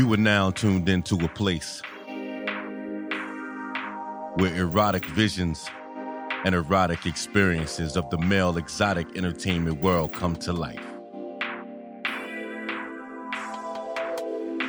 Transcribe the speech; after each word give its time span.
You 0.00 0.10
are 0.14 0.16
now 0.16 0.50
tuned 0.50 0.88
into 0.88 1.14
a 1.16 1.28
place 1.28 1.82
where 4.36 4.56
erotic 4.56 5.04
visions 5.04 5.68
and 6.42 6.54
erotic 6.54 7.04
experiences 7.04 7.98
of 7.98 8.08
the 8.08 8.16
male 8.16 8.56
exotic 8.56 9.14
entertainment 9.14 9.82
world 9.82 10.14
come 10.14 10.36
to 10.36 10.54
life. 10.54 10.80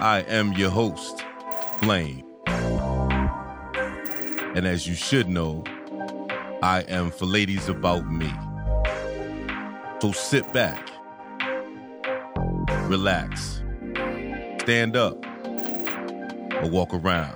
I 0.01 0.25
am 0.27 0.51
your 0.51 0.69
host, 0.69 1.23
Flame. 1.79 2.25
And 4.53 4.67
as 4.67 4.85
you 4.85 4.95
should 4.95 5.29
know, 5.29 5.63
I 6.61 6.83
am 6.89 7.09
for 7.09 7.25
ladies 7.25 7.69
about 7.69 8.05
me. 8.11 8.29
So 10.01 10.11
sit 10.11 10.51
back, 10.51 10.89
relax, 12.89 13.63
stand 14.59 14.95
up, 14.95 15.20
or 16.61 16.69
walk 16.69 16.93
around 16.93 17.35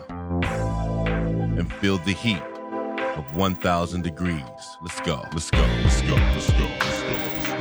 and 1.57 1.71
feel 1.73 1.97
the 1.99 2.13
heat 2.13 2.41
of 3.17 3.35
1,000 3.35 4.03
degrees. 4.03 4.41
Let's 4.81 4.99
go, 5.01 5.23
let's 5.33 5.49
go, 5.49 5.59
let's 5.83 6.01
go, 6.01 6.15
let's 6.15 6.51
go, 6.51 6.65
let's 6.65 7.01
go. 7.01 7.15
Let's 7.19 7.41
go. 7.41 7.55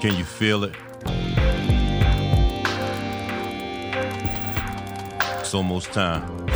Can 0.00 0.16
you 0.16 0.24
feel 0.24 0.64
it? 0.64 0.74
It's 5.40 5.54
almost 5.54 5.92
time. 5.92 6.46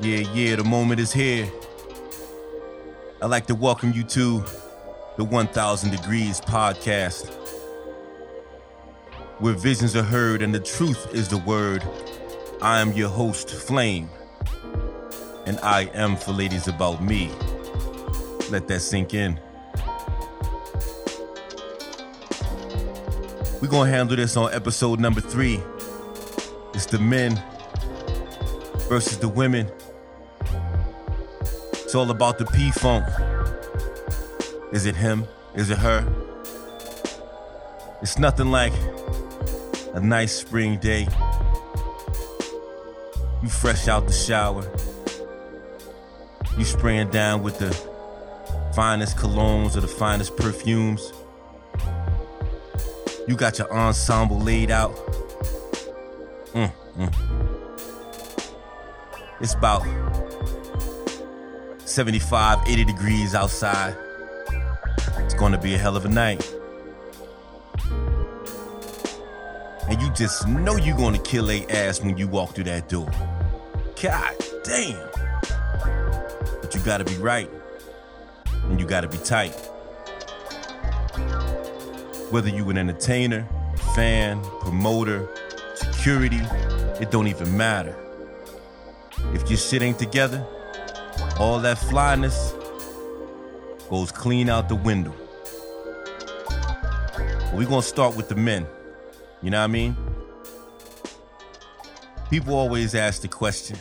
Yeah, 0.00 0.24
yeah, 0.34 0.56
the 0.56 0.64
moment 0.64 0.98
is 0.98 1.12
here. 1.12 1.48
I'd 3.22 3.30
like 3.30 3.46
to 3.46 3.54
welcome 3.54 3.92
you 3.92 4.02
to 4.02 4.44
the 5.16 5.22
1000 5.22 5.90
Degrees 5.92 6.40
podcast, 6.40 7.32
where 9.38 9.54
visions 9.54 9.94
are 9.94 10.02
heard 10.02 10.42
and 10.42 10.52
the 10.52 10.58
truth 10.58 11.14
is 11.14 11.28
the 11.28 11.38
word. 11.38 11.84
I 12.60 12.80
am 12.80 12.92
your 12.94 13.10
host, 13.10 13.48
Flame, 13.48 14.10
and 15.46 15.60
I 15.60 15.82
am 15.94 16.16
for 16.16 16.32
ladies 16.32 16.66
about 16.66 17.00
me. 17.00 17.30
Let 18.50 18.66
that 18.66 18.80
sink 18.80 19.14
in. 19.14 19.38
We're 23.60 23.68
gonna 23.68 23.88
handle 23.88 24.16
this 24.16 24.36
on 24.36 24.52
episode 24.52 24.98
number 24.98 25.20
three. 25.20 25.62
It's 26.74 26.86
the 26.86 26.98
men 26.98 27.40
versus 28.88 29.18
the 29.18 29.28
women. 29.28 29.70
It's 31.92 31.96
all 31.98 32.10
about 32.10 32.38
the 32.38 32.46
P 32.46 32.70
Funk. 32.70 33.04
Is 34.72 34.86
it 34.86 34.96
him? 34.96 35.26
Is 35.54 35.68
it 35.68 35.76
her? 35.76 36.02
It's 38.00 38.18
nothing 38.18 38.50
like 38.50 38.72
a 39.92 40.00
nice 40.00 40.32
spring 40.32 40.78
day. 40.78 41.06
You 43.42 43.50
fresh 43.50 43.88
out 43.88 44.06
the 44.06 44.12
shower. 44.14 44.64
You 46.56 46.64
spraying 46.64 47.10
down 47.10 47.42
with 47.42 47.58
the 47.58 47.72
finest 48.74 49.18
colognes 49.18 49.76
or 49.76 49.82
the 49.82 49.86
finest 49.86 50.34
perfumes. 50.38 51.12
You 53.28 53.36
got 53.36 53.58
your 53.58 53.70
ensemble 53.70 54.40
laid 54.40 54.70
out. 54.70 54.96
Mm, 56.54 56.72
mm. 56.96 57.14
It's 59.42 59.52
about 59.52 59.82
75, 61.92 62.66
80 62.66 62.84
degrees 62.86 63.34
outside. 63.34 63.94
It's 65.18 65.34
gonna 65.34 65.58
be 65.58 65.74
a 65.74 65.78
hell 65.78 65.94
of 65.94 66.06
a 66.06 66.08
night. 66.08 66.42
And 69.90 70.00
you 70.00 70.10
just 70.14 70.48
know 70.48 70.76
you're 70.76 70.96
gonna 70.96 71.18
kill 71.18 71.50
a 71.50 71.66
ass 71.66 72.00
when 72.00 72.16
you 72.16 72.28
walk 72.28 72.54
through 72.54 72.64
that 72.64 72.88
door. 72.88 73.10
God 74.02 74.34
damn. 74.64 75.06
But 76.62 76.74
you 76.74 76.80
gotta 76.80 77.04
be 77.04 77.16
right. 77.16 77.50
And 78.64 78.80
you 78.80 78.86
gotta 78.86 79.08
be 79.08 79.18
tight. 79.18 79.52
Whether 82.30 82.48
you 82.48 82.70
an 82.70 82.78
entertainer, 82.78 83.46
fan, 83.94 84.40
promoter, 84.60 85.28
security, 85.74 86.40
it 87.02 87.10
don't 87.10 87.26
even 87.26 87.54
matter. 87.54 87.94
If 89.34 89.50
your 89.50 89.58
shit 89.58 89.82
ain't 89.82 89.98
together, 89.98 90.46
all 91.38 91.58
that 91.60 91.78
flyness 91.78 92.52
goes 93.90 94.12
clean 94.12 94.48
out 94.48 94.68
the 94.68 94.76
window. 94.76 95.14
We're 97.52 97.68
gonna 97.68 97.82
start 97.82 98.16
with 98.16 98.28
the 98.28 98.34
men. 98.34 98.66
You 99.42 99.50
know 99.50 99.58
what 99.58 99.64
I 99.64 99.66
mean? 99.66 99.96
People 102.30 102.54
always 102.54 102.94
ask 102.94 103.20
the 103.20 103.28
question 103.28 103.78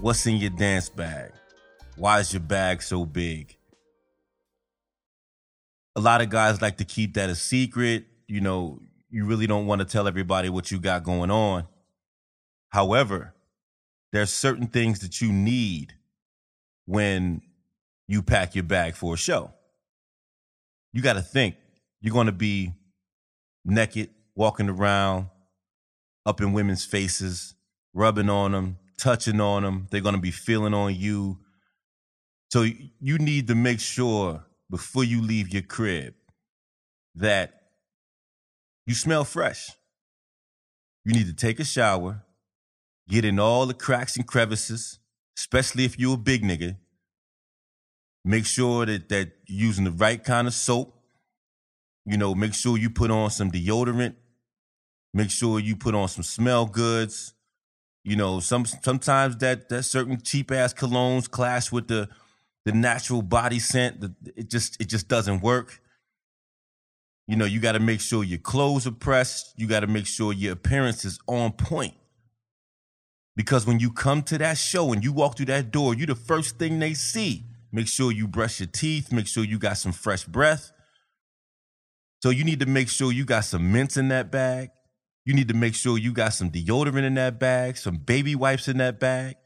What's 0.00 0.26
in 0.26 0.36
your 0.36 0.50
dance 0.50 0.88
bag? 0.88 1.32
Why 1.96 2.20
is 2.20 2.32
your 2.32 2.40
bag 2.40 2.82
so 2.82 3.04
big? 3.04 3.56
A 5.96 6.00
lot 6.00 6.20
of 6.20 6.28
guys 6.28 6.62
like 6.62 6.76
to 6.78 6.84
keep 6.84 7.14
that 7.14 7.28
a 7.30 7.34
secret. 7.34 8.06
You 8.28 8.40
know, 8.40 8.80
you 9.10 9.24
really 9.24 9.46
don't 9.46 9.66
want 9.66 9.80
to 9.80 9.84
tell 9.84 10.06
everybody 10.06 10.48
what 10.48 10.70
you 10.70 10.78
got 10.78 11.02
going 11.02 11.30
on. 11.30 11.66
However, 12.68 13.34
there's 14.12 14.32
certain 14.32 14.66
things 14.66 15.00
that 15.00 15.20
you 15.20 15.32
need 15.32 15.94
when 16.86 17.42
you 18.06 18.22
pack 18.22 18.54
your 18.54 18.64
bag 18.64 18.94
for 18.94 19.14
a 19.14 19.16
show. 19.16 19.52
You 20.92 21.02
got 21.02 21.14
to 21.14 21.22
think 21.22 21.56
you're 22.00 22.14
going 22.14 22.26
to 22.26 22.32
be 22.32 22.72
naked, 23.64 24.10
walking 24.34 24.68
around, 24.68 25.26
up 26.24 26.40
in 26.40 26.52
women's 26.52 26.84
faces, 26.84 27.54
rubbing 27.92 28.30
on 28.30 28.52
them, 28.52 28.78
touching 28.98 29.40
on 29.40 29.62
them. 29.62 29.86
They're 29.90 30.00
going 30.00 30.14
to 30.14 30.20
be 30.20 30.30
feeling 30.30 30.74
on 30.74 30.94
you. 30.94 31.38
So 32.50 32.62
you 33.00 33.18
need 33.18 33.48
to 33.48 33.54
make 33.54 33.80
sure 33.80 34.44
before 34.70 35.04
you 35.04 35.20
leave 35.20 35.52
your 35.52 35.62
crib 35.62 36.14
that 37.14 37.54
you 38.86 38.94
smell 38.94 39.24
fresh. 39.24 39.70
You 41.04 41.12
need 41.12 41.26
to 41.26 41.34
take 41.34 41.60
a 41.60 41.64
shower, 41.64 42.22
get 43.08 43.24
in 43.24 43.38
all 43.38 43.66
the 43.66 43.74
cracks 43.74 44.16
and 44.16 44.26
crevices, 44.26 44.98
especially 45.36 45.84
if 45.84 45.98
you're 45.98 46.14
a 46.14 46.18
big 46.18 46.42
nigga. 46.42 46.76
Make 48.24 48.46
sure 48.46 48.84
that, 48.86 49.08
that 49.08 49.32
you're 49.46 49.66
using 49.68 49.84
the 49.84 49.90
right 49.90 50.22
kind 50.22 50.46
of 50.46 50.54
soap. 50.54 50.94
You 52.04 52.18
know, 52.18 52.34
make 52.34 52.54
sure 52.54 52.76
you 52.76 52.90
put 52.90 53.10
on 53.10 53.30
some 53.30 53.50
deodorant. 53.50 54.14
Make 55.14 55.30
sure 55.30 55.58
you 55.58 55.76
put 55.76 55.94
on 55.94 56.08
some 56.08 56.22
smell 56.22 56.66
goods. 56.66 57.34
You 58.04 58.16
know, 58.16 58.40
some 58.40 58.64
sometimes 58.64 59.36
that 59.38 59.68
that 59.68 59.82
certain 59.82 60.20
cheap 60.20 60.50
ass 60.50 60.72
colognes 60.72 61.30
clash 61.30 61.72
with 61.72 61.88
the 61.88 62.08
the 62.64 62.72
natural 62.72 63.22
body 63.22 63.58
scent. 63.58 64.04
It 64.36 64.50
just 64.50 64.80
it 64.80 64.88
just 64.88 65.08
doesn't 65.08 65.40
work. 65.40 65.80
You 67.26 67.36
know, 67.36 67.44
you 67.44 67.60
got 67.60 67.72
to 67.72 67.80
make 67.80 68.00
sure 68.00 68.24
your 68.24 68.38
clothes 68.38 68.86
are 68.86 68.92
pressed. 68.92 69.52
You 69.56 69.66
got 69.66 69.80
to 69.80 69.86
make 69.86 70.06
sure 70.06 70.32
your 70.32 70.52
appearance 70.52 71.04
is 71.04 71.18
on 71.26 71.52
point. 71.52 71.94
Because 73.38 73.64
when 73.64 73.78
you 73.78 73.92
come 73.92 74.24
to 74.24 74.38
that 74.38 74.58
show 74.58 74.92
and 74.92 75.04
you 75.04 75.12
walk 75.12 75.36
through 75.36 75.46
that 75.46 75.70
door, 75.70 75.94
you 75.94 76.06
the 76.06 76.16
first 76.16 76.58
thing 76.58 76.80
they 76.80 76.92
see. 76.92 77.44
Make 77.70 77.86
sure 77.86 78.10
you 78.10 78.26
brush 78.26 78.58
your 78.58 78.66
teeth. 78.66 79.12
Make 79.12 79.28
sure 79.28 79.44
you 79.44 79.60
got 79.60 79.78
some 79.78 79.92
fresh 79.92 80.24
breath. 80.24 80.72
So 82.20 82.30
you 82.30 82.42
need 82.42 82.58
to 82.58 82.66
make 82.66 82.88
sure 82.88 83.12
you 83.12 83.24
got 83.24 83.44
some 83.44 83.70
mints 83.70 83.96
in 83.96 84.08
that 84.08 84.32
bag. 84.32 84.70
You 85.24 85.34
need 85.34 85.46
to 85.46 85.54
make 85.54 85.76
sure 85.76 85.96
you 85.96 86.12
got 86.12 86.34
some 86.34 86.50
deodorant 86.50 87.04
in 87.04 87.14
that 87.14 87.38
bag, 87.38 87.76
some 87.76 87.98
baby 87.98 88.34
wipes 88.34 88.66
in 88.66 88.78
that 88.78 88.98
bag. 88.98 89.36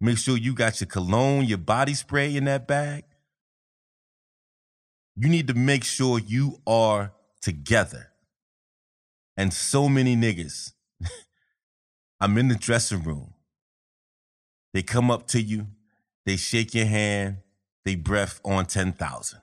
Make 0.00 0.18
sure 0.18 0.36
you 0.36 0.52
got 0.52 0.80
your 0.80 0.88
cologne, 0.88 1.44
your 1.44 1.58
body 1.58 1.94
spray 1.94 2.34
in 2.34 2.46
that 2.46 2.66
bag. 2.66 3.04
You 5.14 5.28
need 5.28 5.46
to 5.46 5.54
make 5.54 5.84
sure 5.84 6.18
you 6.18 6.60
are 6.66 7.12
together. 7.40 8.10
And 9.36 9.54
so 9.54 9.88
many 9.88 10.16
niggas 10.16 10.72
I'm 12.20 12.36
in 12.36 12.48
the 12.48 12.54
dressing 12.54 13.02
room. 13.02 13.34
They 14.74 14.82
come 14.82 15.10
up 15.10 15.26
to 15.28 15.40
you, 15.40 15.68
they 16.26 16.36
shake 16.36 16.74
your 16.74 16.86
hand, 16.86 17.38
they 17.84 17.94
breath 17.94 18.40
on 18.44 18.66
10,000. 18.66 19.40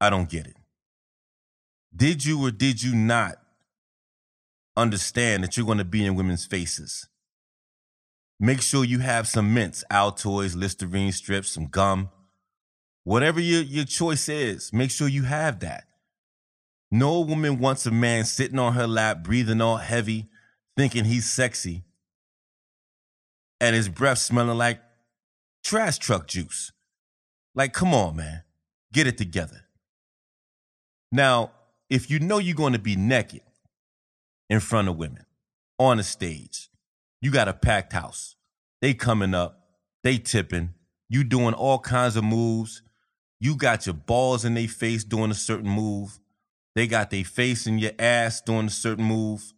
I 0.00 0.10
don't 0.10 0.28
get 0.28 0.46
it. 0.46 0.56
Did 1.94 2.24
you 2.24 2.44
or 2.44 2.50
did 2.50 2.82
you 2.82 2.94
not 2.94 3.36
understand 4.76 5.44
that 5.44 5.56
you're 5.56 5.66
going 5.66 5.78
to 5.78 5.84
be 5.84 6.04
in 6.04 6.14
women's 6.14 6.44
faces? 6.44 7.08
Make 8.40 8.60
sure 8.60 8.84
you 8.84 8.98
have 8.98 9.28
some 9.28 9.54
mints, 9.54 9.84
Altoids, 9.90 10.56
Listerine 10.56 11.12
strips, 11.12 11.50
some 11.50 11.66
gum. 11.66 12.10
Whatever 13.04 13.40
your, 13.40 13.62
your 13.62 13.84
choice 13.84 14.28
is, 14.28 14.72
make 14.72 14.90
sure 14.90 15.08
you 15.08 15.22
have 15.22 15.60
that. 15.60 15.84
No 16.90 17.20
woman 17.20 17.58
wants 17.58 17.86
a 17.86 17.90
man 17.90 18.24
sitting 18.24 18.58
on 18.58 18.74
her 18.74 18.86
lap, 18.86 19.22
breathing 19.22 19.60
all 19.60 19.76
heavy, 19.76 20.28
thinking 20.76 21.04
he's 21.04 21.30
sexy, 21.30 21.84
and 23.60 23.74
his 23.74 23.88
breath 23.88 24.18
smelling 24.18 24.58
like 24.58 24.80
trash 25.62 25.98
truck 25.98 26.26
juice. 26.26 26.72
Like, 27.54 27.72
come 27.72 27.94
on, 27.94 28.16
man. 28.16 28.42
Get 28.92 29.06
it 29.06 29.16
together. 29.16 29.64
Now, 31.10 31.52
if 31.88 32.10
you 32.10 32.18
know 32.18 32.38
you're 32.38 32.56
going 32.56 32.72
to 32.72 32.78
be 32.78 32.96
naked 32.96 33.42
in 34.50 34.60
front 34.60 34.88
of 34.88 34.96
women 34.96 35.24
on 35.78 35.98
a 35.98 36.02
stage, 36.02 36.68
you 37.22 37.30
got 37.30 37.48
a 37.48 37.54
packed 37.54 37.92
house. 37.92 38.36
They 38.82 38.92
coming 38.92 39.34
up, 39.34 39.60
they 40.02 40.18
tipping, 40.18 40.74
you 41.08 41.24
doing 41.24 41.54
all 41.54 41.78
kinds 41.78 42.16
of 42.16 42.24
moves. 42.24 42.82
You 43.40 43.56
got 43.56 43.86
your 43.86 43.94
balls 43.94 44.44
in 44.44 44.54
their 44.54 44.68
face 44.68 45.04
doing 45.04 45.30
a 45.30 45.34
certain 45.34 45.70
move. 45.70 46.18
They 46.74 46.86
got 46.86 47.10
their 47.10 47.24
face 47.24 47.66
in 47.66 47.78
your 47.78 47.92
ass 47.98 48.40
doing 48.40 48.66
a 48.66 48.70
certain 48.70 49.04
move. 49.04 49.53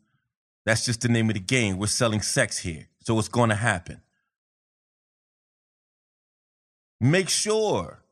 That's 0.67 0.85
just 0.85 1.01
the 1.01 1.09
name 1.09 1.31
of 1.31 1.35
the 1.35 1.41
game. 1.41 1.79
We're 1.79 1.87
selling 1.87 2.21
sex 2.21 2.59
here. 2.59 2.89
So 3.05 3.19
it's 3.21 3.29
going 3.29 3.51
to 3.51 3.57
happen. 3.57 4.03
Make 7.01 7.29
sure 7.29 8.03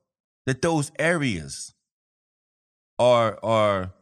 that 0.47 0.63
those 0.63 0.93
areas 0.99 1.75
are 2.99 3.39
are 3.43 3.93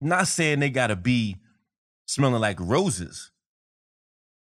not 0.00 0.26
saying 0.26 0.60
they 0.60 0.70
got 0.70 0.86
to 0.86 0.96
be 0.96 1.36
smelling 2.06 2.40
like 2.40 2.58
roses, 2.60 3.30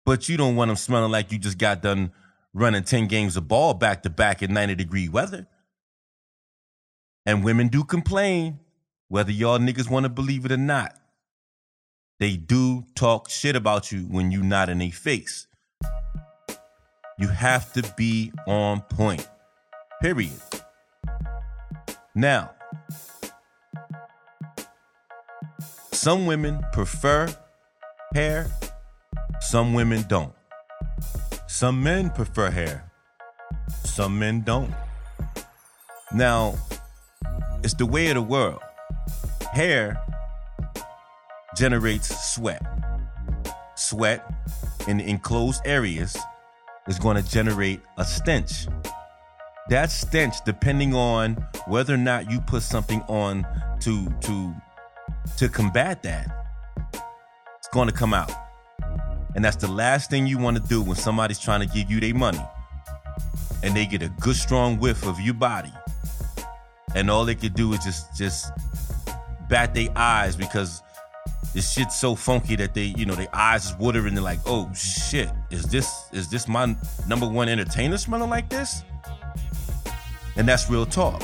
but 0.06 0.28
you 0.28 0.36
don't 0.36 0.56
want 0.56 0.70
them 0.70 0.76
smelling 0.76 1.12
like 1.12 1.30
you 1.30 1.38
just 1.38 1.58
got 1.58 1.82
done 1.82 2.12
running 2.54 2.84
10 2.84 3.06
games 3.06 3.36
of 3.36 3.46
ball 3.48 3.74
back 3.74 4.02
to 4.04 4.10
back 4.10 4.42
in 4.42 4.54
90 4.54 4.76
degree 4.76 5.08
weather. 5.08 5.46
And 7.26 7.44
women 7.44 7.68
do 7.68 7.84
complain, 7.84 8.60
whether 9.08 9.32
y'all 9.32 9.58
niggas 9.58 9.90
want 9.90 10.04
to 10.04 10.08
believe 10.08 10.46
it 10.46 10.52
or 10.52 10.56
not. 10.56 10.96
They 12.18 12.36
do 12.36 12.84
talk 12.94 13.28
shit 13.28 13.56
about 13.56 13.92
you 13.92 14.00
when 14.04 14.30
you're 14.30 14.42
not 14.42 14.70
in 14.70 14.80
a 14.80 14.90
face. 14.90 15.46
You 17.18 17.28
have 17.28 17.72
to 17.74 17.82
be 17.96 18.32
on 18.46 18.80
point. 18.80 19.28
Period. 20.00 20.40
Now, 22.14 22.52
some 25.92 26.24
women 26.24 26.64
prefer 26.72 27.28
hair, 28.14 28.46
some 29.40 29.74
women 29.74 30.04
don't. 30.08 30.32
Some 31.46 31.82
men 31.82 32.08
prefer 32.08 32.50
hair, 32.50 32.90
some 33.84 34.18
men 34.18 34.40
don't. 34.40 34.72
Now, 36.14 36.54
it's 37.62 37.74
the 37.74 37.84
way 37.84 38.08
of 38.08 38.14
the 38.14 38.22
world. 38.22 38.60
Hair 39.52 40.02
generates 41.56 42.34
sweat. 42.34 42.62
Sweat 43.74 44.24
in 44.88 45.00
enclosed 45.00 45.62
areas 45.64 46.16
is 46.86 46.98
going 46.98 47.22
to 47.22 47.28
generate 47.28 47.80
a 47.98 48.04
stench. 48.04 48.66
That 49.68 49.90
stench, 49.90 50.36
depending 50.44 50.94
on 50.94 51.34
whether 51.66 51.94
or 51.94 51.98
not 51.98 52.30
you 52.30 52.40
put 52.40 52.62
something 52.62 53.02
on 53.02 53.46
to 53.80 54.08
to 54.20 54.54
to 55.38 55.48
combat 55.48 56.02
that, 56.04 56.28
it's 57.58 57.68
going 57.72 57.88
to 57.88 57.94
come 57.94 58.14
out. 58.14 58.30
And 59.34 59.44
that's 59.44 59.56
the 59.56 59.70
last 59.70 60.08
thing 60.08 60.26
you 60.26 60.38
want 60.38 60.56
to 60.56 60.62
do 60.62 60.80
when 60.82 60.96
somebody's 60.96 61.38
trying 61.38 61.60
to 61.60 61.66
give 61.66 61.90
you 61.90 62.00
their 62.00 62.14
money 62.14 62.40
and 63.62 63.76
they 63.76 63.84
get 63.84 64.02
a 64.02 64.08
good 64.20 64.36
strong 64.36 64.78
whiff 64.78 65.04
of 65.04 65.20
your 65.20 65.34
body. 65.34 65.72
And 66.94 67.10
all 67.10 67.24
they 67.24 67.34
could 67.34 67.54
do 67.54 67.72
is 67.72 67.84
just 67.84 68.16
just 68.16 68.52
bat 69.48 69.74
their 69.74 69.88
eyes 69.96 70.36
because 70.36 70.82
this 71.56 71.72
shit's 71.72 71.98
so 71.98 72.14
funky 72.14 72.54
that 72.54 72.74
they, 72.74 72.92
you 72.98 73.06
know, 73.06 73.14
their 73.14 73.34
eyes 73.34 73.70
is 73.70 73.76
watering. 73.78 74.12
They're 74.12 74.22
like, 74.22 74.40
oh 74.44 74.70
shit, 74.74 75.30
is 75.50 75.64
this 75.64 76.10
is 76.12 76.28
this 76.28 76.46
my 76.46 76.76
number 77.08 77.26
one 77.26 77.48
entertainer 77.48 77.96
smelling 77.96 78.28
like 78.28 78.50
this? 78.50 78.84
And 80.36 80.46
that's 80.46 80.68
real 80.68 80.84
talk. 80.84 81.22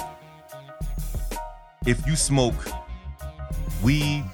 If 1.84 2.06
you 2.06 2.16
smoke 2.16 2.54
weed, 3.82 4.24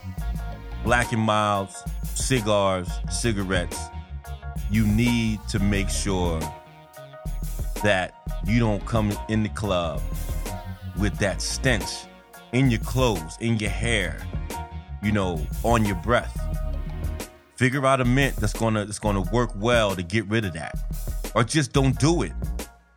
black 0.84 1.10
and 1.10 1.20
milds, 1.20 1.82
cigars, 2.14 2.88
cigarettes, 3.10 3.88
you 4.70 4.86
need 4.86 5.40
to 5.48 5.58
make 5.58 5.88
sure 5.88 6.38
that 7.82 8.14
you 8.46 8.60
don't 8.60 8.86
come 8.86 9.12
in 9.28 9.42
the 9.42 9.48
club 9.48 10.00
with 10.96 11.18
that 11.18 11.42
stench 11.42 12.04
in 12.52 12.70
your 12.70 12.80
clothes, 12.82 13.36
in 13.40 13.58
your 13.58 13.70
hair, 13.70 14.24
you 15.02 15.12
know, 15.12 15.46
on 15.62 15.84
your 15.84 15.96
breath. 15.96 16.36
Figure 17.56 17.84
out 17.84 18.00
a 18.00 18.04
mint 18.04 18.36
that's 18.36 18.52
gonna 18.52 18.84
that's 18.84 18.98
gonna 18.98 19.22
work 19.32 19.50
well 19.56 19.96
to 19.96 20.02
get 20.02 20.26
rid 20.26 20.44
of 20.44 20.52
that. 20.52 20.74
Or 21.34 21.44
just 21.44 21.72
don't 21.72 21.98
do 21.98 22.22
it. 22.22 22.32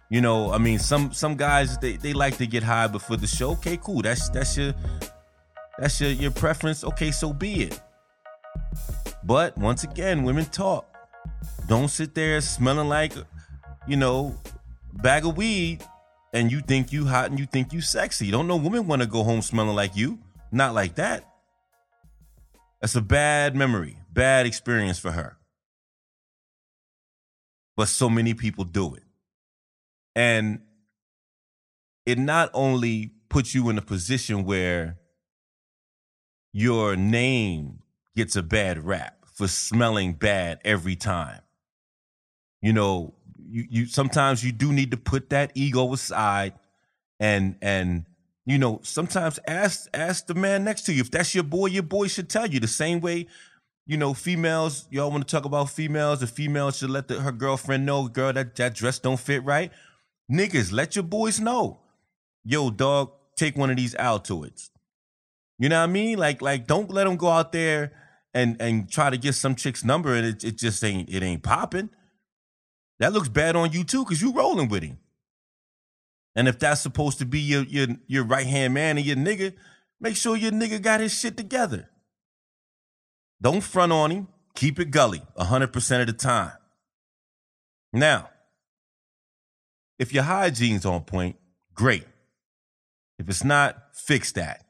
You 0.10 0.22
know, 0.22 0.52
I 0.52 0.58
mean, 0.58 0.78
some 0.78 1.14
some 1.14 1.36
guys 1.36 1.78
they, 1.78 1.98
they 1.98 2.14
like 2.14 2.38
to 2.38 2.46
get 2.46 2.64
high 2.64 2.88
before 2.88 3.18
the 3.18 3.28
show. 3.28 3.52
Okay, 3.52 3.78
cool. 3.78 4.02
That's 4.02 4.30
that's 4.30 4.58
your 4.58 4.74
that's 5.80 6.00
your, 6.00 6.12
your 6.12 6.32
preference. 6.32 6.84
Okay, 6.84 7.12
so 7.12 7.34
be 7.34 7.64
it. 7.64 7.82
But 9.24 9.58
once 9.58 9.84
again, 9.84 10.24
women 10.24 10.46
talk. 10.46 10.86
Don't 11.68 11.88
sit 11.88 12.14
there 12.14 12.42
smelling 12.42 12.90
like, 12.90 13.14
you 13.88 13.96
know, 13.96 14.38
bag 14.94 15.26
of 15.26 15.38
weed 15.38 15.84
and 16.34 16.52
you 16.52 16.60
think 16.62 16.92
you 16.92 17.06
hot 17.06 17.30
and 17.30 17.40
you 17.40 17.46
think 17.46 17.74
you 17.74 17.82
sexy. 17.82 18.32
Don't 18.32 18.48
know 18.48 18.58
women 18.58 18.88
want 18.88 19.02
to 19.02 19.08
go 19.08 19.24
home 19.24 19.42
smelling 19.42 19.76
like 19.76 19.96
you. 19.96 20.20
Not 20.52 20.74
like 20.74 20.96
that. 20.96 21.26
That's 22.82 22.96
a 22.96 23.02
bad 23.02 23.56
memory, 23.56 24.00
bad 24.12 24.46
experience 24.46 24.98
for 24.98 25.12
her. 25.12 25.38
But 27.78 27.88
so 27.88 28.10
many 28.10 28.34
people 28.34 28.64
do 28.64 28.96
it. 28.96 29.04
And 30.16 30.62
it 32.06 32.18
not 32.18 32.50
only 32.54 33.12
puts 33.30 33.54
you 33.56 33.70
in 33.70 33.78
a 33.78 33.82
position 33.82 34.44
where 34.44 34.98
your 36.54 36.96
name 36.96 37.80
gets 38.16 38.36
a 38.36 38.44
bad 38.44 38.84
rap 38.84 39.26
for 39.34 39.48
smelling 39.48 40.14
bad 40.14 40.60
every 40.66 40.96
time. 40.96 41.40
You 42.62 42.74
know, 42.74 43.14
you, 43.38 43.66
you 43.70 43.86
sometimes 43.86 44.44
you 44.44 44.52
do 44.52 44.74
need 44.74 44.92
to 44.92 44.98
put 44.98 45.30
that 45.30 45.52
ego 45.56 45.94
aside 45.94 46.54
and 47.20 47.56
and 47.62 48.06
you 48.46 48.58
know, 48.58 48.80
sometimes 48.84 49.40
ask 49.48 49.88
ask 49.94 50.28
the 50.28 50.34
man 50.34 50.64
next 50.64 50.84
to 50.84 50.94
you. 50.94 51.02
If 51.02 51.12
that's 51.12 51.36
your 51.36 51.44
boy, 51.44 51.68
your 51.68 51.84
boy 51.84 52.08
should 52.08 52.30
tell 52.30 52.48
you. 52.48 52.60
The 52.60 52.68
same 52.68 53.00
way, 53.00 53.28
you 53.86 53.98
know, 53.98 54.14
females, 54.14 54.88
y'all 54.90 55.12
want 55.12 55.28
to 55.28 55.32
talk 55.32 55.46
about 55.46 55.70
females, 55.70 56.22
the 56.22 56.28
female 56.28 56.72
should 56.72 56.90
let 56.90 57.08
the, 57.08 57.22
her 57.22 57.32
girlfriend 57.32 57.86
know, 57.86 58.08
girl, 58.08 58.34
that, 58.34 58.56
that 58.56 58.74
dress 58.74 59.00
don't 59.00 59.20
fit 59.20 59.44
right. 59.44 59.72
Niggas, 60.32 60.72
let 60.72 60.96
your 60.96 61.04
boys 61.04 61.40
know. 61.40 61.80
Yo, 62.44 62.70
dog, 62.72 63.12
take 63.36 63.56
one 63.56 63.70
of 63.70 63.78
these 63.78 63.94
Altoids. 63.96 64.70
You 65.60 65.70
know 65.70 65.78
what 65.78 65.90
I 65.90 65.92
mean? 65.92 66.18
Like, 66.18 66.42
like, 66.42 66.66
don't 66.66 66.90
let 66.90 67.04
them 67.04 67.18
go 67.18 67.28
out 67.28 67.52
there 67.52 67.92
and 68.34 68.60
and 68.62 68.90
try 68.90 69.10
to 69.10 69.18
get 69.18 69.36
some 69.36 69.56
chick's 69.56 69.84
number 69.84 70.16
and 70.16 70.26
it, 70.26 70.44
it 70.44 70.58
just 70.58 70.84
ain't 70.84 71.10
it 71.10 71.22
ain't 71.22 71.44
popping. 71.44 71.90
That 73.00 73.14
looks 73.14 73.30
bad 73.30 73.56
on 73.56 73.72
you 73.72 73.84
too, 73.84 74.04
because 74.04 74.22
you 74.22 74.32
rolling 74.32 74.70
with 74.70 74.84
him. 74.84 74.98
And 76.36 76.48
if 76.48 76.60
that's 76.60 76.82
supposed 76.82 77.20
to 77.20 77.26
be 77.26 77.40
your 77.40 77.64
your 77.64 77.88
your 78.08 78.24
right 78.24 78.48
hand 78.48 78.74
man 78.74 78.98
and 78.98 79.06
your 79.06 79.18
nigga, 79.18 79.54
make 80.00 80.16
sure 80.16 80.38
your 80.38 80.52
nigga 80.52 80.82
got 80.82 81.00
his 81.00 81.18
shit 81.18 81.36
together. 81.38 81.90
Don't 83.42 83.62
front 83.62 83.92
on 83.92 84.12
him. 84.12 84.28
Keep 84.56 84.80
it 84.80 84.92
gully 84.92 85.22
100% 85.38 86.02
of 86.02 86.08
the 86.08 86.14
time. 86.14 86.52
Now, 87.94 88.30
if 89.98 90.14
your 90.14 90.24
hygiene's 90.24 90.86
on 90.86 91.04
point, 91.04 91.38
great. 91.74 92.06
If 93.18 93.30
it's 93.30 93.44
not, 93.44 93.78
fix 93.94 94.32
that. 94.34 94.66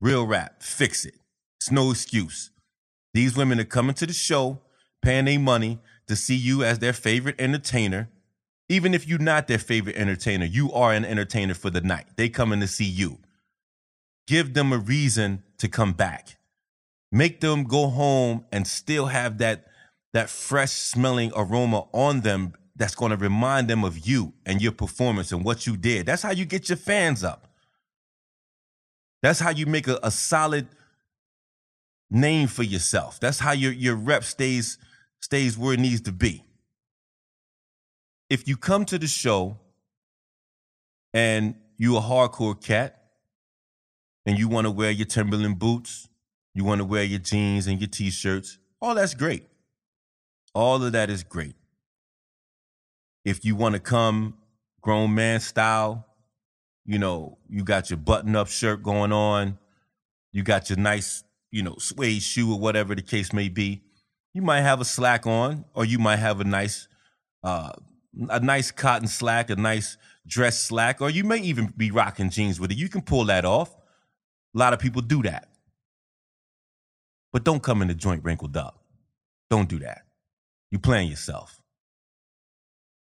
Real 0.00 0.26
rap, 0.26 0.62
fix 0.62 1.04
it. 1.04 1.14
It's 1.58 1.70
no 1.70 1.90
excuse. 1.90 2.50
These 3.14 3.36
women 3.36 3.58
are 3.58 3.64
coming 3.64 3.94
to 3.94 4.06
the 4.06 4.12
show, 4.12 4.60
paying 5.02 5.24
their 5.24 5.38
money 5.38 5.78
to 6.06 6.16
see 6.16 6.36
you 6.36 6.62
as 6.62 6.78
their 6.78 6.92
favorite 6.92 7.40
entertainer 7.40 8.10
even 8.68 8.94
if 8.94 9.06
you're 9.06 9.18
not 9.18 9.46
their 9.46 9.58
favorite 9.58 9.96
entertainer, 9.96 10.44
you 10.44 10.72
are 10.72 10.92
an 10.92 11.04
entertainer 11.04 11.54
for 11.54 11.70
the 11.70 11.80
night. 11.80 12.06
They 12.16 12.28
coming 12.28 12.60
to 12.60 12.66
see 12.66 12.84
you. 12.84 13.18
Give 14.26 14.54
them 14.54 14.72
a 14.72 14.78
reason 14.78 15.44
to 15.58 15.68
come 15.68 15.92
back. 15.92 16.36
Make 17.12 17.40
them 17.40 17.64
go 17.64 17.88
home 17.88 18.44
and 18.50 18.66
still 18.66 19.06
have 19.06 19.38
that 19.38 19.66
that 20.12 20.30
fresh 20.30 20.72
smelling 20.72 21.30
aroma 21.36 21.86
on 21.92 22.22
them 22.22 22.54
that's 22.74 22.94
going 22.94 23.10
to 23.10 23.16
remind 23.16 23.68
them 23.68 23.84
of 23.84 24.06
you 24.06 24.32
and 24.46 24.62
your 24.62 24.72
performance 24.72 25.30
and 25.30 25.44
what 25.44 25.66
you 25.66 25.76
did. 25.76 26.06
That's 26.06 26.22
how 26.22 26.30
you 26.30 26.44
get 26.44 26.68
your 26.68 26.76
fans 26.76 27.22
up. 27.22 27.48
That's 29.22 29.40
how 29.40 29.50
you 29.50 29.66
make 29.66 29.88
a, 29.88 29.98
a 30.02 30.10
solid 30.10 30.68
name 32.10 32.48
for 32.48 32.62
yourself. 32.62 33.20
That's 33.20 33.38
how 33.38 33.52
your 33.52 33.72
your 33.72 33.94
rep 33.94 34.24
stays 34.24 34.78
stays 35.20 35.56
where 35.56 35.74
it 35.74 35.80
needs 35.80 36.00
to 36.02 36.12
be 36.12 36.45
if 38.30 38.48
you 38.48 38.56
come 38.56 38.84
to 38.86 38.98
the 38.98 39.06
show 39.06 39.58
and 41.14 41.54
you 41.78 41.96
a 41.96 42.00
hardcore 42.00 42.60
cat 42.60 43.02
and 44.26 44.38
you 44.38 44.48
want 44.48 44.66
to 44.66 44.70
wear 44.70 44.90
your 44.90 45.06
Timberland 45.06 45.58
boots, 45.58 46.08
you 46.54 46.64
want 46.64 46.80
to 46.80 46.84
wear 46.84 47.04
your 47.04 47.18
jeans 47.20 47.66
and 47.66 47.80
your 47.80 47.88
t-shirts, 47.88 48.58
all 48.80 48.94
that's 48.94 49.14
great. 49.14 49.44
All 50.54 50.82
of 50.82 50.92
that 50.92 51.10
is 51.10 51.22
great. 51.22 51.54
if 53.26 53.44
you 53.44 53.56
want 53.56 53.74
to 53.74 53.80
come 53.80 54.34
grown 54.80 55.14
man 55.14 55.40
style, 55.40 56.06
you 56.86 56.96
know, 56.98 57.36
you 57.50 57.64
got 57.64 57.90
your 57.90 57.96
button 57.98 58.36
up 58.36 58.46
shirt 58.46 58.82
going 58.84 59.12
on, 59.12 59.58
you 60.32 60.44
got 60.44 60.70
your 60.70 60.78
nice, 60.78 61.24
you 61.50 61.62
know, 61.62 61.74
suede 61.78 62.22
shoe 62.22 62.52
or 62.52 62.58
whatever 62.60 62.94
the 62.94 63.02
case 63.02 63.32
may 63.32 63.48
be. 63.48 63.82
You 64.32 64.42
might 64.42 64.60
have 64.60 64.80
a 64.80 64.84
slack 64.84 65.26
on, 65.26 65.64
or 65.74 65.84
you 65.84 65.98
might 65.98 66.18
have 66.18 66.40
a 66.40 66.44
nice, 66.44 66.86
uh, 67.42 67.72
a 68.28 68.40
nice 68.40 68.70
cotton 68.70 69.08
slack, 69.08 69.50
a 69.50 69.56
nice 69.56 69.96
dress 70.26 70.60
slack, 70.60 71.00
or 71.00 71.10
you 71.10 71.24
may 71.24 71.38
even 71.38 71.72
be 71.76 71.90
rocking 71.90 72.30
jeans 72.30 72.58
with 72.58 72.70
it. 72.70 72.76
You 72.76 72.88
can 72.88 73.02
pull 73.02 73.24
that 73.26 73.44
off. 73.44 73.74
A 74.54 74.58
lot 74.58 74.72
of 74.72 74.78
people 74.78 75.02
do 75.02 75.22
that. 75.22 75.48
But 77.32 77.44
don't 77.44 77.62
come 77.62 77.82
in 77.82 77.88
the 77.88 77.94
joint 77.94 78.24
wrinkled 78.24 78.56
up. 78.56 78.82
Don't 79.50 79.68
do 79.68 79.78
that. 79.80 80.02
You 80.70 80.78
playing 80.78 81.10
yourself. 81.10 81.60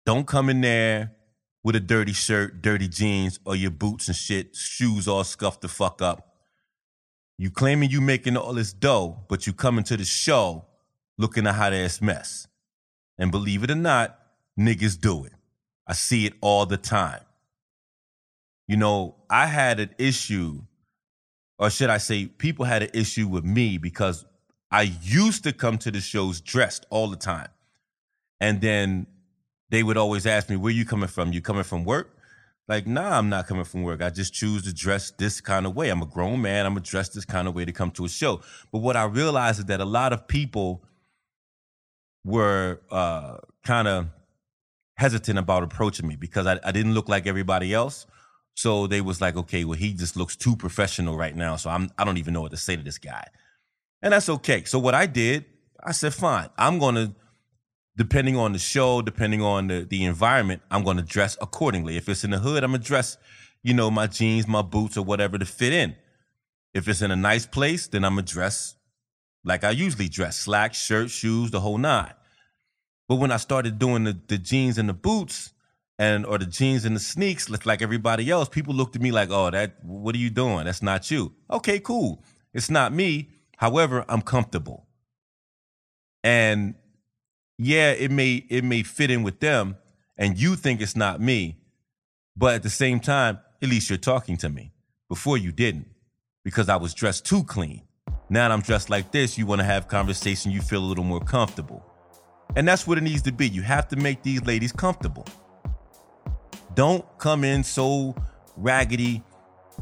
Don't 0.05 0.27
come 0.27 0.50
in 0.50 0.62
there 0.62 1.13
with 1.63 1.75
a 1.75 1.79
dirty 1.79 2.13
shirt, 2.13 2.62
dirty 2.62 2.88
jeans, 2.88 3.39
or 3.46 3.55
your 3.55 3.72
boots 3.72 4.08
and 4.08 4.17
shit, 4.17 4.55
shoes 4.55 5.08
all 5.08 5.24
scuffed 5.24 5.62
the 5.62 5.67
fuck 5.67 6.01
up. 6.01 6.34
You 7.38 7.50
claiming 7.50 7.89
you 7.89 8.01
making 8.01 8.36
all 8.36 8.53
this 8.53 8.74
dough, 8.74 9.24
but 9.29 9.48
you 9.48 9.53
coming 9.53 9.84
to 9.86 9.98
the 9.98 10.05
show 10.05 10.65
looking 11.17 11.48
a 11.48 11.53
hot 11.53 11.74
ass 11.74 12.01
mess. 12.01 12.48
And 13.17 13.32
believe 13.32 13.63
it 13.63 13.72
or 13.72 13.75
not, 13.75 14.20
niggas 14.60 15.00
do 15.00 15.25
it. 15.25 15.33
I 15.88 15.93
see 15.93 16.25
it 16.25 16.33
all 16.41 16.65
the 16.65 16.77
time. 16.77 17.22
You 18.67 18.77
know, 18.77 19.15
I 19.29 19.48
had 19.48 19.79
an 19.79 19.89
issue, 19.98 20.62
or 21.60 21.69
should 21.69 21.89
I 21.89 21.98
say, 21.98 22.27
people 22.27 22.65
had 22.65 22.83
an 22.83 22.89
issue 22.93 23.27
with 23.27 23.43
me 23.43 23.77
because 23.77 24.25
I 24.72 24.93
used 25.01 25.43
to 25.43 25.53
come 25.53 25.77
to 25.79 25.91
the 25.91 26.00
shows 26.00 26.41
dressed 26.41 26.86
all 26.89 27.07
the 27.07 27.17
time. 27.17 27.50
And 28.39 28.62
then 28.62 29.07
they 29.69 29.83
would 29.83 29.98
always 29.98 30.25
ask 30.25 30.50
me, 30.50 30.55
Where 30.55 30.72
you 30.72 30.86
coming 30.86 31.10
from? 31.10 31.33
You 31.33 31.41
coming 31.41 31.63
from 31.63 31.83
work? 31.83 32.17
Like, 32.67 32.88
nah, 32.88 33.17
I'm 33.17 33.27
not 33.27 33.48
coming 33.48 33.65
from 33.65 33.83
work. 33.83 34.01
I 34.01 34.10
just 34.10 34.33
choose 34.33 34.63
to 34.63 34.74
dress 34.74 35.12
this 35.12 35.41
kind 35.41 35.65
of 35.65 35.75
way. 35.75 35.89
I'm 35.89 36.01
a 36.01 36.05
grown 36.05 36.41
man. 36.41 36.65
I'm 36.65 36.74
gonna 36.74 36.86
dress 36.86 37.10
this 37.10 37.25
kind 37.25 37.48
of 37.48 37.55
way 37.55 37.65
to 37.65 37.74
come 37.74 37.91
to 37.91 38.05
a 38.05 38.10
show. 38.10 38.41
But 38.72 38.79
what 38.79 38.95
I 38.95 39.03
realized 39.03 39.60
is 39.60 39.65
that 39.65 39.81
a 39.81 39.86
lot 39.86 40.13
of 40.13 40.27
people 40.27 40.83
were 42.24 42.81
uh, 42.89 43.38
kind 43.65 43.88
of 43.88 44.07
hesitant 44.95 45.39
about 45.39 45.63
approaching 45.63 46.07
me 46.07 46.15
because 46.15 46.47
I, 46.47 46.59
I 46.63 46.71
didn't 46.71 46.93
look 46.93 47.09
like 47.09 47.27
everybody 47.27 47.73
else. 47.73 48.05
So 48.55 48.85
they 48.85 49.01
was 49.01 49.19
like, 49.19 49.35
okay, 49.35 49.63
well, 49.63 49.77
he 49.77 49.93
just 49.93 50.15
looks 50.15 50.35
too 50.35 50.55
professional 50.55 51.17
right 51.17 51.35
now. 51.35 51.55
So 51.55 51.69
I'm 51.69 51.89
I 51.97 52.03
don't 52.05 52.17
even 52.17 52.33
know 52.33 52.41
what 52.41 52.51
to 52.51 52.57
say 52.57 52.75
to 52.75 52.83
this 52.83 53.00
guy. 53.00 53.27
And 54.01 54.13
that's 54.13 54.29
okay. 54.29 54.63
So 54.65 54.79
what 54.79 54.93
I 54.93 55.05
did, 55.05 55.45
I 55.81 55.93
said, 55.93 56.13
fine, 56.13 56.50
I'm 56.57 56.77
going 56.77 56.95
to, 56.95 57.15
depending 57.95 58.35
on 58.38 58.51
the 58.51 58.59
show, 58.59 59.01
depending 59.01 59.41
on 59.41 59.67
the, 59.67 59.88
the 59.89 60.03
environment, 60.03 60.62
I'm 60.69 60.83
going 60.83 60.97
to 60.97 61.03
dress 61.03 61.38
accordingly. 61.41 61.95
If 61.95 62.09
it's 62.09 62.23
in 62.23 62.31
the 62.31 62.39
hood, 62.39 62.63
I'm 62.63 62.71
going 62.71 62.81
to 62.81 62.88
dress, 62.88 63.17
you 63.63 63.73
know, 63.73 63.89
my 63.89 64.07
jeans, 64.07 64.47
my 64.47 64.62
boots, 64.62 64.97
or 64.97 65.05
whatever 65.05 65.38
to 65.38 65.45
fit 65.45 65.73
in. 65.73 65.95
If 66.73 66.88
it's 66.88 67.01
in 67.01 67.12
a 67.12 67.15
nice 67.15 67.45
place, 67.45 67.88
then 67.88 68.03
I'm 68.03 68.15
going 68.15 68.25
to 68.25 68.33
dress 68.33 68.75
like 69.45 69.63
I 69.63 69.71
usually 69.71 70.09
dress 70.09 70.38
slacks, 70.38 70.77
shirt, 70.77 71.09
shoes, 71.09 71.51
the 71.51 71.59
whole 71.59 71.77
nine. 71.77 72.13
But 73.13 73.20
when 73.20 73.32
I 73.32 73.38
started 73.38 73.77
doing 73.77 74.05
the, 74.05 74.17
the 74.27 74.39
jeans 74.39 74.79
and 74.79 74.89
the 74.89 74.93
boots, 74.93 75.53
and 76.00 76.25
or 76.25 76.39
the 76.39 76.48
jeans 76.48 76.84
and 76.84 76.96
the 76.96 77.00
sneaks, 77.00 77.48
like 77.63 77.84
everybody 77.84 78.32
else, 78.32 78.50
people 78.50 78.74
looked 78.74 78.96
at 78.96 79.03
me 79.03 79.12
like, 79.12 79.29
"Oh, 79.29 79.51
that 79.51 79.75
what 79.86 80.15
are 80.15 80.17
you 80.17 80.32
doing? 80.32 80.65
That's 80.65 80.82
not 80.82 81.12
you." 81.12 81.32
Okay, 81.48 81.77
cool. 81.77 82.24
It's 82.55 82.72
not 82.72 82.91
me. 82.91 83.29
However, 83.58 84.03
I'm 84.10 84.24
comfortable. 84.24 84.88
And 86.24 86.74
yeah, 87.60 87.91
it 87.91 88.10
may 88.10 88.48
it 88.50 88.63
may 88.63 88.82
fit 88.82 89.12
in 89.12 89.22
with 89.22 89.41
them 89.41 89.77
and 90.17 90.36
you 90.36 90.55
think 90.55 90.82
it's 90.82 90.96
not 90.96 91.22
me, 91.22 91.58
but 92.36 92.55
at 92.55 92.63
the 92.63 92.70
same 92.72 93.00
time, 93.00 93.38
at 93.62 93.70
least 93.70 93.91
you're 93.91 93.98
talking 94.00 94.38
to 94.38 94.50
me. 94.50 94.72
Before 95.08 95.38
you 95.38 95.51
didn't 95.51 95.86
because 96.43 96.67
I 96.67 96.77
was 96.77 96.96
dressed 96.96 97.27
too 97.27 97.43
clean. 97.43 97.84
Now 98.27 98.48
that 98.48 98.51
I'm 98.55 98.62
dressed 98.62 98.89
like 98.89 99.12
this, 99.12 99.38
you 99.38 99.46
want 99.46 99.62
to 99.62 99.65
have 99.65 99.88
conversation, 99.88 100.51
you 100.51 100.62
feel 100.62 100.84
a 100.84 100.88
little 100.88 101.03
more 101.03 101.20
comfortable. 101.20 101.86
And 102.55 102.67
that's 102.67 102.86
what 102.86 102.98
it 102.98 103.01
needs 103.01 103.22
to 103.24 103.31
be. 103.31 103.48
You 103.48 103.62
have 103.62 103.88
to 103.89 103.95
make 103.95 104.24
these 104.24 104.43
ladies 104.45 104.72
comfortable. 104.72 105.25
Don't 106.75 107.05
come 107.17 107.43
in 107.43 107.63
so 107.63 108.15
raggedy 108.57 109.24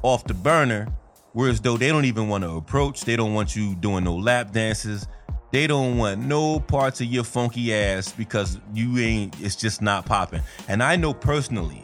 off 0.03 0.25
the 0.25 0.33
burner 0.33 0.87
Whereas 1.33 1.61
though 1.61 1.77
they 1.77 1.87
don't 1.87 2.05
even 2.05 2.27
want 2.27 2.43
to 2.43 2.51
approach, 2.51 3.05
they 3.05 3.15
don't 3.15 3.33
want 3.33 3.55
you 3.55 3.75
doing 3.75 4.03
no 4.03 4.15
lap 4.15 4.51
dances. 4.51 5.07
They 5.51 5.67
don't 5.67 5.97
want 5.97 6.21
no 6.21 6.59
parts 6.59 7.01
of 7.01 7.07
your 7.07 7.23
funky 7.23 7.73
ass 7.73 8.11
because 8.11 8.59
you 8.73 8.97
ain't, 8.97 9.39
it's 9.41 9.55
just 9.55 9.81
not 9.81 10.05
popping. 10.05 10.41
And 10.67 10.81
I 10.81 10.95
know 10.95 11.13
personally, 11.13 11.83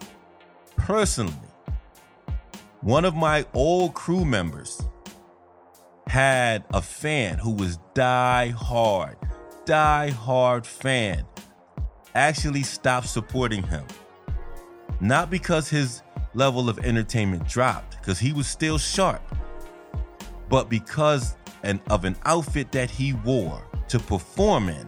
personally, 0.75 1.33
one 2.81 3.05
of 3.05 3.15
my 3.15 3.45
old 3.53 3.93
crew 3.93 4.25
members 4.25 4.81
had 6.07 6.63
a 6.73 6.81
fan 6.81 7.37
who 7.37 7.51
was 7.51 7.77
die 7.93 8.49
hard, 8.49 9.17
die 9.67 10.09
hard 10.09 10.65
fan, 10.65 11.23
actually 12.15 12.63
stopped 12.63 13.07
supporting 13.07 13.61
him. 13.61 13.85
Not 14.99 15.29
because 15.29 15.69
his 15.69 16.01
level 16.33 16.69
of 16.69 16.79
entertainment 16.79 17.47
dropped, 17.47 17.99
because 17.99 18.17
he 18.17 18.33
was 18.33 18.47
still 18.47 18.79
sharp 18.79 19.21
but 20.49 20.69
because 20.69 21.35
an, 21.63 21.81
of 21.89 22.05
an 22.05 22.15
outfit 22.25 22.71
that 22.71 22.89
he 22.89 23.13
wore 23.13 23.61
to 23.89 23.99
perform 23.99 24.69
in, 24.69 24.87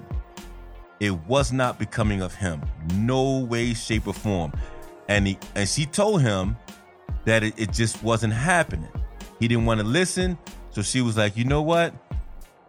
it 1.00 1.12
was 1.28 1.52
not 1.52 1.80
becoming 1.80 2.22
of 2.22 2.34
him. 2.36 2.62
No 2.96 3.40
way, 3.40 3.74
shape, 3.74 4.08
or 4.08 4.14
form. 4.14 4.52
And 5.08 5.28
he 5.28 5.38
and 5.56 5.68
she 5.68 5.86
told 5.86 6.22
him 6.22 6.58
that 7.26 7.44
it, 7.44 7.54
it 7.58 7.72
just 7.72 8.04
wasn't 8.04 8.34
happening. 8.34 8.92
He 9.40 9.48
didn't 9.48 9.66
want 9.66 9.80
to 9.80 9.86
listen, 9.86 10.38
so 10.72 10.82
she 10.82 11.02
was 11.02 11.18
like, 11.18 11.38
"You 11.38 11.46
know 11.46 11.62
what? 11.62 11.94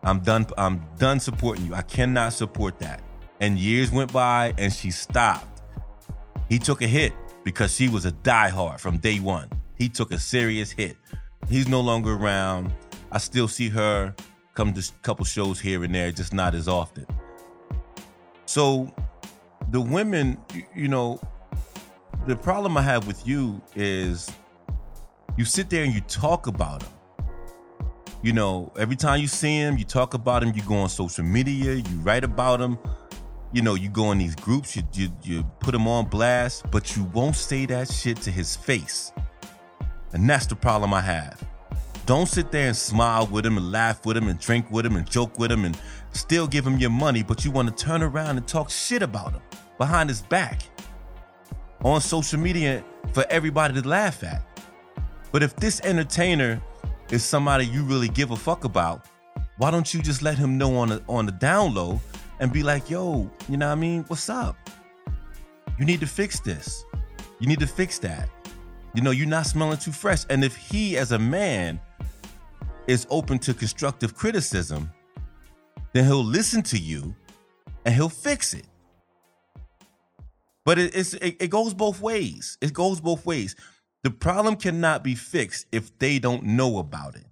I'm 0.02 0.20
done. 0.20 0.46
I'm 0.56 0.82
done 0.98 1.20
supporting 1.20 1.66
you. 1.66 1.74
I 1.74 1.82
cannot 1.82 2.32
support 2.32 2.78
that." 2.78 3.02
And 3.40 3.58
years 3.58 3.90
went 3.90 4.12
by, 4.12 4.54
and 4.58 4.72
she 4.72 4.90
stopped. 4.90 5.62
He 6.48 6.58
took 6.58 6.82
a 6.82 6.86
hit 6.86 7.12
because 7.44 7.74
she 7.74 7.88
was 7.88 8.04
a 8.04 8.12
diehard 8.12 8.80
from 8.80 8.98
day 8.98 9.20
one. 9.20 9.48
He 9.76 9.88
took 9.88 10.12
a 10.12 10.18
serious 10.18 10.70
hit. 10.70 10.96
He's 11.48 11.68
no 11.68 11.80
longer 11.80 12.12
around. 12.12 12.72
I 13.12 13.18
still 13.18 13.48
see 13.48 13.68
her 13.70 14.14
come 14.54 14.72
to 14.74 14.80
a 14.80 15.02
couple 15.02 15.24
shows 15.24 15.58
here 15.60 15.84
and 15.84 15.94
there, 15.94 16.12
just 16.12 16.34
not 16.34 16.54
as 16.54 16.68
often. 16.68 17.06
So 18.46 18.94
the 19.70 19.80
women, 19.80 20.38
you 20.74 20.88
know, 20.88 21.20
the 22.26 22.36
problem 22.36 22.76
I 22.76 22.82
have 22.82 23.06
with 23.06 23.26
you 23.26 23.62
is 23.74 24.30
you 25.36 25.44
sit 25.44 25.70
there 25.70 25.84
and 25.84 25.94
you 25.94 26.00
talk 26.02 26.46
about 26.46 26.80
them. 26.80 26.90
You 28.22 28.34
know, 28.34 28.70
every 28.78 28.96
time 28.96 29.20
you 29.20 29.26
see 29.26 29.56
him, 29.56 29.78
you 29.78 29.84
talk 29.84 30.12
about 30.12 30.42
him, 30.42 30.52
you 30.54 30.62
go 30.62 30.74
on 30.74 30.90
social 30.90 31.24
media, 31.24 31.74
you 31.74 31.96
write 32.02 32.22
about 32.22 32.60
him. 32.60 32.78
You 33.52 33.62
know, 33.62 33.74
you 33.74 33.88
go 33.88 34.12
in 34.12 34.18
these 34.18 34.36
groups, 34.36 34.76
you, 34.76 34.82
you, 34.92 35.08
you 35.22 35.42
put 35.58 35.74
him 35.74 35.88
on 35.88 36.06
blast, 36.06 36.70
but 36.70 36.96
you 36.96 37.04
won't 37.14 37.34
say 37.34 37.64
that 37.66 37.90
shit 37.90 38.18
to 38.18 38.30
his 38.30 38.54
face. 38.54 39.12
And 40.12 40.28
that's 40.28 40.46
the 40.46 40.54
problem 40.54 40.92
I 40.92 41.00
have. 41.00 41.42
Don't 42.04 42.26
sit 42.26 42.52
there 42.52 42.66
and 42.66 42.76
smile 42.76 43.26
with 43.26 43.46
him 43.46 43.56
and 43.56 43.72
laugh 43.72 44.04
with 44.04 44.16
him 44.16 44.28
and 44.28 44.38
drink 44.38 44.70
with 44.70 44.84
him 44.84 44.96
and 44.96 45.08
joke 45.08 45.38
with 45.38 45.50
him 45.50 45.64
and 45.64 45.78
still 46.12 46.46
give 46.46 46.66
him 46.66 46.78
your 46.78 46.90
money, 46.90 47.22
but 47.22 47.44
you 47.44 47.50
want 47.50 47.74
to 47.74 47.84
turn 47.84 48.02
around 48.02 48.36
and 48.36 48.46
talk 48.46 48.68
shit 48.68 49.00
about 49.02 49.32
him 49.32 49.40
behind 49.78 50.10
his 50.10 50.20
back 50.20 50.62
on 51.82 52.00
social 52.00 52.38
media 52.38 52.84
for 53.12 53.24
everybody 53.30 53.80
to 53.80 53.88
laugh 53.88 54.22
at. 54.22 54.42
But 55.32 55.42
if 55.42 55.56
this 55.56 55.80
entertainer 55.82 56.60
is 57.10 57.24
somebody 57.24 57.66
you 57.66 57.82
really 57.84 58.08
give 58.08 58.30
a 58.30 58.36
fuck 58.36 58.64
about, 58.64 59.06
why 59.58 59.70
don't 59.70 59.92
you 59.92 60.00
just 60.00 60.22
let 60.22 60.38
him 60.38 60.56
know 60.56 60.76
on 60.76 60.88
the 60.88 61.02
on 61.08 61.26
the 61.26 61.32
down 61.32 61.74
low 61.74 62.00
and 62.38 62.52
be 62.52 62.62
like, 62.62 62.88
yo, 62.88 63.30
you 63.48 63.56
know 63.56 63.66
what 63.66 63.72
I 63.72 63.76
mean? 63.76 64.04
What's 64.08 64.28
up? 64.28 64.56
You 65.78 65.84
need 65.84 66.00
to 66.00 66.06
fix 66.06 66.40
this. 66.40 66.84
You 67.38 67.46
need 67.46 67.60
to 67.60 67.66
fix 67.66 67.98
that. 68.00 68.28
You 68.94 69.02
know, 69.02 69.10
you're 69.10 69.26
not 69.26 69.46
smelling 69.46 69.78
too 69.78 69.92
fresh. 69.92 70.24
And 70.30 70.44
if 70.44 70.56
he, 70.56 70.96
as 70.96 71.12
a 71.12 71.18
man, 71.18 71.80
is 72.86 73.06
open 73.10 73.38
to 73.40 73.54
constructive 73.54 74.14
criticism, 74.14 74.90
then 75.92 76.04
he'll 76.04 76.24
listen 76.24 76.62
to 76.62 76.78
you 76.78 77.14
and 77.84 77.94
he'll 77.94 78.08
fix 78.08 78.52
it. 78.54 78.66
But 80.64 80.78
it, 80.78 80.94
it's, 80.94 81.14
it, 81.14 81.36
it 81.40 81.50
goes 81.50 81.72
both 81.72 82.00
ways. 82.00 82.58
It 82.60 82.72
goes 82.72 83.00
both 83.00 83.24
ways. 83.24 83.56
The 84.02 84.10
problem 84.10 84.56
cannot 84.56 85.04
be 85.04 85.14
fixed 85.14 85.66
if 85.72 85.98
they 85.98 86.18
don't 86.18 86.42
know 86.44 86.78
about 86.78 87.16
it. 87.16 87.26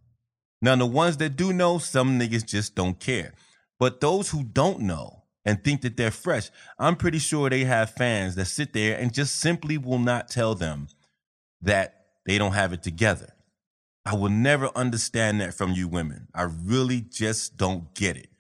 Now, 0.61 0.77
the 0.77 0.87
ones 0.87 1.17
that 1.19 1.37
do 1.37 1.53
know, 1.53 1.79
some 1.79 2.19
niggas 2.19 2.45
just 2.45 2.75
don't 2.75 2.99
care. 2.99 3.33
But 3.79 4.01
those 4.01 4.31
who 4.31 4.43
don't 4.43 4.81
know 4.81 5.23
and 5.45 5.63
think 5.63 5.83
that 5.83 5.97
they're 5.97 6.11
fresh, 6.11 6.51
I'm 6.79 6.97
pretty 6.97 7.21
sure 7.21 7.49
they 7.49 7.65
have 7.65 7.91
fans 7.91 8.35
that 8.35 8.47
sit 8.47 8.73
there 8.73 8.99
and 8.99 9.15
just 9.15 9.37
simply 9.37 9.79
will 9.79 10.01
not 10.01 10.29
tell 10.29 10.55
them 10.55 10.89
that 11.63 12.07
they 12.27 12.39
don't 12.39 12.53
have 12.53 12.73
it 12.73 12.83
together. 12.83 13.35
I 14.05 14.15
will 14.15 14.31
never 14.31 14.71
understand 14.75 15.41
that 15.41 15.55
from 15.55 15.73
you 15.73 15.87
women. 15.87 16.29
I 16.35 16.43
really 16.43 17.01
just 17.01 17.57
don't 17.57 17.95
get 17.95 18.17
it. 18.17 18.31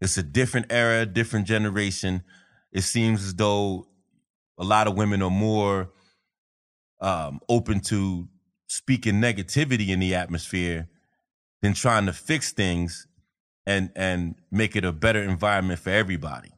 It's 0.00 0.16
a 0.16 0.22
different 0.22 0.66
era, 0.70 1.04
different 1.06 1.46
generation. 1.46 2.22
it 2.72 2.82
seems 2.82 3.24
as 3.24 3.34
though 3.34 3.88
a 4.58 4.64
lot 4.64 4.86
of 4.86 4.96
women 4.96 5.22
are 5.22 5.30
more 5.30 5.90
um, 7.00 7.40
open 7.48 7.80
to 7.80 8.28
speaking 8.68 9.14
negativity 9.14 9.88
in 9.88 10.00
the 10.00 10.14
atmosphere 10.14 10.88
than 11.62 11.74
trying 11.74 12.06
to 12.06 12.12
fix 12.12 12.52
things 12.52 13.06
and 13.66 13.90
and 13.96 14.34
make 14.50 14.76
it 14.76 14.84
a 14.84 14.92
better 14.92 15.22
environment 15.22 15.78
for 15.78 15.90
everybody. 15.90 16.50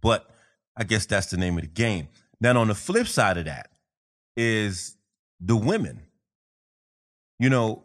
But 0.00 0.28
I 0.76 0.84
guess 0.84 1.06
that's 1.06 1.28
the 1.28 1.36
name 1.36 1.56
of 1.56 1.62
the 1.62 1.68
game. 1.68 2.08
Then 2.40 2.56
on 2.56 2.68
the 2.68 2.74
flip 2.74 3.06
side 3.08 3.38
of 3.38 3.46
that 3.46 3.70
is 4.36 4.96
the 5.40 5.56
women. 5.56 6.02
You 7.38 7.50
know, 7.50 7.84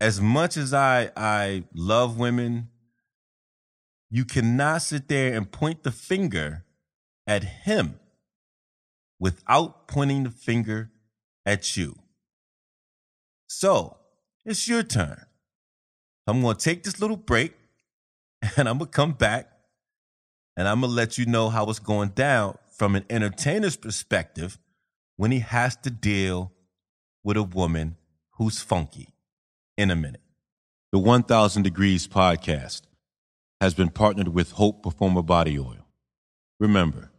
as 0.00 0.20
much 0.20 0.56
as 0.56 0.74
I 0.74 1.10
I 1.16 1.64
love 1.74 2.18
women, 2.18 2.68
you 4.10 4.24
cannot 4.24 4.82
sit 4.82 5.08
there 5.08 5.36
and 5.36 5.50
point 5.50 5.82
the 5.82 5.92
finger 5.92 6.64
at 7.26 7.44
him 7.44 8.00
without 9.18 9.88
pointing 9.88 10.24
the 10.24 10.30
finger 10.30 10.90
at 11.44 11.76
you. 11.76 11.96
So, 13.48 13.96
it's 14.44 14.68
your 14.68 14.82
turn. 14.82 15.24
I'm 16.26 16.42
going 16.42 16.56
to 16.56 16.62
take 16.62 16.84
this 16.84 17.00
little 17.00 17.16
break 17.16 17.54
and 18.56 18.68
I'm 18.68 18.78
going 18.78 18.90
to 18.90 18.96
come 18.96 19.12
back 19.12 19.50
and 20.56 20.68
I'm 20.68 20.80
going 20.80 20.90
to 20.90 20.96
let 20.96 21.18
you 21.18 21.26
know 21.26 21.48
how 21.48 21.68
it's 21.70 21.78
going 21.78 22.10
down 22.10 22.58
from 22.70 22.94
an 22.94 23.04
entertainer's 23.08 23.76
perspective 23.76 24.58
when 25.16 25.30
he 25.30 25.40
has 25.40 25.76
to 25.76 25.90
deal 25.90 26.52
with 27.24 27.36
a 27.36 27.42
woman 27.42 27.96
who's 28.32 28.60
funky 28.60 29.08
in 29.76 29.90
a 29.90 29.96
minute. 29.96 30.20
The 30.92 30.98
1000 30.98 31.62
Degrees 31.62 32.06
podcast 32.06 32.82
has 33.60 33.74
been 33.74 33.90
partnered 33.90 34.28
with 34.28 34.52
Hope 34.52 34.82
Performer 34.82 35.22
Body 35.22 35.58
Oil. 35.58 35.86
Remember, 36.60 37.10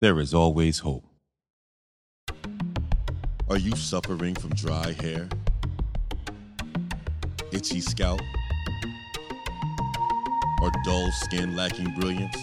there 0.00 0.18
is 0.18 0.32
always 0.32 0.80
hope. 0.80 1.11
Are 3.50 3.58
you 3.58 3.76
suffering 3.76 4.34
from 4.34 4.50
dry 4.50 4.92
hair? 4.92 5.28
Itchy 7.52 7.80
scalp? 7.80 8.20
Or 10.62 10.70
dull 10.84 11.10
skin 11.12 11.54
lacking 11.56 11.92
brilliance? 11.94 12.36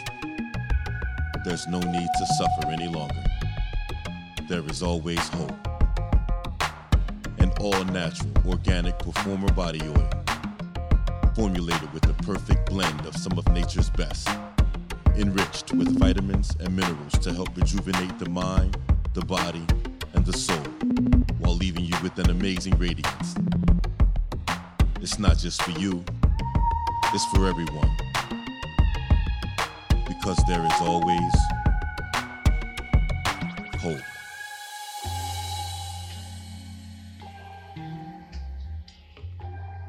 There's 1.46 1.65
no 1.68 1.79
need 1.79 2.10
to 2.20 2.25
suffer 2.38 2.68
any 2.72 2.88
longer. 2.88 3.24
There 4.48 4.63
is 4.70 4.84
always 4.84 5.25
hope. 5.29 5.68
An 7.39 7.51
all 7.60 7.84
natural, 7.86 8.32
organic 8.46 9.00
performer 9.00 9.51
body 9.53 9.82
oil 9.82 10.10
formulated 11.39 11.94
with 11.94 12.03
the 12.03 12.13
perfect 12.25 12.70
blend 12.70 13.00
of 13.06 13.15
some 13.15 13.38
of 13.38 13.48
nature's 13.53 13.89
best, 13.91 14.27
enriched 15.15 15.72
with 15.72 15.98
vitamins 15.98 16.53
and 16.60 16.75
minerals 16.75 17.13
to 17.13 17.34
help 17.34 17.56
rejuvenate 17.56 18.20
the 18.20 18.29
mind, 18.29 18.75
the 19.13 19.22
body, 19.22 19.65
and 20.13 20.25
the 20.25 20.34
soul, 20.34 20.58
while 21.39 21.56
leaving 21.56 21.86
you 21.86 21.96
with 22.01 22.18
an 22.20 22.30
amazing 22.30 22.78
radiance. 22.78 23.36
It's 25.01 25.20
not 25.20 25.38
just 25.38 25.62
for 25.62 25.72
you, 25.72 26.04
it's 27.13 27.25
for 27.34 27.48
everyone. 27.48 27.89
Because 30.08 30.38
there 30.48 30.66
is 30.66 30.82
always 30.82 31.34
hope. 33.80 34.01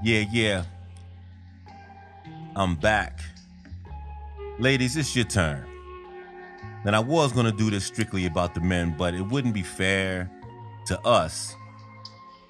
Yeah, 0.03 0.25
yeah. 0.33 0.65
I'm 2.57 2.77
back. 2.77 3.21
Ladies, 4.59 4.97
it's 4.97 5.15
your 5.15 5.25
turn. 5.25 5.70
And 6.85 6.97
I 6.97 7.01
was 7.01 7.33
going 7.33 7.47
to 7.47 7.53
do 7.53 7.71
this 7.71 7.85
strictly 7.85 8.27
about 8.27 8.55
the 8.55 8.61
men, 8.61 8.95
but 8.97 9.15
it 9.15 9.23
wouldn't 9.23 9.55
be 9.55 9.63
fair 9.63 10.31
to 10.87 11.01
us 11.03 11.55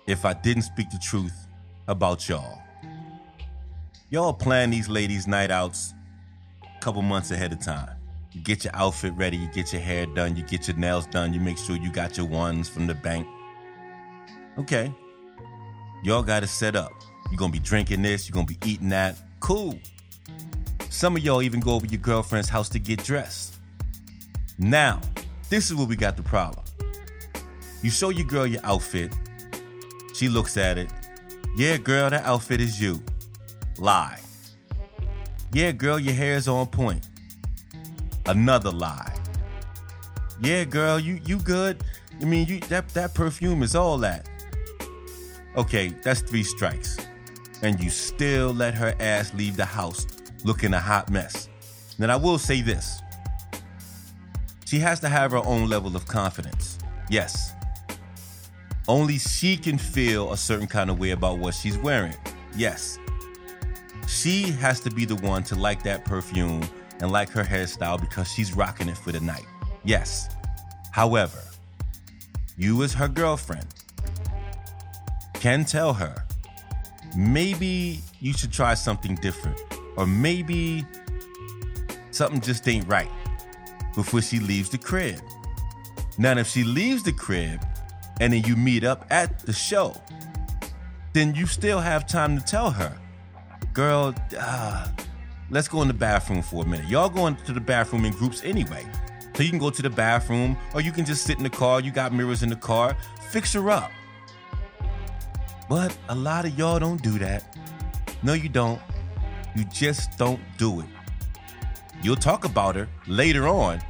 if 0.07 0.25
I 0.25 0.33
didn't 0.33 0.63
speak 0.63 0.91
the 0.91 0.99
truth 0.99 1.47
about 1.89 2.29
y'all. 2.29 2.61
Y'all 4.11 4.33
plan 4.33 4.71
these 4.71 4.89
ladies' 4.89 5.27
night 5.27 5.51
outs 5.51 5.95
a 6.65 6.81
couple 6.81 7.03
months 7.03 7.31
ahead 7.31 7.53
of 7.53 7.61
time. 7.61 7.97
You 8.33 8.41
get 8.41 8.65
your 8.65 8.75
outfit 8.75 9.13
ready, 9.15 9.37
you 9.37 9.49
get 9.53 9.73
your 9.73 9.83
hair 9.83 10.07
done, 10.07 10.37
you 10.37 10.43
get 10.45 10.67
your 10.69 10.77
nails 10.77 11.07
done, 11.07 11.33
you 11.33 11.41
make 11.41 11.59
sure 11.59 11.77
you 11.77 11.93
got 11.93 12.17
your 12.17 12.27
ones 12.27 12.69
from 12.69 12.87
the 12.87 12.95
bank. 12.95 13.27
Okay. 14.59 14.93
Y'all 16.03 16.23
got 16.23 16.43
it 16.43 16.49
set 16.49 16.75
up. 16.75 16.93
You're 17.31 17.39
gonna 17.39 17.53
be 17.53 17.61
drinking 17.61 18.03
this, 18.03 18.29
you're 18.29 18.35
gonna 18.35 18.47
be 18.47 18.59
eating 18.65 18.89
that. 18.89 19.17
Cool. 19.39 19.79
Some 20.89 21.17
of 21.17 21.23
y'all 21.23 21.43
even 21.43 21.61
go 21.61 21.75
over 21.75 21.87
your 21.87 22.01
girlfriend's 22.01 22.49
house 22.49 22.69
to 22.71 22.81
get 22.81 23.05
dressed. 23.05 23.60
Now, 24.61 25.01
this 25.49 25.71
is 25.71 25.75
where 25.75 25.87
we 25.87 25.97
got 25.97 26.19
the 26.19 26.23
problem. 26.23 26.63
You 27.83 27.89
show 27.91 28.11
your 28.11 28.27
girl 28.27 28.47
your 28.47 28.61
outfit, 28.63 29.11
she 30.15 30.29
looks 30.29 30.59
at 30.59 30.77
it. 30.77 30.91
Yeah, 31.57 31.79
girl, 31.79 32.11
that 32.11 32.27
outfit 32.27 32.61
is 32.61 32.79
you. 32.79 33.03
Lie. 33.79 34.21
Yeah, 35.55 35.73
girl, 35.73 35.99
your 35.99 36.13
hair 36.13 36.35
is 36.35 36.47
on 36.47 36.67
point. 36.67 37.09
Another 38.27 38.71
lie. 38.71 39.17
Yeah, 40.43 40.65
girl, 40.65 41.01
you 41.01 41.21
you 41.25 41.39
good. 41.39 41.83
I 42.21 42.25
mean, 42.25 42.47
you 42.47 42.61
that 42.69 42.91
that 42.91 43.15
perfume 43.15 43.63
is 43.63 43.75
all 43.75 43.97
that. 43.99 44.29
Okay, 45.57 45.89
that's 46.03 46.21
three 46.21 46.43
strikes. 46.43 46.99
And 47.63 47.83
you 47.83 47.89
still 47.89 48.53
let 48.53 48.75
her 48.75 48.95
ass 49.01 49.33
leave 49.33 49.57
the 49.57 49.65
house 49.65 50.07
looking 50.45 50.75
a 50.75 50.81
hot 50.81 51.11
mess. 51.11 51.49
Then 51.99 52.11
I 52.11 52.17
will 52.17 52.39
say 52.39 52.61
this. 52.61 53.01
She 54.71 54.79
has 54.79 55.01
to 55.01 55.09
have 55.09 55.33
her 55.33 55.45
own 55.45 55.69
level 55.69 55.97
of 55.97 56.07
confidence. 56.07 56.79
Yes. 57.09 57.55
Only 58.87 59.19
she 59.19 59.57
can 59.57 59.79
feel 59.79 60.33
a 60.33 60.37
certain 60.37 60.69
kind 60.69 60.91
of 60.91 61.01
way 61.01 61.11
about 61.11 61.41
what 61.41 61.55
she's 61.55 61.77
wearing. 61.77 62.15
Yes. 62.55 62.97
She 64.07 64.43
has 64.43 64.79
to 64.83 64.91
be 64.93 65.05
the 65.05 65.17
one 65.17 65.43
to 65.45 65.57
like 65.57 65.83
that 65.83 66.05
perfume 66.05 66.63
and 67.01 67.11
like 67.11 67.31
her 67.31 67.43
hairstyle 67.43 68.01
because 68.01 68.31
she's 68.31 68.55
rocking 68.55 68.89
it 68.89 68.97
for 68.97 69.11
the 69.11 69.19
night. 69.19 69.45
Yes. 69.83 70.29
However, 70.93 71.43
you 72.57 72.85
as 72.85 72.95
her 72.95 73.09
girlfriend 73.09 73.67
can 75.35 75.65
tell 75.65 75.93
her 75.95 76.15
maybe 77.17 78.03
you 78.21 78.33
should 78.33 78.53
try 78.53 78.75
something 78.75 79.17
different 79.17 79.61
or 79.97 80.07
maybe 80.07 80.87
something 82.13 82.41
just 82.41 82.69
ain't 82.69 82.87
right 82.87 83.11
before 83.95 84.23
she 84.23 84.39
leaves 84.39 84.71
the 84.71 84.79
crib. 84.79 85.21
Now, 86.19 86.37
if 86.37 86.49
she 86.49 86.65
leaves 86.65 87.03
the 87.03 87.13
crib 87.13 87.65
and 88.21 88.33
then 88.33 88.45
you 88.45 88.57
meet 88.57 88.85
up 88.85 89.07
at 89.11 89.41
the 89.41 89.53
show, 89.53 89.95
then 91.13 91.35
you 91.35 91.47
still 91.47 91.81
have 91.81 92.07
time 92.07 92.39
to 92.39 92.45
tell 92.45 92.71
her, 92.71 92.97
girl, 93.73 94.15
uh, 94.39 94.89
let's 95.51 95.69
go 95.69 95.83
in 95.83 95.89
the 95.89 95.95
bathroom 95.95 96.43
for 96.43 96.65
a 96.65 96.67
minute. 96.67 96.89
Y'all 96.89 97.09
going 97.09 97.37
to 97.47 97.53
the 97.53 97.61
bathroom 97.61 98.05
in 98.05 98.13
groups 98.13 98.45
anyway. 98.45 98.87
So 99.35 99.43
you 99.43 99.51
can 99.51 99.59
go 99.59 99.71
to 99.71 99.83
the 99.83 99.91
bathroom 99.91 100.57
or 100.75 100.81
you 100.81 100.93
can 100.93 101.05
just 101.05 101.25
sit 101.25 101.39
in 101.39 101.45
the 101.45 101.51
car. 101.51 101.81
You 101.81 101.91
got 101.91 102.13
mirrors 102.13 102.43
in 102.43 102.51
the 102.51 102.57
car. 102.57 102.97
Fix 103.31 103.53
her 103.55 103.71
up. 103.71 103.91
But 105.69 105.97
a 106.09 106.15
lot 106.15 106.45
of 106.45 106.59
y'all 106.59 106.79
don't 106.79 107.03
do 107.03 107.19
that. 107.21 107.57
No, 108.23 108.35
you 108.35 108.49
don't. 108.49 108.81
You 109.57 109.65
just 109.65 110.19
don't 110.19 110.41
do 110.59 110.81
it. 110.81 110.87
You'll 112.03 112.17
talk 112.17 112.45
about 112.45 112.77
her 112.77 112.89
later 113.07 113.47
on, 113.47 113.81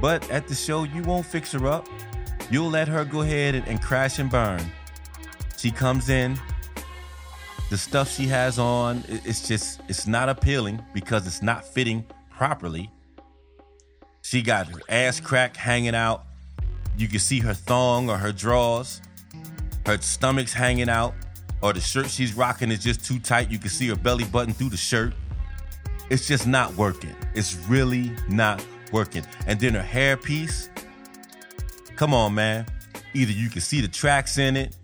but 0.00 0.28
at 0.30 0.48
the 0.48 0.54
show, 0.54 0.84
you 0.84 1.02
won't 1.02 1.26
fix 1.26 1.52
her 1.52 1.66
up. 1.66 1.88
You'll 2.50 2.70
let 2.70 2.88
her 2.88 3.04
go 3.04 3.20
ahead 3.20 3.54
and, 3.54 3.66
and 3.68 3.82
crash 3.82 4.18
and 4.18 4.30
burn. 4.30 4.60
She 5.56 5.70
comes 5.70 6.08
in, 6.08 6.38
the 7.68 7.76
stuff 7.76 8.10
she 8.10 8.26
has 8.26 8.58
on, 8.58 9.04
it's 9.08 9.46
just, 9.46 9.80
it's 9.88 10.06
not 10.06 10.28
appealing 10.28 10.82
because 10.92 11.26
it's 11.26 11.42
not 11.42 11.64
fitting 11.64 12.04
properly. 12.30 12.90
She 14.22 14.42
got 14.42 14.66
her 14.68 14.80
ass 14.88 15.20
crack 15.20 15.56
hanging 15.56 15.94
out. 15.94 16.24
You 16.96 17.08
can 17.08 17.20
see 17.20 17.40
her 17.40 17.54
thong 17.54 18.10
or 18.10 18.16
her 18.16 18.32
drawers. 18.32 19.00
Her 19.86 19.98
stomach's 19.98 20.52
hanging 20.52 20.88
out, 20.88 21.14
or 21.62 21.72
the 21.72 21.80
shirt 21.80 22.10
she's 22.10 22.34
rocking 22.34 22.70
is 22.70 22.80
just 22.80 23.04
too 23.04 23.18
tight. 23.18 23.50
You 23.50 23.58
can 23.58 23.70
see 23.70 23.88
her 23.88 23.96
belly 23.96 24.24
button 24.24 24.52
through 24.52 24.70
the 24.70 24.76
shirt. 24.76 25.14
It's 26.10 26.26
just 26.26 26.46
not 26.46 26.74
working. 26.74 27.14
It's 27.34 27.54
really 27.68 28.10
not 28.28 28.64
working. 28.92 29.24
And 29.46 29.60
then 29.60 29.74
her 29.74 29.82
hair 29.82 30.16
piece. 30.16 30.68
Come 31.96 32.12
on, 32.12 32.34
man. 32.34 32.66
Either 33.14 33.32
you 33.32 33.48
can 33.48 33.60
see 33.60 33.80
the 33.80 33.88
tracks 33.88 34.36
in 34.36 34.56
it, 34.56 34.76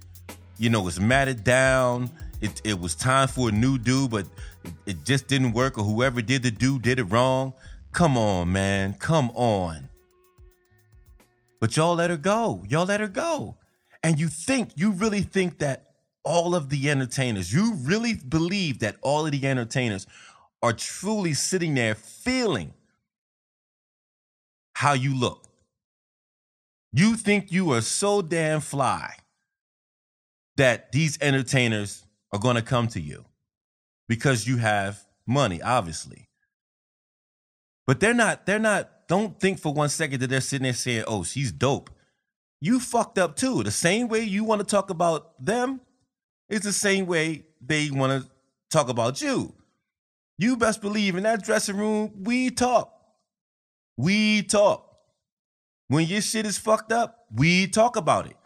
you 0.59 0.71
know, 0.71 0.87
it's 0.87 1.01
matted 1.01 1.45
down. 1.45 2.11
It, 2.41 2.61
it 2.65 2.79
was 2.79 2.95
time 2.95 3.29
for 3.29 3.49
a 3.49 3.53
new 3.53 3.79
do, 3.79 4.09
but 4.09 4.27
it, 4.65 4.73
it 4.87 5.05
just 5.05 5.27
didn't 5.27 5.53
work, 5.53 5.79
or 5.79 5.85
whoever 5.85 6.23
did 6.23 6.43
the 6.43 6.51
do 6.51 6.79
did 6.79 6.99
it 6.99 7.05
wrong. 7.05 7.55
Come 7.93 8.17
on, 8.17 8.53
man. 8.53 8.95
Come 8.95 9.31
on. 9.35 9.89
But 11.61 11.77
y'all 11.77 11.95
let 11.95 12.11
her 12.11 12.17
go. 12.17 12.63
Y'all 12.69 12.87
let 12.87 13.01
her 13.01 13.09
go. 13.09 13.57
And 14.03 14.21
you 14.21 14.29
think, 14.29 14.71
you 14.77 14.93
really 14.93 15.23
think 15.23 15.59
that 15.59 15.87
all 16.25 16.55
of 16.55 16.69
the 16.69 16.91
entertainers, 16.91 17.53
you 17.53 17.75
really 17.83 18.15
believe 18.15 18.81
that 18.81 18.97
all 19.01 19.25
of 19.25 19.33
the 19.33 19.47
entertainers 19.47 20.07
are 20.63 20.73
truly 20.73 21.35
sitting 21.35 21.75
there 21.75 21.95
feeling 21.95 22.73
how 24.75 24.93
you 24.93 25.15
look. 25.15 25.45
You 26.93 27.17
think 27.17 27.53
you 27.53 27.73
are 27.73 27.81
so 27.81 28.23
damn 28.23 28.61
fly 28.61 29.15
that 30.57 30.93
these 30.93 31.19
entertainers 31.21 32.05
are 32.33 32.39
going 32.39 32.57
to 32.57 32.63
come 32.63 32.89
to 32.89 33.01
you 33.01 33.25
because 34.09 34.47
you 34.47 34.57
have 34.57 35.05
money, 35.27 35.61
obviously. 35.63 36.29
But 37.87 38.01
they're 38.01 38.15
not, 38.15 38.47
they're 38.47 38.59
not, 38.59 39.09
don't 39.09 39.39
think 39.39 39.59
for 39.59 39.73
one 39.73 39.89
second 39.89 40.21
that 40.21 40.29
they're 40.29 40.41
sitting 40.41 40.65
there 40.65 40.73
saying, 40.73 41.05
oh, 41.07 41.23
she's 41.23 41.53
dope. 41.53 41.91
You 42.61 42.81
fucked 42.81 43.19
up 43.19 43.37
too. 43.37 43.63
The 43.63 43.71
same 43.71 44.09
way 44.09 44.23
you 44.23 44.45
want 44.45 44.61
to 44.61 44.67
talk 44.67 44.91
about 44.91 45.45
them 45.45 45.81
is 46.49 46.63
the 46.63 46.73
same 46.73 47.07
way 47.07 47.45
they 47.61 47.91
want 47.91 48.23
to 48.23 48.31
talk 48.71 48.89
about 48.89 49.21
you. 49.21 49.53
You 50.39 50.57
best 50.57 50.81
believe 50.83 51.17
in 51.17 51.23
that 51.23 51.45
dressing 51.45 51.77
room, 51.77 52.13
we 52.23 52.51
talk. 52.51 52.93
We 53.97 54.43
talk. 54.43 54.97
When 55.89 56.07
your 56.07 56.21
shit 56.21 56.47
is 56.47 56.59
fucked 56.59 56.93
up, 56.93 57.27
we 57.35 57.67
talk 57.67 57.97
about 57.97 58.27
it. 58.27 58.37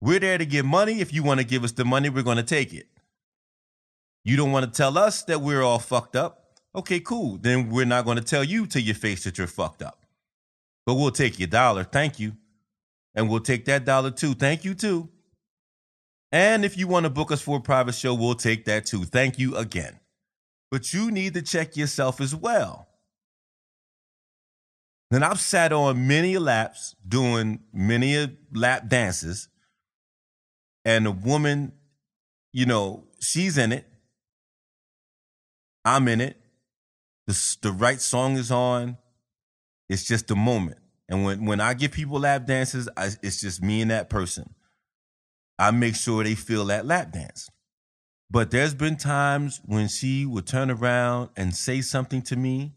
We're 0.00 0.18
there 0.18 0.38
to 0.38 0.46
give 0.46 0.64
money. 0.64 1.00
If 1.00 1.12
you 1.12 1.22
want 1.22 1.40
to 1.40 1.46
give 1.46 1.62
us 1.62 1.72
the 1.72 1.84
money, 1.84 2.08
we're 2.08 2.22
going 2.22 2.38
to 2.38 2.42
take 2.42 2.72
it. 2.72 2.88
You 4.24 4.36
don't 4.36 4.52
want 4.52 4.64
to 4.64 4.76
tell 4.76 4.98
us 4.98 5.22
that 5.24 5.40
we're 5.40 5.62
all 5.62 5.78
fucked 5.78 6.16
up. 6.16 6.58
Okay, 6.74 7.00
cool. 7.00 7.36
Then 7.36 7.68
we're 7.68 7.84
not 7.84 8.04
going 8.04 8.16
to 8.16 8.24
tell 8.24 8.44
you 8.44 8.66
to 8.68 8.80
your 8.80 8.94
face 8.94 9.24
that 9.24 9.38
you're 9.38 9.46
fucked 9.46 9.82
up. 9.82 10.04
But 10.86 10.94
we'll 10.94 11.10
take 11.10 11.38
your 11.38 11.48
dollar. 11.48 11.84
Thank 11.84 12.18
you. 12.18 12.32
And 13.14 13.28
we'll 13.28 13.40
take 13.40 13.64
that 13.66 13.84
dollar 13.84 14.10
too. 14.10 14.34
Thank 14.34 14.64
you 14.64 14.74
too. 14.74 15.08
And 16.32 16.64
if 16.64 16.78
you 16.78 16.86
want 16.86 17.04
to 17.04 17.10
book 17.10 17.32
us 17.32 17.42
for 17.42 17.58
a 17.58 17.60
private 17.60 17.94
show, 17.94 18.14
we'll 18.14 18.34
take 18.34 18.64
that 18.66 18.86
too. 18.86 19.04
Thank 19.04 19.38
you 19.38 19.56
again. 19.56 19.98
But 20.70 20.92
you 20.92 21.10
need 21.10 21.34
to 21.34 21.42
check 21.42 21.76
yourself 21.76 22.20
as 22.20 22.34
well. 22.34 22.88
Then 25.10 25.24
I've 25.24 25.40
sat 25.40 25.72
on 25.72 26.06
many 26.06 26.38
laps 26.38 26.94
doing 27.06 27.60
many 27.72 28.38
lap 28.54 28.88
dances, 28.88 29.48
and 30.84 31.06
a 31.06 31.10
woman, 31.10 31.72
you 32.52 32.64
know, 32.64 33.04
she's 33.20 33.58
in 33.58 33.72
it. 33.72 33.86
I'm 35.84 36.06
in 36.08 36.20
it. 36.20 36.36
The, 37.26 37.56
the 37.62 37.72
right 37.72 38.00
song 38.00 38.36
is 38.36 38.52
on. 38.52 38.96
It's 39.88 40.04
just 40.04 40.30
a 40.30 40.36
moment. 40.36 40.78
And 41.08 41.24
when, 41.24 41.44
when 41.44 41.60
I 41.60 41.74
give 41.74 41.90
people 41.90 42.20
lap 42.20 42.46
dances, 42.46 42.88
I, 42.96 43.10
it's 43.22 43.40
just 43.40 43.60
me 43.62 43.82
and 43.82 43.90
that 43.90 44.08
person. 44.08 44.54
I 45.58 45.72
make 45.72 45.96
sure 45.96 46.22
they 46.22 46.36
feel 46.36 46.64
that 46.66 46.86
lap 46.86 47.12
dance. 47.12 47.50
But 48.30 48.50
there's 48.52 48.74
been 48.74 48.96
times 48.96 49.60
when 49.64 49.88
she 49.88 50.24
would 50.24 50.46
turn 50.46 50.70
around 50.70 51.30
and 51.36 51.54
say 51.54 51.80
something 51.80 52.22
to 52.22 52.36
me 52.36 52.72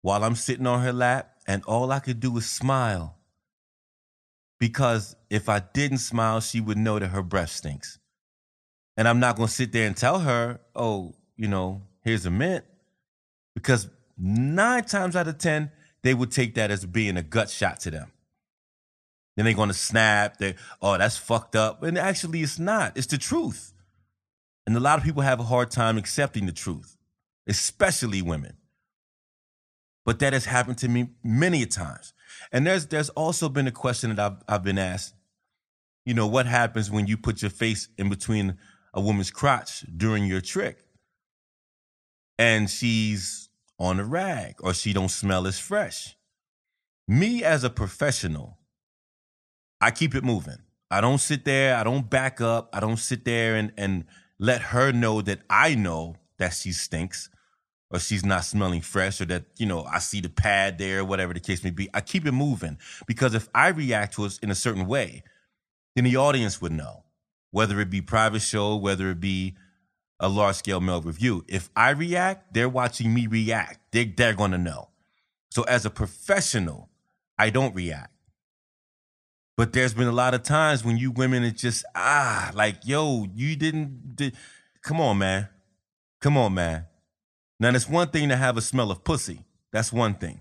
while 0.00 0.22
I'm 0.22 0.36
sitting 0.36 0.66
on 0.66 0.82
her 0.82 0.92
lap, 0.92 1.30
and 1.46 1.64
all 1.64 1.90
I 1.90 1.98
could 1.98 2.20
do 2.20 2.30
was 2.30 2.48
smile. 2.48 3.16
Because 4.60 5.16
if 5.28 5.48
I 5.48 5.60
didn't 5.60 5.98
smile, 5.98 6.40
she 6.40 6.60
would 6.60 6.78
know 6.78 6.98
that 6.98 7.08
her 7.08 7.22
breath 7.22 7.50
stinks. 7.50 7.98
And 8.96 9.08
I'm 9.08 9.18
not 9.18 9.36
going 9.36 9.48
to 9.48 9.54
sit 9.54 9.72
there 9.72 9.86
and 9.86 9.96
tell 9.96 10.20
her, 10.20 10.60
oh, 10.76 11.14
you 11.36 11.48
know, 11.48 11.82
here's 12.02 12.26
a 12.26 12.30
mint. 12.30 12.64
Because 13.54 13.88
nine 14.16 14.84
times 14.84 15.16
out 15.16 15.26
of 15.26 15.38
10, 15.38 15.70
they 16.02 16.14
would 16.14 16.30
take 16.30 16.54
that 16.54 16.70
as 16.70 16.84
being 16.84 17.16
a 17.16 17.22
gut 17.22 17.50
shot 17.50 17.80
to 17.80 17.90
them. 17.90 18.12
Then 19.36 19.46
they're 19.46 19.54
going 19.54 19.68
to 19.68 19.74
snap. 19.74 20.36
They, 20.36 20.54
oh, 20.80 20.98
that's 20.98 21.16
fucked 21.16 21.56
up. 21.56 21.82
And 21.82 21.96
actually, 21.96 22.42
it's 22.42 22.58
not. 22.58 22.96
It's 22.96 23.06
the 23.06 23.18
truth. 23.18 23.71
And 24.66 24.76
a 24.76 24.80
lot 24.80 24.98
of 24.98 25.04
people 25.04 25.22
have 25.22 25.40
a 25.40 25.44
hard 25.44 25.70
time 25.70 25.98
accepting 25.98 26.46
the 26.46 26.52
truth, 26.52 26.96
especially 27.48 28.22
women. 28.22 28.56
But 30.04 30.18
that 30.20 30.32
has 30.32 30.44
happened 30.46 30.78
to 30.78 30.88
me 30.88 31.10
many 31.22 31.62
a 31.62 31.66
times. 31.66 32.12
And 32.50 32.66
there's 32.66 32.86
there's 32.86 33.10
also 33.10 33.48
been 33.48 33.66
a 33.66 33.72
question 33.72 34.14
that 34.14 34.18
I've 34.18 34.42
I've 34.48 34.64
been 34.64 34.78
asked. 34.78 35.14
You 36.04 36.14
know, 36.14 36.26
what 36.26 36.46
happens 36.46 36.90
when 36.90 37.06
you 37.06 37.16
put 37.16 37.42
your 37.42 37.50
face 37.50 37.88
in 37.96 38.08
between 38.08 38.58
a 38.92 39.00
woman's 39.00 39.30
crotch 39.30 39.84
during 39.96 40.24
your 40.26 40.40
trick? 40.40 40.84
And 42.38 42.68
she's 42.68 43.48
on 43.78 44.00
a 44.00 44.04
rag 44.04 44.54
or 44.60 44.74
she 44.74 44.92
don't 44.92 45.10
smell 45.10 45.46
as 45.46 45.58
fresh. 45.58 46.16
Me 47.06 47.44
as 47.44 47.62
a 47.62 47.70
professional, 47.70 48.58
I 49.80 49.90
keep 49.90 50.14
it 50.14 50.24
moving. 50.24 50.58
I 50.90 51.00
don't 51.00 51.18
sit 51.18 51.44
there, 51.44 51.76
I 51.76 51.84
don't 51.84 52.08
back 52.08 52.40
up, 52.40 52.68
I 52.72 52.80
don't 52.80 52.98
sit 52.98 53.24
there 53.24 53.56
and, 53.56 53.72
and 53.76 54.04
let 54.42 54.60
her 54.60 54.90
know 54.90 55.22
that 55.22 55.38
I 55.48 55.76
know 55.76 56.16
that 56.38 56.52
she 56.52 56.72
stinks 56.72 57.30
or 57.90 58.00
she's 58.00 58.24
not 58.24 58.44
smelling 58.44 58.80
fresh 58.80 59.20
or 59.20 59.24
that, 59.26 59.44
you 59.56 59.66
know, 59.66 59.84
I 59.84 60.00
see 60.00 60.20
the 60.20 60.28
pad 60.28 60.78
there, 60.78 61.04
whatever 61.04 61.32
the 61.32 61.38
case 61.38 61.62
may 61.62 61.70
be. 61.70 61.88
I 61.94 62.00
keep 62.00 62.26
it 62.26 62.32
moving 62.32 62.76
because 63.06 63.34
if 63.34 63.48
I 63.54 63.68
react 63.68 64.14
to 64.14 64.24
it 64.24 64.40
in 64.42 64.50
a 64.50 64.56
certain 64.56 64.88
way, 64.88 65.22
then 65.94 66.02
the 66.02 66.16
audience 66.16 66.60
would 66.60 66.72
know, 66.72 67.04
whether 67.52 67.78
it 67.78 67.88
be 67.88 68.00
private 68.00 68.42
show, 68.42 68.74
whether 68.74 69.10
it 69.10 69.20
be 69.20 69.54
a 70.18 70.28
large 70.28 70.56
scale 70.56 70.80
male 70.80 71.00
revue. 71.00 71.44
If 71.46 71.70
I 71.76 71.90
react, 71.90 72.52
they're 72.52 72.68
watching 72.68 73.14
me 73.14 73.28
react. 73.28 73.78
They, 73.92 74.06
they're 74.06 74.34
going 74.34 74.50
to 74.50 74.58
know. 74.58 74.88
So 75.52 75.62
as 75.62 75.86
a 75.86 75.90
professional, 75.90 76.88
I 77.38 77.50
don't 77.50 77.76
react. 77.76 78.11
But 79.62 79.72
there's 79.72 79.94
been 79.94 80.08
a 80.08 80.10
lot 80.10 80.34
of 80.34 80.42
times 80.42 80.84
when 80.84 80.96
you 80.96 81.12
women 81.12 81.44
are 81.44 81.50
just, 81.52 81.84
ah, 81.94 82.50
like, 82.52 82.78
yo, 82.84 83.28
you 83.32 83.54
didn't, 83.54 84.16
did, 84.16 84.34
come 84.82 85.00
on, 85.00 85.18
man. 85.18 85.50
Come 86.20 86.36
on, 86.36 86.54
man. 86.54 86.86
Now, 87.60 87.68
it's 87.68 87.88
one 87.88 88.08
thing 88.08 88.28
to 88.30 88.36
have 88.36 88.56
a 88.56 88.60
smell 88.60 88.90
of 88.90 89.04
pussy. 89.04 89.44
That's 89.70 89.92
one 89.92 90.14
thing. 90.14 90.40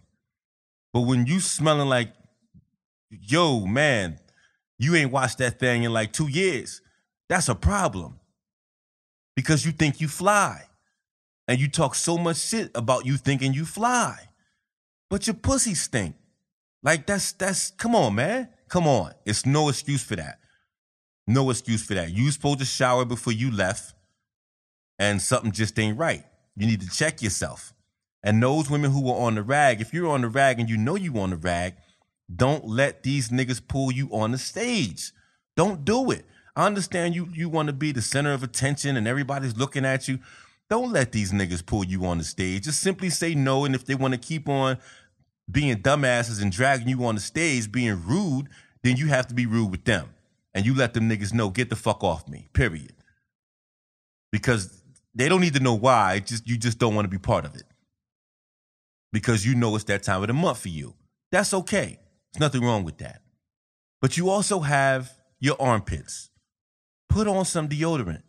But 0.92 1.02
when 1.02 1.28
you 1.28 1.40
smelling 1.40 1.88
like, 1.88 2.14
yo, 3.12 3.68
man, 3.68 4.18
you 4.80 4.96
ain't 4.96 5.12
washed 5.12 5.38
that 5.38 5.60
thing 5.60 5.84
in 5.84 5.94
like 5.94 6.14
two 6.14 6.28
years, 6.28 6.82
that's 7.30 7.48
a 7.48 7.54
problem 7.54 8.20
because 9.36 9.64
you 9.64 9.72
think 9.72 10.02
you 10.02 10.08
fly. 10.08 10.64
And 11.48 11.60
you 11.60 11.68
talk 11.68 11.94
so 11.94 12.18
much 12.18 12.38
shit 12.38 12.72
about 12.74 13.06
you 13.06 13.18
thinking 13.18 13.54
you 13.54 13.66
fly. 13.66 14.18
But 15.12 15.28
your 15.28 15.36
pussy 15.36 15.76
stink. 15.76 16.16
Like 16.82 17.06
that's 17.06 17.34
that's 17.34 17.70
come 17.70 17.94
on, 17.94 18.16
man. 18.16 18.50
Come 18.72 18.88
on. 18.88 19.12
It's 19.26 19.46
no 19.46 19.68
excuse 19.68 20.02
for 20.02 20.16
that. 20.16 20.40
No 21.28 21.50
excuse 21.50 21.86
for 21.86 21.94
that. 21.94 22.12
You 22.12 22.32
supposed 22.32 22.60
to 22.60 22.66
shower 22.66 23.04
before 23.04 23.34
you 23.34 23.52
left 23.52 23.94
and 24.98 25.22
something 25.22 25.52
just 25.52 25.78
ain't 25.78 25.98
right. 25.98 26.24
You 26.56 26.68
need 26.68 26.80
to 26.80 26.90
check 26.90 27.22
yourself. 27.22 27.74
And 28.24 28.42
those 28.42 28.70
women 28.70 28.92
who 28.92 29.10
are 29.10 29.28
on 29.28 29.36
the 29.36 29.44
rag, 29.44 29.82
if 29.82 29.94
you're 29.94 30.08
on 30.08 30.22
the 30.22 30.30
rag 30.30 30.60
and 30.60 30.70
you 30.70 30.78
know 30.78 30.96
you 30.96 31.20
on 31.20 31.32
the 31.32 31.36
rag, 31.36 31.74
don't 32.34 32.66
let 32.66 33.04
these 33.04 33.28
niggas 33.28 33.62
pull 33.68 33.92
you 33.92 34.08
on 34.14 34.32
the 34.32 34.38
stage. 34.38 35.12
Don't 35.58 35.84
do 35.84 36.10
it. 36.10 36.24
I 36.56 36.66
understand 36.66 37.14
you 37.14 37.28
you 37.34 37.50
want 37.50 37.68
to 37.68 37.74
be 37.74 37.92
the 37.92 38.02
center 38.02 38.32
of 38.32 38.42
attention 38.42 38.96
and 38.96 39.06
everybody's 39.06 39.58
looking 39.58 39.84
at 39.84 40.08
you. 40.08 40.20
Don't 40.70 40.94
let 40.94 41.12
these 41.12 41.34
niggas 41.34 41.66
pull 41.66 41.84
you 41.84 42.06
on 42.06 42.20
the 42.20 42.24
stage. 42.24 42.64
Just 42.64 42.80
simply 42.80 43.10
say 43.10 43.36
no. 43.36 43.66
And 43.66 43.76
if 43.76 43.86
they 43.86 43.96
want 43.96 44.14
to 44.14 44.18
keep 44.18 44.48
on 44.48 44.78
being 45.50 45.78
dumbasses 45.78 46.42
and 46.42 46.52
dragging 46.52 46.88
you 46.88 47.06
on 47.06 47.16
the 47.16 47.22
stage, 47.22 47.72
being 47.72 48.04
rude, 48.06 48.50
then 48.84 48.98
you 48.98 49.08
have 49.08 49.28
to 49.28 49.34
be 49.34 49.46
rude 49.46 49.72
with 49.72 49.86
them. 49.86 50.14
And 50.54 50.66
you 50.66 50.76
let 50.76 50.94
them 50.94 51.10
niggas 51.10 51.34
know, 51.34 51.50
get 51.50 51.70
the 51.70 51.76
fuck 51.76 52.04
off 52.04 52.28
me, 52.28 52.48
period. 52.54 52.94
Because 54.32 54.82
they 55.14 55.30
don't 55.30 55.42
need 55.42 55.54
to 55.54 55.60
know 55.60 55.74
why. 55.74 56.20
Just 56.20 56.48
you 56.48 56.58
just 56.58 56.78
don't 56.78 56.96
want 56.96 57.06
to 57.06 57.10
be 57.10 57.18
part 57.18 57.46
of 57.46 57.56
it. 57.56 57.64
Because 59.14 59.46
you 59.46 59.56
know 59.56 59.76
it's 59.76 59.86
that 59.86 60.04
time 60.04 60.22
of 60.22 60.28
the 60.28 60.34
month 60.34 60.60
for 60.60 60.70
you. 60.70 60.96
That's 61.32 61.54
okay. 61.54 62.00
There's 62.34 62.40
nothing 62.40 62.64
wrong 62.64 62.84
with 62.84 62.98
that. 63.00 63.22
But 64.02 64.18
you 64.18 64.30
also 64.30 64.60
have 64.62 65.12
your 65.40 65.56
armpits 65.62 66.30
put 67.10 67.28
on 67.28 67.46
some 67.46 67.68
deodorant. 67.68 68.24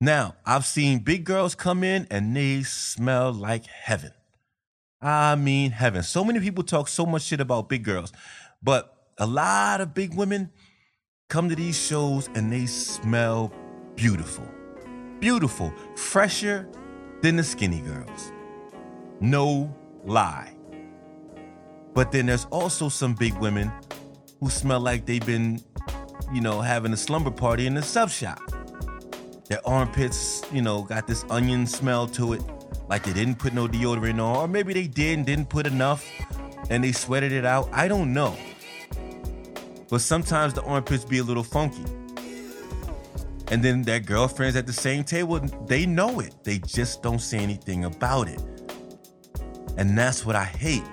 Now, 0.00 0.34
I've 0.44 0.66
seen 0.66 0.98
big 0.98 1.24
girls 1.24 1.54
come 1.54 1.84
in 1.84 2.06
and 2.10 2.36
they 2.36 2.62
smell 2.62 3.32
like 3.32 3.66
heaven. 3.66 4.12
I 5.02 5.34
mean, 5.34 5.72
heaven. 5.72 6.02
So 6.02 6.24
many 6.24 6.40
people 6.40 6.64
talk 6.64 6.88
so 6.88 7.04
much 7.04 7.22
shit 7.22 7.40
about 7.40 7.68
big 7.68 7.82
girls, 7.82 8.12
but 8.62 8.96
a 9.18 9.26
lot 9.26 9.80
of 9.80 9.94
big 9.94 10.14
women 10.14 10.50
come 11.28 11.48
to 11.48 11.56
these 11.56 11.78
shows 11.78 12.28
and 12.34 12.52
they 12.52 12.66
smell 12.66 13.52
beautiful. 13.96 14.46
Beautiful. 15.18 15.72
Fresher 15.96 16.68
than 17.22 17.36
the 17.36 17.44
skinny 17.44 17.80
girls. 17.80 18.32
No 19.20 19.74
lie. 20.04 20.54
But 21.94 22.12
then 22.12 22.26
there's 22.26 22.46
also 22.46 22.88
some 22.88 23.14
big 23.14 23.34
women 23.38 23.70
who 24.40 24.50
smell 24.50 24.80
like 24.80 25.04
they've 25.04 25.24
been 25.24 25.60
you 26.32 26.40
know, 26.40 26.60
having 26.60 26.92
a 26.92 26.96
slumber 26.96 27.30
party 27.30 27.66
in 27.66 27.74
the 27.74 27.82
sub 27.82 28.10
shop. 28.10 28.40
Their 29.48 29.60
armpits, 29.66 30.42
you 30.50 30.62
know, 30.62 30.82
got 30.82 31.06
this 31.06 31.24
onion 31.28 31.66
smell 31.66 32.06
to 32.08 32.32
it, 32.32 32.42
like 32.92 33.04
they 33.04 33.12
didn't 33.14 33.36
put 33.36 33.54
no 33.54 33.66
deodorant 33.66 34.22
on, 34.22 34.36
or 34.36 34.46
maybe 34.46 34.74
they 34.74 34.86
did 34.86 35.16
and 35.16 35.24
didn't 35.24 35.48
put 35.48 35.66
enough 35.66 36.06
and 36.68 36.84
they 36.84 36.92
sweated 36.92 37.32
it 37.32 37.42
out. 37.42 37.66
I 37.72 37.88
don't 37.88 38.12
know. 38.12 38.36
But 39.88 40.02
sometimes 40.02 40.52
the 40.52 40.62
armpits 40.64 41.02
be 41.02 41.16
a 41.16 41.22
little 41.22 41.42
funky. 41.42 41.86
And 43.50 43.64
then 43.64 43.80
their 43.80 43.98
girlfriends 43.98 44.56
at 44.56 44.66
the 44.66 44.74
same 44.74 45.04
table, 45.04 45.40
they 45.66 45.86
know 45.86 46.20
it. 46.20 46.34
They 46.44 46.58
just 46.58 47.02
don't 47.02 47.20
say 47.20 47.38
anything 47.38 47.86
about 47.86 48.28
it. 48.28 48.42
And 49.78 49.96
that's 49.96 50.26
what 50.26 50.36
I 50.36 50.44
hate. 50.44 50.84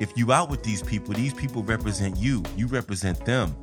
if 0.00 0.18
you 0.18 0.32
out 0.32 0.50
with 0.50 0.64
these 0.64 0.82
people, 0.82 1.14
these 1.14 1.32
people 1.32 1.62
represent 1.62 2.16
you. 2.16 2.42
You 2.56 2.66
represent 2.66 3.24
them. 3.24 3.54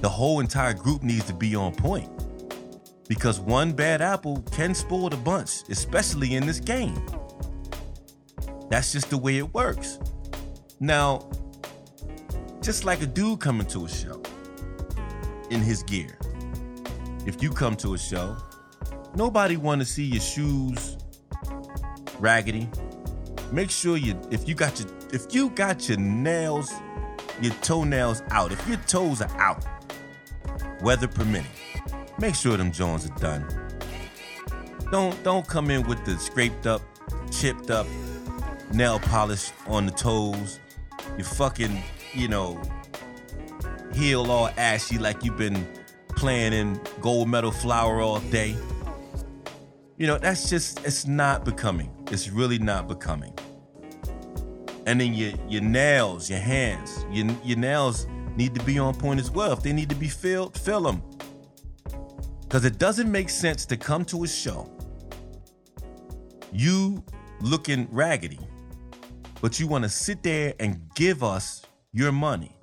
The 0.00 0.08
whole 0.08 0.38
entire 0.38 0.74
group 0.74 1.02
needs 1.02 1.24
to 1.24 1.34
be 1.34 1.56
on 1.56 1.74
point. 1.74 2.08
Because 3.10 3.40
one 3.40 3.72
bad 3.72 4.00
apple 4.00 4.40
can 4.52 4.72
spoil 4.72 5.10
the 5.10 5.16
bunch, 5.16 5.68
especially 5.68 6.36
in 6.36 6.46
this 6.46 6.60
game. 6.60 6.94
That's 8.68 8.92
just 8.92 9.10
the 9.10 9.18
way 9.18 9.38
it 9.38 9.52
works. 9.52 9.98
Now, 10.78 11.28
just 12.62 12.84
like 12.84 13.02
a 13.02 13.06
dude 13.06 13.40
coming 13.40 13.66
to 13.66 13.86
a 13.86 13.88
show 13.88 14.22
in 15.50 15.60
his 15.60 15.82
gear. 15.82 16.16
If 17.26 17.42
you 17.42 17.50
come 17.50 17.74
to 17.78 17.94
a 17.94 17.98
show, 17.98 18.36
nobody 19.16 19.56
want 19.56 19.80
to 19.80 19.84
see 19.84 20.04
your 20.04 20.20
shoes 20.20 20.96
raggedy. 22.20 22.70
Make 23.50 23.72
sure 23.72 23.96
you 23.96 24.20
if 24.30 24.48
you 24.48 24.54
got 24.54 24.78
your 24.78 24.88
if 25.12 25.34
you 25.34 25.50
got 25.50 25.88
your 25.88 25.98
nails, 25.98 26.70
your 27.42 27.54
toenails 27.54 28.22
out, 28.30 28.52
if 28.52 28.68
your 28.68 28.78
toes 28.86 29.20
are 29.20 29.40
out, 29.40 29.66
weather 30.80 31.08
permitting, 31.08 31.50
make 32.20 32.34
sure 32.34 32.56
them 32.56 32.70
Jones 32.70 33.06
are 33.06 33.18
done. 33.18 33.46
Don't 34.90 35.22
don't 35.24 35.46
come 35.46 35.70
in 35.70 35.86
with 35.86 36.04
the 36.04 36.18
scraped 36.18 36.66
up, 36.66 36.82
chipped 37.30 37.70
up 37.70 37.86
nail 38.72 38.98
polish 39.00 39.52
on 39.66 39.86
the 39.86 39.92
toes. 39.92 40.60
You 41.16 41.24
fucking, 41.24 41.82
you 42.14 42.28
know, 42.28 42.60
heel 43.92 44.30
all 44.30 44.48
ashy 44.56 44.98
like 44.98 45.24
you've 45.24 45.36
been 45.36 45.66
playing 46.08 46.52
in 46.52 46.80
gold 47.00 47.28
medal 47.28 47.50
flour 47.50 48.00
all 48.00 48.20
day. 48.20 48.56
You 49.96 50.06
know, 50.06 50.18
that's 50.18 50.48
just, 50.48 50.84
it's 50.86 51.06
not 51.06 51.44
becoming. 51.44 51.90
It's 52.10 52.30
really 52.30 52.58
not 52.58 52.88
becoming. 52.88 53.34
And 54.86 55.00
then 55.00 55.12
your, 55.12 55.32
your 55.48 55.62
nails, 55.62 56.30
your 56.30 56.38
hands, 56.38 57.04
your, 57.10 57.26
your 57.44 57.58
nails 57.58 58.06
need 58.34 58.54
to 58.54 58.64
be 58.64 58.78
on 58.78 58.94
point 58.94 59.20
as 59.20 59.30
well. 59.30 59.52
If 59.52 59.62
they 59.62 59.72
need 59.72 59.90
to 59.90 59.94
be 59.94 60.08
filled, 60.08 60.56
fill 60.58 60.82
them. 60.82 61.02
Because 62.50 62.64
it 62.64 62.78
doesn't 62.78 63.08
make 63.08 63.30
sense 63.30 63.64
to 63.66 63.76
come 63.76 64.04
to 64.06 64.24
a 64.24 64.26
show, 64.26 64.68
you 66.50 67.04
looking 67.40 67.86
raggedy, 67.92 68.40
but 69.40 69.60
you 69.60 69.68
want 69.68 69.84
to 69.84 69.88
sit 69.88 70.24
there 70.24 70.54
and 70.58 70.90
give 70.96 71.22
us 71.22 71.62
your 71.92 72.10
money. 72.10 72.56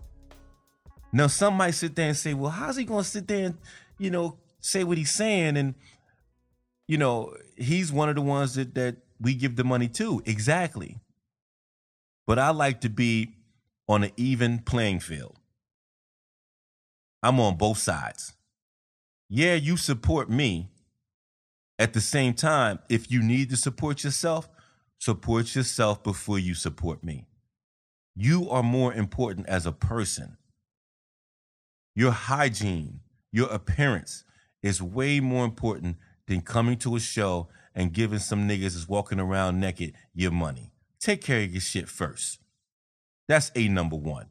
Now, 1.14 1.28
some 1.28 1.54
might 1.54 1.72
sit 1.72 1.96
there 1.96 2.10
and 2.10 2.18
say, 2.18 2.34
well, 2.34 2.52
how's 2.52 2.76
he 2.76 2.84
going 2.84 3.06
to 3.06 3.10
sit 3.10 3.30
there 3.30 3.46
and, 3.46 3.58
you 3.98 4.12
know, 4.12 4.40
say 4.60 4.84
what 4.84 4.98
he's 4.98 5.12
saying? 5.12 5.56
And, 5.56 5.74
you 6.90 6.98
know, 6.98 7.34
he's 7.56 7.90
one 7.90 8.10
of 8.10 8.16
the 8.16 8.22
ones 8.22 8.56
that, 8.56 8.76
that 8.76 8.98
we 9.22 9.36
give 9.36 9.56
the 9.56 9.64
money 9.64 9.88
to. 9.88 10.22
Exactly. 10.26 10.98
But 12.26 12.40
I 12.40 12.50
like 12.50 12.82
to 12.82 12.90
be 12.90 13.38
on 13.88 14.04
an 14.04 14.12
even 14.18 14.60
playing 14.60 15.00
field. 15.00 15.40
I'm 17.24 17.40
on 17.40 17.56
both 17.56 17.78
sides. 17.78 18.34
Yeah, 19.30 19.56
you 19.56 19.78
support 19.78 20.30
me. 20.30 20.70
At 21.80 21.94
the 21.94 22.02
same 22.02 22.34
time, 22.34 22.80
if 22.90 23.12
you 23.12 23.22
need 23.22 23.50
to 23.52 23.58
support 23.58 24.04
yourself, 24.04 24.50
support 24.98 25.56
yourself 25.56 26.04
before 26.04 26.40
you 26.40 26.54
support 26.56 27.04
me. 27.04 27.28
You 28.16 28.50
are 28.50 28.64
more 28.64 28.94
important 28.94 29.48
as 29.48 29.66
a 29.66 29.72
person. 29.72 30.38
Your 31.96 32.12
hygiene, 32.12 33.02
your 33.32 33.50
appearance 33.50 34.24
is 34.64 34.82
way 34.82 35.20
more 35.20 35.46
important 35.46 35.98
than 36.26 36.42
coming 36.42 36.78
to 36.78 36.96
a 36.96 37.00
show 37.00 37.48
and 37.76 37.94
giving 37.94 38.20
some 38.20 38.48
niggas 38.48 38.74
that's 38.74 38.88
walking 38.88 39.20
around 39.20 39.60
naked 39.60 39.94
your 40.16 40.32
money. 40.32 40.72
Take 41.00 41.22
care 41.22 41.44
of 41.44 41.52
your 41.52 41.62
shit 41.62 41.88
first. 41.88 42.40
That's 43.28 43.52
a 43.56 43.68
number 43.68 43.96
one. 43.96 44.28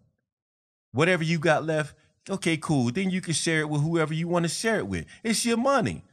Whatever 0.92 1.22
you 1.22 1.38
got 1.38 1.64
left, 1.64 1.94
okay, 2.28 2.56
cool. 2.56 2.90
Then 2.90 3.10
you 3.10 3.20
can 3.20 3.34
share 3.34 3.60
it 3.60 3.68
with 3.68 3.82
whoever 3.82 4.14
you 4.14 4.28
want 4.28 4.44
to 4.44 4.48
share 4.48 4.78
it 4.78 4.86
with. 4.86 5.06
It's 5.22 5.44
your 5.44 5.56
money. 5.56 6.04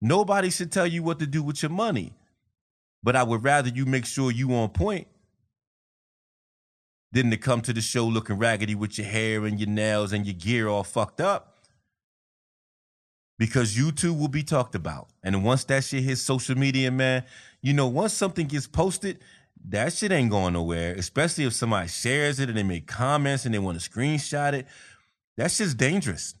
Nobody 0.00 0.50
should 0.50 0.70
tell 0.70 0.86
you 0.86 1.02
what 1.02 1.18
to 1.18 1.26
do 1.26 1.42
with 1.42 1.62
your 1.62 1.70
money. 1.70 2.14
But 3.02 3.16
I 3.16 3.22
would 3.22 3.44
rather 3.44 3.68
you 3.68 3.86
make 3.86 4.06
sure 4.06 4.30
you 4.30 4.52
on 4.54 4.70
point 4.70 5.06
than 7.12 7.30
to 7.30 7.36
come 7.36 7.60
to 7.62 7.72
the 7.72 7.80
show 7.80 8.04
looking 8.04 8.38
raggedy 8.38 8.74
with 8.74 8.98
your 8.98 9.06
hair 9.06 9.44
and 9.44 9.58
your 9.58 9.68
nails 9.68 10.12
and 10.12 10.26
your 10.26 10.34
gear 10.34 10.68
all 10.68 10.84
fucked 10.84 11.20
up. 11.20 11.54
Because 13.38 13.78
you 13.78 13.92
too 13.92 14.12
will 14.12 14.28
be 14.28 14.42
talked 14.42 14.74
about. 14.74 15.08
And 15.22 15.44
once 15.44 15.64
that 15.64 15.84
shit 15.84 16.02
hits 16.02 16.20
social 16.20 16.58
media, 16.58 16.90
man, 16.90 17.24
you 17.62 17.72
know, 17.72 17.86
once 17.86 18.12
something 18.12 18.48
gets 18.48 18.66
posted, 18.66 19.20
that 19.68 19.92
shit 19.92 20.12
ain't 20.12 20.30
going 20.30 20.54
nowhere, 20.54 20.94
especially 20.94 21.44
if 21.44 21.52
somebody 21.52 21.88
shares 21.88 22.40
it 22.40 22.48
and 22.48 22.56
they 22.56 22.62
make 22.62 22.86
comments 22.86 23.44
and 23.44 23.54
they 23.54 23.58
want 23.58 23.80
to 23.80 23.90
screenshot 23.90 24.54
it. 24.54 24.66
That's 25.36 25.58
just 25.58 25.76
dangerous. 25.76 26.34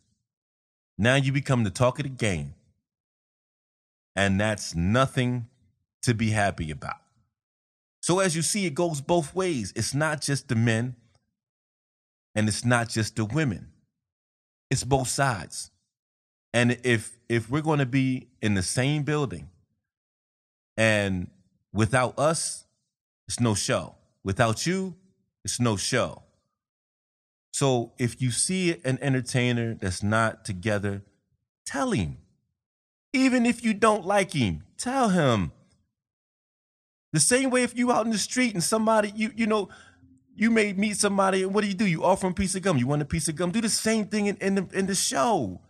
Now 0.96 1.14
you 1.14 1.30
become 1.30 1.64
the 1.64 1.70
talk 1.70 1.98
of 1.98 2.04
the 2.04 2.10
game. 2.10 2.54
And 4.16 4.40
that's 4.40 4.74
nothing 4.74 5.46
to 6.02 6.14
be 6.14 6.30
happy 6.30 6.70
about. 6.70 6.96
So, 8.00 8.18
as 8.18 8.34
you 8.34 8.42
see, 8.42 8.66
it 8.66 8.74
goes 8.74 9.00
both 9.00 9.34
ways. 9.34 9.72
It's 9.76 9.94
not 9.94 10.20
just 10.20 10.48
the 10.48 10.56
men 10.56 10.96
and 12.34 12.48
it's 12.48 12.64
not 12.64 12.88
just 12.88 13.16
the 13.16 13.24
women, 13.24 13.68
it's 14.70 14.84
both 14.84 15.08
sides. 15.08 15.70
And 16.52 16.78
if 16.82 17.18
if 17.28 17.50
we're 17.50 17.62
going 17.62 17.80
to 17.80 17.86
be 17.86 18.28
in 18.40 18.54
the 18.54 18.62
same 18.62 19.02
building 19.02 19.50
and 20.76 21.28
without 21.72 22.18
us, 22.18 22.64
it's 23.28 23.38
no 23.38 23.54
show. 23.54 23.94
Without 24.24 24.66
you, 24.66 24.96
it's 25.44 25.60
no 25.60 25.76
show. 25.76 26.22
So 27.52 27.92
if 27.98 28.20
you 28.20 28.30
see 28.30 28.76
an 28.84 28.98
entertainer 29.00 29.74
that's 29.74 30.02
not 30.02 30.44
together, 30.44 31.02
tell 31.66 31.90
him. 31.92 32.18
Even 33.12 33.46
if 33.46 33.62
you 33.62 33.74
don't 33.74 34.04
like 34.04 34.32
him, 34.32 34.64
tell 34.76 35.10
him. 35.10 35.52
The 37.12 37.20
same 37.20 37.50
way 37.50 37.62
if 37.62 37.76
you 37.76 37.90
out 37.92 38.06
in 38.06 38.12
the 38.12 38.18
street 38.18 38.54
and 38.54 38.62
somebody 38.62 39.12
you 39.16 39.30
you 39.34 39.46
know 39.46 39.70
you 40.36 40.50
may 40.50 40.72
meet 40.74 40.98
somebody 40.98 41.42
and 41.42 41.54
what 41.54 41.62
do 41.62 41.68
you 41.68 41.74
do? 41.74 41.86
You 41.86 42.04
offer 42.04 42.26
them 42.26 42.32
a 42.32 42.34
piece 42.34 42.54
of 42.54 42.62
gum. 42.62 42.76
You 42.76 42.86
want 42.86 43.02
a 43.02 43.06
piece 43.06 43.28
of 43.28 43.36
gum? 43.36 43.50
Do 43.50 43.60
the 43.60 43.68
same 43.68 44.06
thing 44.06 44.26
in, 44.26 44.36
in 44.36 44.54
the 44.54 44.68
in 44.72 44.86
the 44.86 44.94
show. 44.94 45.60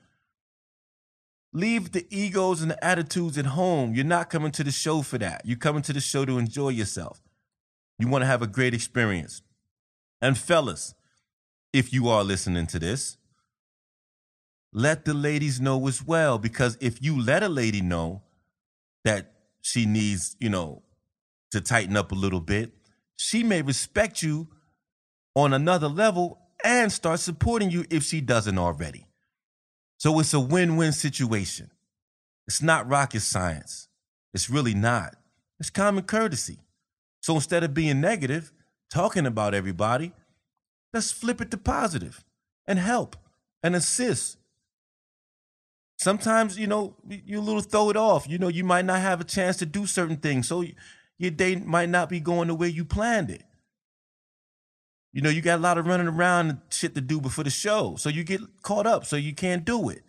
Leave 1.53 1.93
the 1.93 2.07
egos 2.11 2.61
and 2.61 2.71
the 2.73 2.85
attitudes 2.85 3.39
at 3.39 3.47
home. 3.47 3.95
You're 3.95 4.05
not 4.05 4.31
coming 4.31 4.51
to 4.53 4.65
the 4.65 4.71
show 4.71 5.03
for 5.03 5.17
that. 5.19 5.43
You're 5.45 5.57
coming 5.57 5.83
to 5.83 5.93
the 5.93 6.01
show 6.01 6.25
to 6.25 6.39
enjoy 6.39 6.71
yourself. 6.71 7.23
You 7.99 8.09
want 8.09 8.23
to 8.23 8.27
have 8.27 8.43
a 8.43 8.47
great 8.47 8.75
experience. 8.75 9.43
And 10.21 10.37
fellas, 10.37 10.95
if 11.73 11.93
you 11.93 12.09
are 12.09 12.25
listening 12.25 12.67
to 12.69 12.79
this, 12.79 13.17
let 14.73 15.05
the 15.05 15.15
ladies 15.15 15.61
know 15.61 15.87
as 15.89 16.03
well. 16.03 16.39
Because 16.39 16.77
if 16.81 17.03
you 17.03 17.21
let 17.21 17.43
a 17.43 17.49
lady 17.49 17.81
know 17.81 18.23
that 19.05 19.33
she 19.63 19.87
needs, 19.87 20.37
you 20.39 20.49
know, 20.49 20.83
to 21.51 21.61
tighten 21.61 21.97
up 21.97 22.13
a 22.13 22.15
little 22.15 22.41
bit, 22.41 22.73
she 23.17 23.43
may 23.43 23.63
respect 23.63 24.23
you 24.23 24.49
on 25.35 25.53
another 25.53 25.89
level 25.89 26.39
and 26.65 26.93
start 26.93 27.21
supporting 27.21 27.71
you 27.71 27.85
if 27.91 28.03
she 28.03 28.21
doesn't 28.21 28.59
already. 28.59 29.07
So 29.99 30.19
it's 30.21 30.35
a 30.35 30.41
win 30.41 30.77
win 30.77 30.93
situation. 30.93 31.71
It's 32.47 32.63
not 32.63 32.89
rocket 32.89 33.21
science. 33.21 33.89
It's 34.33 34.49
really 34.49 34.75
not. 34.75 35.17
It's 35.59 35.71
common 35.71 36.05
courtesy. 36.05 36.59
So 37.29 37.35
instead 37.35 37.63
of 37.63 37.75
being 37.75 38.01
negative, 38.01 38.55
talking 38.91 39.27
about 39.27 39.53
everybody, 39.53 40.13
let's 40.95 41.13
flip 41.13 41.43
it 41.43 41.51
to 41.51 41.59
positive 41.59 42.25
and 42.67 42.79
help 42.79 43.17
and 43.63 43.77
assist. 43.77 44.39
Sometimes, 45.99 46.59
you 46.59 46.67
know, 46.67 46.97
you 47.07 47.39
a 47.39 47.43
little 47.43 47.61
throw 47.61 47.91
it 47.91 47.99
off. 47.99 48.27
You 48.27 48.39
know, 48.39 48.49
you 48.49 48.65
might 48.65 48.87
not 48.87 49.01
have 49.01 49.21
a 49.21 49.25
chance 49.25 49.59
to 49.59 49.67
do 49.67 49.85
certain 49.85 50.17
things. 50.17 50.49
So 50.49 50.65
your 51.19 51.31
day 51.31 51.57
might 51.57 51.91
not 51.91 52.09
be 52.09 52.19
going 52.19 52.49
the 52.49 52.55
way 52.55 52.69
you 52.69 52.87
planned 52.87 53.29
it. 53.29 53.43
You 55.13 55.21
know, 55.21 55.29
you 55.29 55.43
got 55.43 55.59
a 55.59 55.63
lot 55.63 55.77
of 55.77 55.87
running 55.87 56.09
around 56.09 56.49
and 56.49 56.61
shit 56.71 56.95
to 56.95 57.03
do 57.03 57.21
before 57.21 57.45
the 57.45 57.51
show. 57.51 57.97
So 57.97 58.09
you 58.09 58.25
get 58.25 58.41
caught 58.63 58.87
up, 58.87 59.05
so 59.05 59.17
you 59.17 59.35
can't 59.35 59.67
do 59.67 59.91
it. 59.91 60.01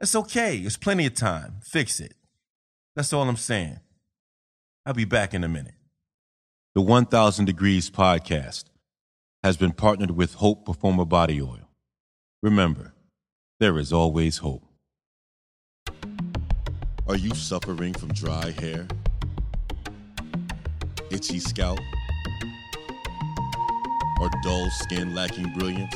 It's 0.00 0.14
okay. 0.14 0.58
It's 0.58 0.76
plenty 0.76 1.06
of 1.06 1.14
time. 1.14 1.56
Fix 1.64 1.98
it. 1.98 2.14
That's 2.94 3.12
all 3.12 3.28
I'm 3.28 3.36
saying. 3.36 3.80
I'll 4.86 4.94
be 4.94 5.04
back 5.04 5.34
in 5.34 5.42
a 5.42 5.48
minute. 5.48 5.74
The 6.74 6.80
1000 6.80 7.44
Degrees 7.44 7.90
podcast 7.90 8.64
has 9.42 9.58
been 9.58 9.72
partnered 9.72 10.12
with 10.12 10.36
Hope 10.36 10.64
Performer 10.64 11.04
Body 11.04 11.38
Oil. 11.38 11.68
Remember, 12.42 12.94
there 13.60 13.78
is 13.78 13.92
always 13.92 14.38
hope. 14.38 14.64
Are 17.06 17.16
you 17.16 17.34
suffering 17.34 17.92
from 17.92 18.14
dry 18.14 18.52
hair? 18.52 18.88
Itchy 21.10 21.40
scalp? 21.40 21.78
Or 24.18 24.30
dull 24.42 24.70
skin 24.70 25.14
lacking 25.14 25.52
brilliance? 25.52 25.94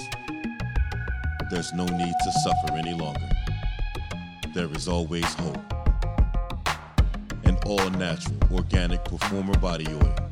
There's 1.50 1.72
no 1.72 1.86
need 1.86 2.14
to 2.22 2.32
suffer 2.44 2.74
any 2.76 2.92
longer. 2.92 3.30
There 4.52 4.70
is 4.74 4.88
always 4.88 5.24
hope. 5.24 5.72
An 7.44 7.56
all 7.64 7.88
natural, 7.92 8.36
organic 8.52 9.02
performer 9.06 9.56
body 9.56 9.86
oil 9.88 10.25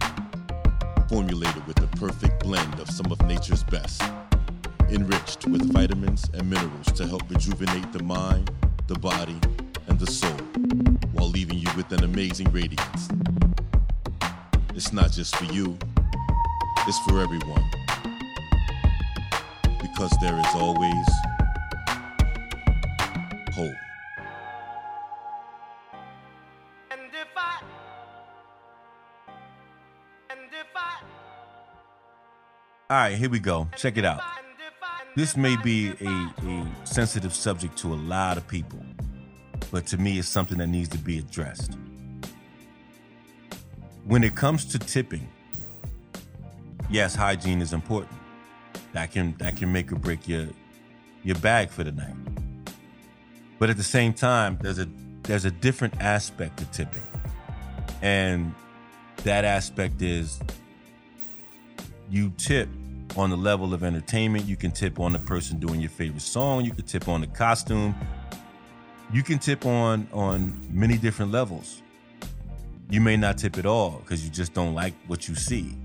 formulated 1.14 1.64
with 1.68 1.76
the 1.76 1.86
perfect 1.96 2.40
blend 2.40 2.80
of 2.80 2.90
some 2.90 3.06
of 3.12 3.24
nature's 3.24 3.62
best, 3.62 4.02
enriched 4.90 5.46
with 5.46 5.62
vitamins 5.72 6.28
and 6.34 6.50
minerals 6.50 6.86
to 6.86 7.06
help 7.06 7.22
rejuvenate 7.30 7.92
the 7.92 8.02
mind, 8.02 8.50
the 8.88 8.98
body, 8.98 9.38
and 9.86 9.96
the 10.00 10.08
soul, 10.08 10.36
while 11.12 11.28
leaving 11.28 11.56
you 11.56 11.68
with 11.76 11.92
an 11.92 12.02
amazing 12.02 12.50
radiance. 12.50 13.08
It's 14.74 14.92
not 14.92 15.12
just 15.12 15.36
for 15.36 15.44
you, 15.52 15.78
it's 16.88 16.98
for 17.06 17.20
everyone. 17.20 17.62
Because 19.80 20.10
there 20.20 20.36
is 20.36 20.54
always 20.56 21.06
hope. 23.54 23.83
All 32.94 33.00
right, 33.00 33.16
here 33.16 33.28
we 33.28 33.40
go. 33.40 33.68
Check 33.76 33.96
it 33.96 34.04
out. 34.04 34.20
This 35.16 35.36
may 35.36 35.56
be 35.56 35.88
a, 36.00 36.06
a 36.46 36.66
sensitive 36.84 37.34
subject 37.34 37.76
to 37.78 37.92
a 37.92 37.96
lot 37.96 38.36
of 38.36 38.46
people, 38.46 38.78
but 39.72 39.84
to 39.88 39.98
me, 39.98 40.16
it's 40.16 40.28
something 40.28 40.58
that 40.58 40.68
needs 40.68 40.90
to 40.90 40.98
be 40.98 41.18
addressed. 41.18 41.76
When 44.04 44.22
it 44.22 44.36
comes 44.36 44.64
to 44.66 44.78
tipping, 44.78 45.26
yes, 46.88 47.16
hygiene 47.16 47.60
is 47.60 47.72
important. 47.72 48.16
That 48.92 49.10
can 49.10 49.34
that 49.38 49.56
can 49.56 49.72
make 49.72 49.90
or 49.90 49.96
break 49.96 50.28
your 50.28 50.46
your 51.24 51.36
bag 51.40 51.70
for 51.70 51.82
the 51.82 51.90
night. 51.90 52.14
But 53.58 53.70
at 53.70 53.76
the 53.76 53.82
same 53.82 54.14
time, 54.14 54.56
there's 54.62 54.78
a 54.78 54.88
there's 55.24 55.46
a 55.46 55.50
different 55.50 56.00
aspect 56.00 56.58
to 56.58 56.64
tipping, 56.66 57.02
and 58.02 58.54
that 59.24 59.44
aspect 59.44 60.00
is 60.00 60.38
you 62.08 62.32
tip 62.38 62.68
on 63.16 63.30
the 63.30 63.36
level 63.36 63.74
of 63.74 63.82
entertainment. 63.82 64.46
You 64.46 64.56
can 64.56 64.70
tip 64.70 65.00
on 65.00 65.12
the 65.12 65.18
person 65.18 65.58
doing 65.58 65.80
your 65.80 65.90
favorite 65.90 66.22
song. 66.22 66.64
You 66.64 66.72
can 66.72 66.84
tip 66.84 67.08
on 67.08 67.20
the 67.20 67.26
costume. 67.26 67.94
You 69.12 69.22
can 69.22 69.38
tip 69.38 69.66
on 69.66 70.08
on 70.12 70.60
many 70.70 70.98
different 70.98 71.32
levels. 71.32 71.82
You 72.90 73.00
may 73.00 73.16
not 73.16 73.38
tip 73.38 73.58
at 73.58 73.66
all 73.66 74.00
because 74.04 74.24
you 74.24 74.30
just 74.30 74.54
don't 74.54 74.74
like 74.74 74.94
what 75.06 75.28
you 75.28 75.34
see. 75.34 75.76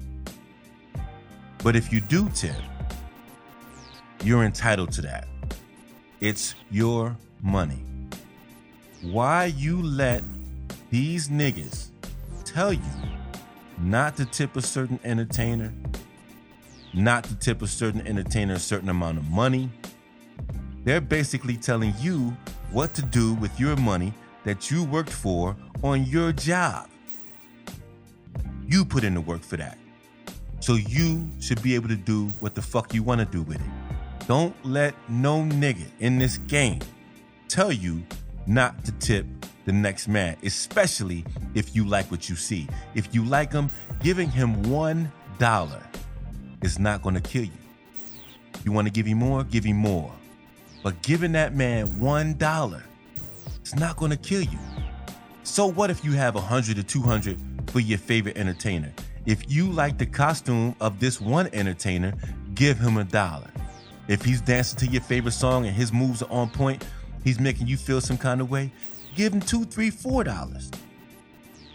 But 1.64 1.76
if 1.76 1.92
you 1.92 2.02
do 2.02 2.30
tip, 2.30 2.56
you're 4.24 4.44
entitled 4.44 4.92
to 4.94 5.02
that. 5.04 5.28
It's 6.22 6.56
your 6.72 7.16
money. 7.42 7.84
Why 9.02 9.46
you 9.46 9.82
let 9.82 10.24
these 10.90 11.30
niggas 11.30 11.90
tell 12.44 12.74
you 12.74 12.82
not 13.78 14.18
to 14.18 14.26
tip 14.26 14.58
a 14.58 14.62
certain 14.62 15.00
entertainer, 15.04 15.72
not 16.94 17.24
to 17.26 17.36
tip 17.36 17.62
a 17.62 17.68
certain 17.68 18.06
entertainer 18.08 18.56
a 18.56 18.60
certain 18.60 18.90
amount 18.90 19.18
of 19.18 19.30
money. 19.30 19.70
They're 20.84 21.02
basically 21.02 21.58
telling 21.58 21.94
you 22.00 22.36
what 22.72 22.94
to 22.96 23.02
do 23.02 23.34
with 23.36 23.60
your 23.60 23.76
money 23.76 24.14
that 24.44 24.72
you 24.72 24.84
worked 24.86 25.12
for 25.12 25.56
on 25.84 26.06
your 26.06 26.32
job. 26.32 26.90
You 28.68 28.86
put 28.86 29.04
in 29.04 29.14
the 29.14 29.22
work 29.22 29.42
for 29.42 29.58
that. 29.58 29.78
So 30.60 30.76
you 30.76 31.28
should 31.40 31.62
be 31.62 31.76
able 31.76 31.88
to 31.90 31.96
do 31.96 32.28
what 32.40 32.56
the 32.56 32.62
fuck 32.62 32.94
you 32.94 33.04
want 33.04 33.20
to 33.20 33.26
do 33.26 33.42
with 33.42 33.58
it. 33.58 34.28
Don't 34.28 34.56
let 34.64 34.94
no 35.10 35.42
nigga 35.42 35.86
in 36.00 36.20
this 36.20 36.38
game 36.38 36.80
tell 37.48 37.72
you 37.72 38.04
not 38.46 38.84
to 38.86 38.92
tip 38.94 39.26
the 39.66 39.72
next 39.72 40.08
man, 40.08 40.36
especially 40.44 41.26
if 41.56 41.76
you 41.76 41.86
like 41.86 42.10
what 42.12 42.30
you 42.30 42.36
see. 42.36 42.68
If 42.96 43.14
you 43.14 43.24
like 43.24 43.52
him, 43.52 43.70
giving 44.02 44.30
him 44.30 44.64
one 44.64 45.12
dollar 45.38 45.82
is 46.62 46.80
not 46.80 47.02
going 47.02 47.16
to 47.16 47.22
kill 47.22 47.44
you. 47.44 47.52
You 48.66 48.72
want 48.72 48.88
to 48.88 48.92
give 48.92 49.06
him 49.06 49.20
more? 49.20 49.44
Give 49.44 49.64
him 49.64 49.78
more. 49.78 50.12
But 50.84 51.02
giving 51.02 51.34
that 51.34 51.56
man 51.56 52.00
one 52.00 52.36
dollar, 52.36 52.84
it's 53.60 53.76
not 53.76 53.98
going 53.98 54.12
to 54.12 54.18
kill 54.18 54.42
you. 54.42 54.60
So 55.44 55.66
what 55.66 55.90
if 55.90 56.04
you 56.04 56.12
have 56.14 56.36
a 56.36 56.42
hundred 56.42 56.78
or 56.78 56.84
two 56.84 57.02
hundred 57.02 57.40
for 57.68 57.80
your 57.80 57.98
favorite 57.98 58.38
entertainer? 58.38 58.92
If 59.26 59.52
you 59.52 59.72
like 59.72 59.98
the 59.98 60.06
costume 60.06 60.76
of 60.80 61.00
this 61.00 61.20
one 61.20 61.50
entertainer, 61.54 62.14
give 62.56 62.80
him 62.80 62.98
a 62.98 63.04
dollar. 63.04 63.52
If 64.08 64.24
he's 64.24 64.42
dancing 64.42 64.80
to 64.80 64.88
your 64.88 65.02
favorite 65.02 65.34
song 65.34 65.66
and 65.66 65.76
his 65.76 65.94
moves 65.94 66.24
are 66.24 66.32
on 66.32 66.50
point, 66.50 66.86
he's 67.24 67.40
making 67.40 67.68
you 67.68 67.78
feel 67.78 68.02
some 68.02 68.18
kind 68.18 68.42
of 68.42 68.50
way, 68.50 68.72
give 69.16 69.34
him 69.34 69.42
two, 69.42 69.66
three, 69.66 69.90
four 69.92 70.24
dollars. 70.24 70.72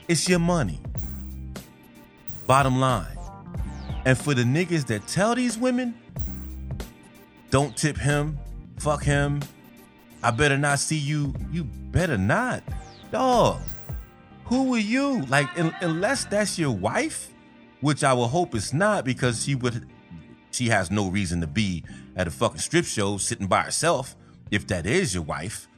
It's 0.09 0.29
your 0.29 0.39
money. 0.39 0.81
Bottom 2.47 2.81
line. 2.81 3.14
And 4.05 4.19
for 4.19 4.35
the 4.35 4.43
niggas 4.43 4.87
that 4.87 5.07
tell 5.07 5.35
these 5.35 5.57
women, 5.57 5.95
don't 7.51 7.77
tip 7.77 7.97
him, 7.97 8.39
fuck 8.79 9.03
him, 9.03 9.41
I 10.23 10.31
better 10.31 10.59
not 10.59 10.79
see 10.79 10.99
you, 10.99 11.35
you 11.53 11.65
better 11.65 12.19
not. 12.19 12.63
Dog, 13.11 13.61
who 14.45 14.75
are 14.75 14.79
you? 14.79 15.23
Like, 15.23 15.49
un- 15.59 15.75
unless 15.81 16.25
that's 16.25 16.59
your 16.59 16.73
wife, 16.73 17.31
which 17.81 18.05
I 18.05 18.13
will 18.13 18.29
hope 18.29 18.55
it's 18.55 18.73
not 18.73 19.05
because 19.05 19.45
she 19.45 19.55
would, 19.55 19.87
she 20.51 20.69
has 20.69 20.91
no 20.91 21.11
reason 21.11 21.41
to 21.41 21.47
be 21.47 21.85
at 22.17 22.27
a 22.27 22.31
fucking 22.31 22.59
strip 22.59 22.85
show 22.85 23.17
sitting 23.19 23.47
by 23.47 23.63
herself 23.63 24.17
if 24.51 24.67
that 24.69 24.87
is 24.87 25.15
your 25.15 25.23
wife. 25.23 25.69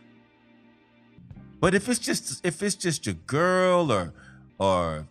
But 1.61 1.75
if 1.75 1.89
it's 1.89 1.99
just 1.99 2.45
if 2.45 2.63
it's 2.63 2.75
just 2.75 3.07
your 3.07 3.15
girl 3.27 3.91
or 3.91 4.13
or 4.59 5.09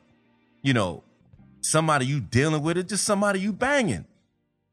you 0.61 0.73
know 0.73 1.03
somebody 1.65 2.05
you 2.05 2.19
dealing 2.19 2.61
with 2.61 2.77
or 2.77 2.83
just 2.83 3.03
somebody 3.03 3.39
you 3.39 3.53
banging, 3.53 4.05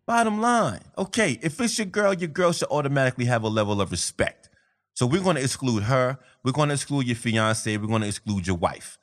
bottom 0.06 0.40
line, 0.40 0.80
okay, 0.96 1.38
if 1.42 1.60
it's 1.60 1.78
your 1.78 1.86
girl, 1.86 2.14
your 2.14 2.28
girl 2.28 2.52
should 2.52 2.68
automatically 2.70 3.24
have 3.26 3.42
a 3.42 3.48
level 3.48 3.80
of 3.80 3.90
respect. 3.90 4.48
So 4.94 5.06
we're 5.06 5.22
going 5.22 5.36
to 5.36 5.42
exclude 5.42 5.84
her. 5.84 6.18
We're 6.44 6.52
going 6.52 6.68
to 6.68 6.74
exclude 6.74 7.06
your 7.06 7.16
fiance. 7.16 7.76
We're 7.76 7.86
going 7.86 8.02
to 8.02 8.08
exclude 8.08 8.46
your 8.46 8.56
wife. 8.56 8.98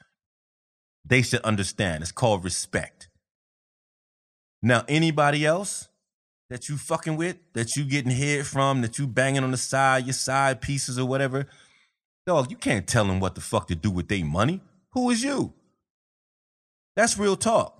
They 1.06 1.22
should 1.22 1.42
understand. 1.42 2.04
It's 2.04 2.12
called 2.12 2.44
respect. 2.44 3.10
Now, 4.62 4.84
anybody 4.88 5.46
else 5.46 5.88
that 6.50 6.70
you 6.70 6.78
fucking 6.78 7.16
with, 7.16 7.38
that 7.54 7.76
you 7.76 7.86
getting 7.86 8.12
hit 8.12 8.46
from, 8.46 8.82
that 8.82 9.00
you 9.00 9.08
banging 9.08 9.44
on 9.44 9.52
the 9.52 9.58
side, 9.58 10.06
your 10.06 10.14
side 10.14 10.62
pieces 10.62 11.00
or 11.00 11.06
whatever, 11.06 11.48
dog, 12.28 12.52
you 12.52 12.58
can't 12.58 12.88
tell 12.88 13.06
them 13.06 13.20
what 13.20 13.36
the 13.36 13.42
fuck 13.42 13.68
to 13.68 13.76
do 13.76 13.90
with 13.90 14.08
their 14.08 14.26
money. 14.26 14.62
Who 14.92 15.10
is 15.10 15.24
you? 15.24 15.54
That's 16.96 17.18
real 17.18 17.38
talk. 17.38 17.79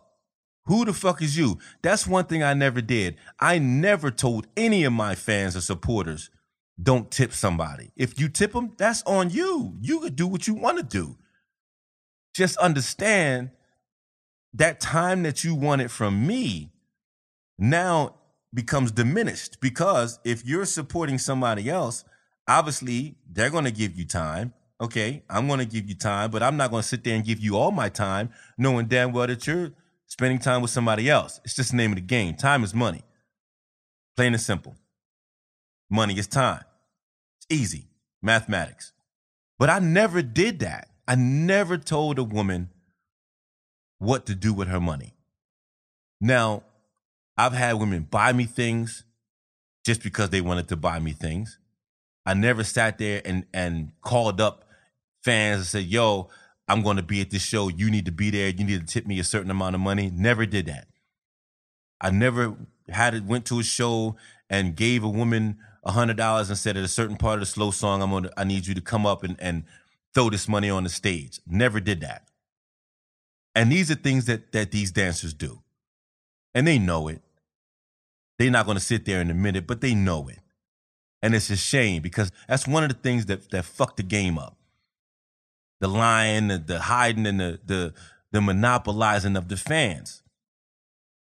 Who 0.70 0.86
the 0.86 0.94
fuck 0.94 1.24
is 1.24 1.36
you? 1.36 1.58
That's 1.82 2.06
one 2.06 2.26
thing 2.26 2.44
I 2.44 2.54
never 2.54 2.80
did. 2.80 3.16
I 3.40 3.58
never 3.58 4.12
told 4.12 4.46
any 4.56 4.84
of 4.84 4.94
my 4.94 5.16
fans 5.16 5.58
or 5.58 5.62
supporters, 5.62 6.30
don't 6.80 7.10
tip 7.10 7.34
somebody. 7.34 7.92
If 7.96 8.20
you 8.20 8.30
tip 8.30 8.54
them, 8.54 8.74
that's 8.78 9.02
on 9.08 9.32
you. 9.32 9.74
You 9.82 10.00
could 10.00 10.16
do 10.16 10.28
what 10.28 10.46
you 10.48 10.54
want 10.54 10.78
to 10.78 10.84
do. 10.84 11.18
Just 12.36 12.56
understand 12.58 13.50
that 14.54 14.80
time 14.80 15.24
that 15.24 15.44
you 15.44 15.56
wanted 15.56 15.90
from 15.90 16.28
me 16.28 16.72
now 17.58 18.18
becomes 18.54 18.92
diminished 18.92 19.60
because 19.62 20.20
if 20.24 20.46
you're 20.46 20.66
supporting 20.66 21.18
somebody 21.18 21.68
else, 21.68 22.04
obviously 22.48 23.16
they're 23.28 23.50
going 23.50 23.66
to 23.66 23.72
give 23.72 23.98
you 23.98 24.06
time. 24.06 24.54
Okay, 24.80 25.24
I'm 25.28 25.48
going 25.48 25.62
to 25.62 25.66
give 25.66 25.90
you 25.90 25.96
time, 25.96 26.30
but 26.30 26.44
I'm 26.44 26.58
not 26.58 26.70
going 26.70 26.84
to 26.84 26.88
sit 26.88 27.04
there 27.04 27.16
and 27.16 27.26
give 27.26 27.40
you 27.40 27.58
all 27.58 27.72
my 27.72 27.90
time 27.90 28.30
knowing 28.56 28.86
damn 28.86 29.12
well 29.12 29.26
that 29.26 29.48
you're 29.48 29.72
spending 30.10 30.40
time 30.40 30.62
with 30.62 30.72
somebody 30.72 31.10
else. 31.10 31.40
It's 31.46 31.56
just 31.56 31.72
the 31.72 31.78
name 31.78 31.92
of 31.92 31.96
the 31.96 32.02
game. 32.02 32.36
Time 32.36 32.64
is 32.64 32.74
money. 32.74 33.04
Plain 34.18 34.34
and 34.34 34.42
simple. 34.42 34.76
Money 35.90 36.20
is 36.20 36.28
time. 36.28 36.64
It's 37.38 37.62
easy. 37.62 37.88
Mathematics. 38.22 38.92
But 39.58 39.70
I 39.70 39.80
never 39.80 40.22
did 40.22 40.60
that. 40.60 40.90
I 41.08 41.16
never 41.16 41.78
told 41.78 42.20
a 42.20 42.24
woman 42.24 42.70
what 44.00 44.26
to 44.26 44.36
do 44.36 44.54
with 44.54 44.68
her 44.68 44.80
money. 44.80 45.14
Now, 46.20 46.64
I've 47.38 47.54
had 47.54 47.74
women 47.74 48.08
buy 48.10 48.34
me 48.34 48.46
things 48.46 49.06
just 49.86 50.04
because 50.04 50.30
they 50.30 50.42
wanted 50.42 50.68
to 50.70 50.76
buy 50.76 51.00
me 51.00 51.14
things. 51.14 51.58
I 52.26 52.34
never 52.34 52.64
sat 52.64 52.98
there 52.98 53.22
and, 53.24 53.46
and 53.54 53.92
called 54.02 54.42
up 54.42 54.66
fans 55.24 55.60
and 55.60 55.66
said, 55.66 55.86
yo, 55.86 56.30
I'm 56.70 56.84
going 56.84 56.98
to 56.98 57.04
be 57.04 57.20
at 57.20 57.32
this 57.32 57.42
show. 57.42 57.68
You 57.68 57.90
need 57.90 58.06
to 58.06 58.12
be 58.12 58.30
there. 58.30 58.50
You 58.50 58.64
need 58.64 58.80
to 58.80 58.86
tip 58.86 59.08
me 59.08 59.20
a 59.20 59.24
certain 59.24 59.50
amount 59.50 59.76
of 59.76 59.82
money. 59.82 60.12
Never 60.14 60.46
did 60.46 60.68
that. 60.68 60.88
I 62.00 62.12
never 62.12 62.56
had 62.88 63.16
it, 63.16 63.26
went 63.26 63.46
to 63.48 63.60
a 63.60 63.64
show 63.64 64.16
and 64.50 64.76
gave 64.76 65.04
a 65.04 65.10
woman 65.10 65.58
a 65.84 65.92
hundred 65.92 66.18
dollars 66.18 66.50
and 66.50 66.58
said 66.58 66.78
at 66.78 66.84
a 66.84 66.90
certain 66.90 67.18
part 67.18 67.36
of 67.36 67.40
the 67.42 67.46
slow 67.46 67.72
song, 67.72 68.02
I'm 68.02 68.12
gonna, 68.12 68.30
I 68.38 68.44
need 68.44 68.68
you 68.68 68.76
to 68.76 68.82
come 68.82 69.06
up 69.06 69.24
and, 69.24 69.36
and 69.40 69.64
throw 70.14 70.30
this 70.30 70.48
money 70.48 70.70
on 70.70 70.84
the 70.84 70.90
stage. 70.90 71.40
Never 71.48 71.80
did 71.80 72.02
that. 72.02 72.28
And 73.56 73.72
these 73.72 73.90
are 73.90 73.96
things 73.96 74.26
that, 74.26 74.52
that 74.52 74.72
these 74.72 74.92
dancers 74.92 75.34
do. 75.34 75.62
And 76.54 76.68
they 76.68 76.80
know 76.80 77.08
it. 77.08 77.22
They're 78.38 78.52
not 78.52 78.68
to 78.68 78.80
sit 78.80 79.06
there 79.06 79.22
in 79.22 79.30
a 79.30 79.34
minute, 79.34 79.68
but 79.68 79.82
they 79.82 79.94
know 79.94 80.28
it. 80.28 80.40
And 81.22 81.36
it's 81.36 81.50
a 81.50 81.58
shame 81.58 82.02
because 82.02 82.32
that's 82.48 82.68
one 82.68 82.84
of 82.84 82.90
the 82.90 82.96
things 82.96 83.26
that, 83.26 83.50
that 83.52 83.66
fucked 83.66 83.98
the 83.98 84.04
game 84.04 84.38
up. 84.38 84.59
The 85.80 85.88
lying, 85.88 86.50
the, 86.50 86.58
the 86.58 86.80
hiding, 86.82 87.26
and 87.26 87.40
the, 87.40 87.60
the, 87.66 87.94
the 88.32 88.42
monopolizing 88.42 89.36
of 89.36 89.48
the 89.48 89.58
fans. 89.58 90.24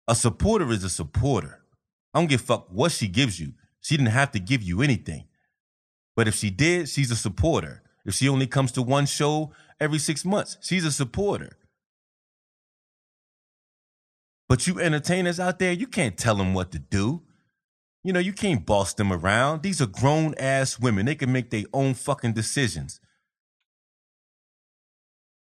A 0.08 0.16
supporter 0.16 0.70
is 0.72 0.84
a 0.84 0.90
supporter. 0.90 1.64
I 2.14 2.20
don't 2.20 2.28
give 2.28 2.42
a 2.42 2.44
fuck 2.46 2.68
what 2.72 2.92
she 2.92 3.08
gives 3.08 3.40
you. 3.40 3.54
She 3.82 3.98
didn't 3.98 4.12
have 4.12 4.32
to 4.32 4.40
give 4.40 4.64
you 4.64 4.82
anything. 4.82 5.26
But 6.16 6.28
if 6.28 6.36
she 6.36 6.50
did, 6.50 6.90
she's 6.90 7.12
a 7.12 7.16
supporter. 7.16 7.84
If 8.06 8.16
she 8.16 8.30
only 8.30 8.48
comes 8.48 8.72
to 8.74 8.82
one 8.82 9.06
show 9.06 9.52
every 9.80 10.00
six 10.00 10.26
months, 10.26 10.58
she's 10.62 10.86
a 10.86 10.92
supporter. 10.92 11.58
But 14.50 14.66
you 14.66 14.80
entertainers 14.80 15.40
out 15.40 15.60
there, 15.60 15.74
you 15.74 15.88
can't 15.88 16.18
tell 16.18 16.36
them 16.36 16.54
what 16.54 16.72
to 16.72 16.80
do. 16.80 17.22
You 18.04 18.14
know, 18.14 18.20
you 18.20 18.32
can't 18.32 18.66
boss 18.66 18.94
them 18.94 19.12
around. 19.12 19.62
These 19.62 19.82
are 19.82 19.88
grown 19.88 20.34
ass 20.36 20.80
women. 20.80 21.06
They 21.06 21.16
can 21.16 21.32
make 21.32 21.50
their 21.50 21.66
own 21.74 21.94
fucking 21.94 22.34
decisions. 22.34 23.02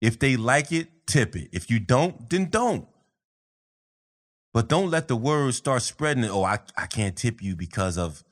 If 0.00 0.18
they 0.18 0.36
like 0.36 0.72
it, 0.72 1.06
tip 1.06 1.36
it. 1.36 1.48
If 1.52 1.70
you 1.70 1.78
don't, 1.78 2.28
then 2.30 2.46
don't. 2.46 2.86
But 4.52 4.68
don't 4.68 4.90
let 4.90 5.08
the 5.08 5.16
word 5.16 5.54
start 5.54 5.82
spreading. 5.82 6.24
Oh, 6.24 6.42
I, 6.42 6.58
I 6.76 6.86
can't 6.86 7.16
tip 7.16 7.42
you 7.42 7.54
because 7.54 7.96
of. 7.96 8.24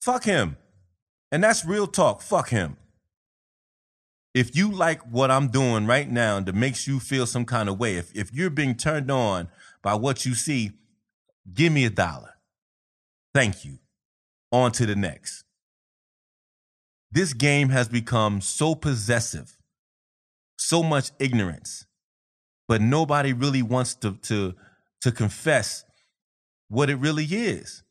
Fuck 0.00 0.24
him. 0.24 0.56
And 1.30 1.44
that's 1.44 1.64
real 1.64 1.86
talk. 1.86 2.22
Fuck 2.22 2.48
him. 2.50 2.76
If 4.32 4.56
you 4.56 4.70
like 4.70 5.02
what 5.02 5.30
I'm 5.30 5.48
doing 5.48 5.86
right 5.86 6.08
now 6.08 6.40
that 6.40 6.54
makes 6.54 6.86
you 6.86 7.00
feel 7.00 7.26
some 7.26 7.44
kind 7.44 7.68
of 7.68 7.78
way, 7.78 7.96
if, 7.96 8.14
if 8.16 8.32
you're 8.32 8.50
being 8.50 8.76
turned 8.76 9.10
on 9.10 9.48
by 9.82 9.94
what 9.94 10.24
you 10.24 10.34
see, 10.34 10.72
give 11.52 11.72
me 11.72 11.84
a 11.84 11.90
dollar. 11.90 12.34
Thank 13.34 13.64
you. 13.64 13.78
On 14.52 14.72
to 14.72 14.86
the 14.86 14.96
next. 14.96 15.44
This 17.12 17.32
game 17.32 17.70
has 17.70 17.88
become 17.88 18.40
so 18.40 18.74
possessive, 18.74 19.56
so 20.60 20.82
much 20.82 21.10
ignorance, 21.18 21.86
but 22.68 22.80
nobody 22.80 23.32
really 23.32 23.62
wants 23.62 23.94
to, 23.96 24.12
to, 24.22 24.54
to 25.00 25.12
confess 25.12 25.84
what 26.68 26.90
it 26.90 26.96
really 26.96 27.24
is. 27.24 27.82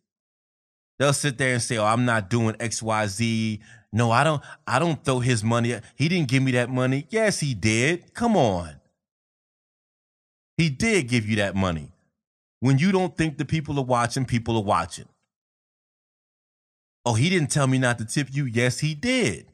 They'll 0.99 1.13
sit 1.13 1.37
there 1.37 1.53
and 1.53 1.61
say, 1.61 1.77
"Oh, 1.77 1.85
I'm 1.85 2.05
not 2.05 2.29
doing 2.29 2.55
X, 2.59 2.83
Y, 2.83 3.07
Z. 3.07 3.61
No, 3.93 4.11
I 4.11 4.23
don't. 4.23 4.43
I 4.67 4.79
don't 4.79 5.03
throw 5.03 5.19
his 5.19 5.43
money. 5.43 5.79
He 5.95 6.09
didn't 6.09 6.27
give 6.27 6.43
me 6.43 6.51
that 6.51 6.69
money. 6.69 7.07
Yes, 7.09 7.39
he 7.39 7.53
did. 7.53 8.13
Come 8.13 8.35
on, 8.35 8.75
he 10.57 10.69
did 10.69 11.07
give 11.07 11.25
you 11.25 11.37
that 11.37 11.55
money. 11.55 11.93
When 12.59 12.77
you 12.77 12.91
don't 12.91 13.15
think 13.15 13.37
the 13.37 13.45
people 13.45 13.79
are 13.79 13.85
watching, 13.85 14.25
people 14.25 14.57
are 14.57 14.63
watching. 14.63 15.07
Oh, 17.05 17.13
he 17.13 17.29
didn't 17.29 17.49
tell 17.49 17.67
me 17.67 17.77
not 17.77 17.97
to 17.99 18.05
tip 18.05 18.27
you. 18.31 18.45
Yes, 18.45 18.79
he 18.79 18.93
did. 18.93 19.48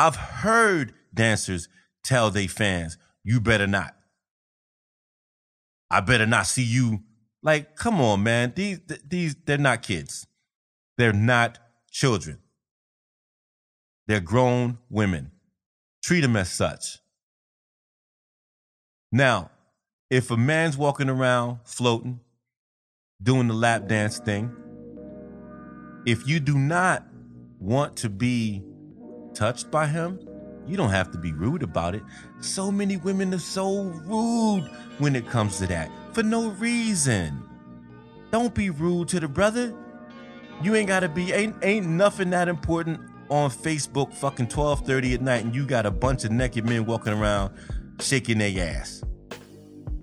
I've 0.00 0.16
heard 0.16 0.94
dancers 1.12 1.68
tell 2.02 2.30
their 2.30 2.48
fans, 2.48 2.96
"You 3.22 3.38
better 3.38 3.66
not. 3.66 3.94
I 5.90 6.00
better 6.00 6.24
not 6.24 6.46
see 6.46 6.62
you." 6.62 7.04
Like, 7.42 7.76
come 7.76 8.00
on, 8.00 8.22
man. 8.22 8.54
These 8.56 8.80
these 9.04 9.34
they're 9.44 9.58
not 9.58 9.82
kids. 9.82 10.26
They're 10.96 11.12
not 11.12 11.58
children. 11.90 12.40
They're 14.06 14.22
grown 14.22 14.78
women. 14.88 15.32
Treat 16.02 16.22
them 16.22 16.34
as 16.34 16.50
such. 16.50 17.00
Now, 19.12 19.50
if 20.08 20.30
a 20.30 20.36
man's 20.38 20.78
walking 20.78 21.10
around 21.10 21.58
floating, 21.66 22.20
doing 23.22 23.48
the 23.48 23.54
lap 23.54 23.86
dance 23.86 24.18
thing, 24.18 24.50
if 26.06 26.26
you 26.26 26.40
do 26.40 26.58
not 26.58 27.06
want 27.58 27.98
to 27.98 28.08
be 28.08 28.64
touched 29.34 29.70
by 29.70 29.86
him, 29.86 30.18
you 30.66 30.76
don't 30.76 30.90
have 30.90 31.10
to 31.12 31.18
be 31.18 31.32
rude 31.32 31.62
about 31.62 31.94
it. 31.94 32.02
So 32.40 32.70
many 32.70 32.96
women 32.96 33.34
are 33.34 33.38
so 33.38 33.82
rude 34.06 34.70
when 34.98 35.16
it 35.16 35.26
comes 35.26 35.58
to 35.58 35.66
that 35.66 35.90
for 36.12 36.22
no 36.22 36.50
reason. 36.50 37.42
Don't 38.30 38.54
be 38.54 38.70
rude 38.70 39.08
to 39.08 39.20
the 39.20 39.28
brother. 39.28 39.74
You 40.62 40.74
ain't 40.76 40.88
gotta 40.88 41.08
be 41.08 41.32
ain't 41.32 41.56
ain't 41.62 41.86
nothing 41.86 42.30
that 42.30 42.48
important 42.48 43.00
on 43.28 43.50
Facebook 43.50 44.12
fucking 44.12 44.48
12:30 44.48 45.14
at 45.14 45.22
night 45.22 45.44
and 45.44 45.54
you 45.54 45.66
got 45.66 45.86
a 45.86 45.90
bunch 45.90 46.24
of 46.24 46.30
naked 46.30 46.64
men 46.64 46.84
walking 46.84 47.12
around 47.12 47.52
shaking 48.00 48.38
their 48.38 48.76
ass. 48.76 49.02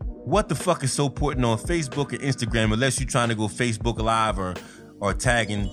What 0.05 0.49
the 0.49 0.55
fuck 0.55 0.83
is 0.83 0.91
so 0.91 1.05
important 1.05 1.45
on 1.45 1.57
Facebook 1.57 2.11
and 2.11 2.21
Instagram 2.21 2.73
unless 2.73 2.99
you're 2.99 3.07
trying 3.07 3.29
to 3.29 3.35
go 3.35 3.47
Facebook 3.47 3.99
live 3.99 4.39
or 4.39 4.55
or 4.99 5.13
tagging 5.13 5.69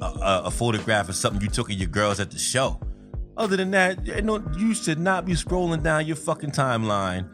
a, 0.00 0.42
a, 0.44 0.50
photograph 0.50 1.08
of 1.08 1.14
something 1.14 1.40
you 1.40 1.48
took 1.48 1.70
of 1.70 1.76
your 1.76 1.88
girls 1.88 2.20
at 2.20 2.30
the 2.30 2.38
show? 2.38 2.80
Other 3.36 3.56
than 3.56 3.70
that, 3.72 4.06
you, 4.06 4.22
know, 4.22 4.42
you 4.58 4.74
should 4.74 4.98
not 4.98 5.26
be 5.26 5.32
scrolling 5.32 5.82
down 5.82 6.06
your 6.06 6.16
fucking 6.16 6.52
timeline 6.52 7.28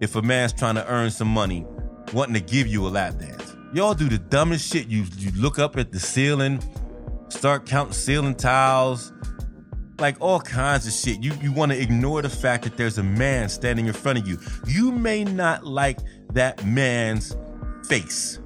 if 0.00 0.14
a 0.16 0.22
man's 0.22 0.52
trying 0.52 0.76
to 0.76 0.86
earn 0.86 1.10
some 1.10 1.28
money, 1.28 1.66
wanting 2.12 2.34
to 2.34 2.40
give 2.40 2.66
you 2.66 2.86
a 2.86 2.90
lap 2.90 3.18
dance. 3.18 3.56
Y'all 3.72 3.94
do 3.94 4.08
the 4.08 4.18
dumbest 4.18 4.70
shit. 4.70 4.88
You 4.88 5.04
you 5.16 5.30
look 5.32 5.58
up 5.58 5.78
at 5.78 5.92
the 5.92 5.98
ceiling, 5.98 6.62
start 7.28 7.64
counting 7.64 7.94
ceiling 7.94 8.34
tiles, 8.34 9.12
like 9.98 10.16
all 10.20 10.40
kinds 10.40 10.86
of 10.86 10.92
shit. 10.92 11.22
You 11.22 11.32
you 11.40 11.52
want 11.52 11.72
to 11.72 11.80
ignore 11.80 12.20
the 12.20 12.28
fact 12.28 12.64
that 12.64 12.76
there's 12.76 12.98
a 12.98 13.02
man 13.02 13.48
standing 13.48 13.86
in 13.86 13.94
front 13.94 14.18
of 14.18 14.28
you. 14.28 14.38
You 14.66 14.92
may 14.92 15.24
not 15.24 15.64
like 15.64 15.98
that 16.34 16.64
man's 16.66 17.34
face. 17.88 18.38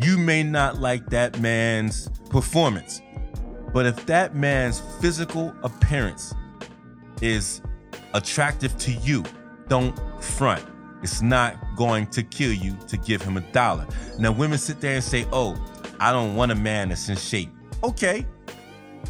You 0.00 0.18
may 0.18 0.42
not 0.42 0.78
like 0.78 1.10
that 1.10 1.38
man's 1.40 2.08
performance. 2.30 3.02
But 3.72 3.86
if 3.86 4.06
that 4.06 4.34
man's 4.34 4.80
physical 5.00 5.54
appearance 5.62 6.34
is 7.20 7.62
attractive 8.14 8.76
to 8.78 8.92
you, 8.92 9.24
don't 9.68 9.98
front. 10.22 10.64
It's 11.02 11.22
not 11.22 11.56
going 11.76 12.06
to 12.08 12.22
kill 12.22 12.52
you 12.52 12.76
to 12.86 12.96
give 12.96 13.22
him 13.22 13.36
a 13.36 13.40
dollar. 13.52 13.86
Now, 14.18 14.32
women 14.32 14.58
sit 14.58 14.80
there 14.80 14.94
and 14.94 15.04
say, 15.04 15.26
Oh, 15.32 15.56
I 15.98 16.12
don't 16.12 16.36
want 16.36 16.52
a 16.52 16.54
man 16.54 16.90
that's 16.90 17.08
in 17.08 17.16
shape. 17.16 17.50
Okay. 17.82 18.26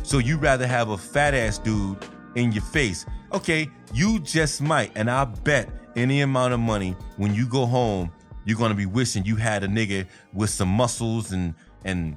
So 0.02 0.18
you 0.18 0.38
rather 0.38 0.66
have 0.66 0.88
a 0.90 0.98
fat 0.98 1.34
ass 1.34 1.58
dude 1.58 1.98
in 2.34 2.52
your 2.52 2.62
face. 2.62 3.04
Okay, 3.32 3.70
you 3.92 4.18
just 4.20 4.60
might. 4.60 4.92
And 4.94 5.10
I 5.10 5.24
bet 5.24 5.68
any 5.96 6.22
amount 6.22 6.54
of 6.54 6.60
money 6.60 6.96
when 7.16 7.34
you 7.34 7.46
go 7.46 7.66
home, 7.66 8.10
you're 8.44 8.58
gonna 8.58 8.74
be 8.74 8.86
wishing 8.86 9.24
you 9.24 9.36
had 9.36 9.64
a 9.64 9.68
nigga 9.68 10.06
with 10.32 10.50
some 10.50 10.68
muscles 10.68 11.32
and 11.32 11.54
and 11.84 12.16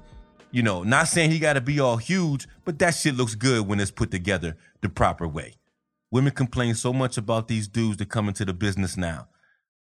you 0.51 0.63
know, 0.63 0.83
not 0.83 1.09
saying 1.09 1.31
he 1.31 1.39
gotta 1.39 1.59
be 1.59 1.79
all 1.79 1.97
huge, 1.97 2.47
but 2.63 2.79
that 2.79 2.91
shit 2.91 3.15
looks 3.15 3.35
good 3.35 3.67
when 3.67 3.79
it's 3.79 3.91
put 3.91 4.09
together 4.09 4.55
the 4.81 4.87
proper 4.87 5.27
way. 5.27 5.55
Women 6.11 6.31
complain 6.31 6.75
so 6.75 6.93
much 6.93 7.17
about 7.17 7.49
these 7.49 7.67
dudes 7.67 7.97
that 7.97 8.09
come 8.09 8.29
into 8.29 8.45
the 8.45 8.53
business 8.53 8.95
now. 8.95 9.27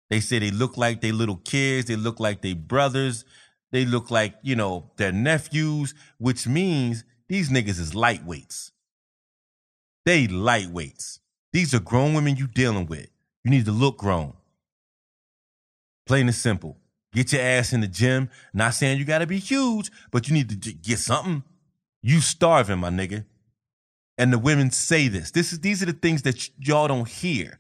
They 0.09 0.21
say 0.21 0.39
they 0.39 0.51
look 0.51 0.77
like 0.77 1.01
they 1.01 1.13
little 1.13 1.37
kids, 1.37 1.89
they 1.89 1.97
look 1.97 2.21
like 2.21 2.41
they 2.43 2.55
brothers, 2.55 3.25
they 3.71 3.85
look 3.85 4.11
like, 4.11 4.35
you 4.43 4.57
know, 4.57 4.91
their 4.97 5.13
nephews, 5.13 5.95
which 6.19 6.47
means 6.47 7.05
these 7.29 7.51
niggas 7.51 7.81
is 7.81 7.93
lightweights. 7.93 8.71
They 10.05 10.27
lightweights. 10.27 11.19
These 11.53 11.75
are 11.75 11.81
grown 11.81 12.15
women 12.15 12.37
you 12.37 12.47
dealing 12.47 12.87
with. 12.87 13.09
You 13.45 13.51
need 13.51 13.65
to 13.67 13.73
look 13.73 13.99
grown. 13.99 14.35
Plain 16.07 16.27
and 16.27 16.35
simple. 16.35 16.79
Get 17.13 17.33
your 17.33 17.43
ass 17.43 17.73
in 17.73 17.81
the 17.81 17.89
gym. 17.89 18.31
Not 18.55 18.75
saying 18.75 18.99
you 18.99 19.05
gotta 19.05 19.27
be 19.27 19.39
huge, 19.39 19.91
but 20.11 20.29
you 20.29 20.35
need 20.35 20.49
to 20.49 20.73
get 20.73 20.99
something. 20.99 21.43
You 22.03 22.21
starving, 22.21 22.79
my 22.79 22.91
nigga. 22.91 23.25
And 24.19 24.33
the 24.33 24.39
women 24.39 24.71
say 24.71 25.09
this. 25.09 25.31
This 25.31 25.53
is 25.53 25.61
these 25.61 25.83
are 25.83 25.87
the 25.87 25.93
things 25.93 26.23
that 26.23 26.51
y'all 26.59 26.89
don't 26.89 27.09
hear. 27.09 27.59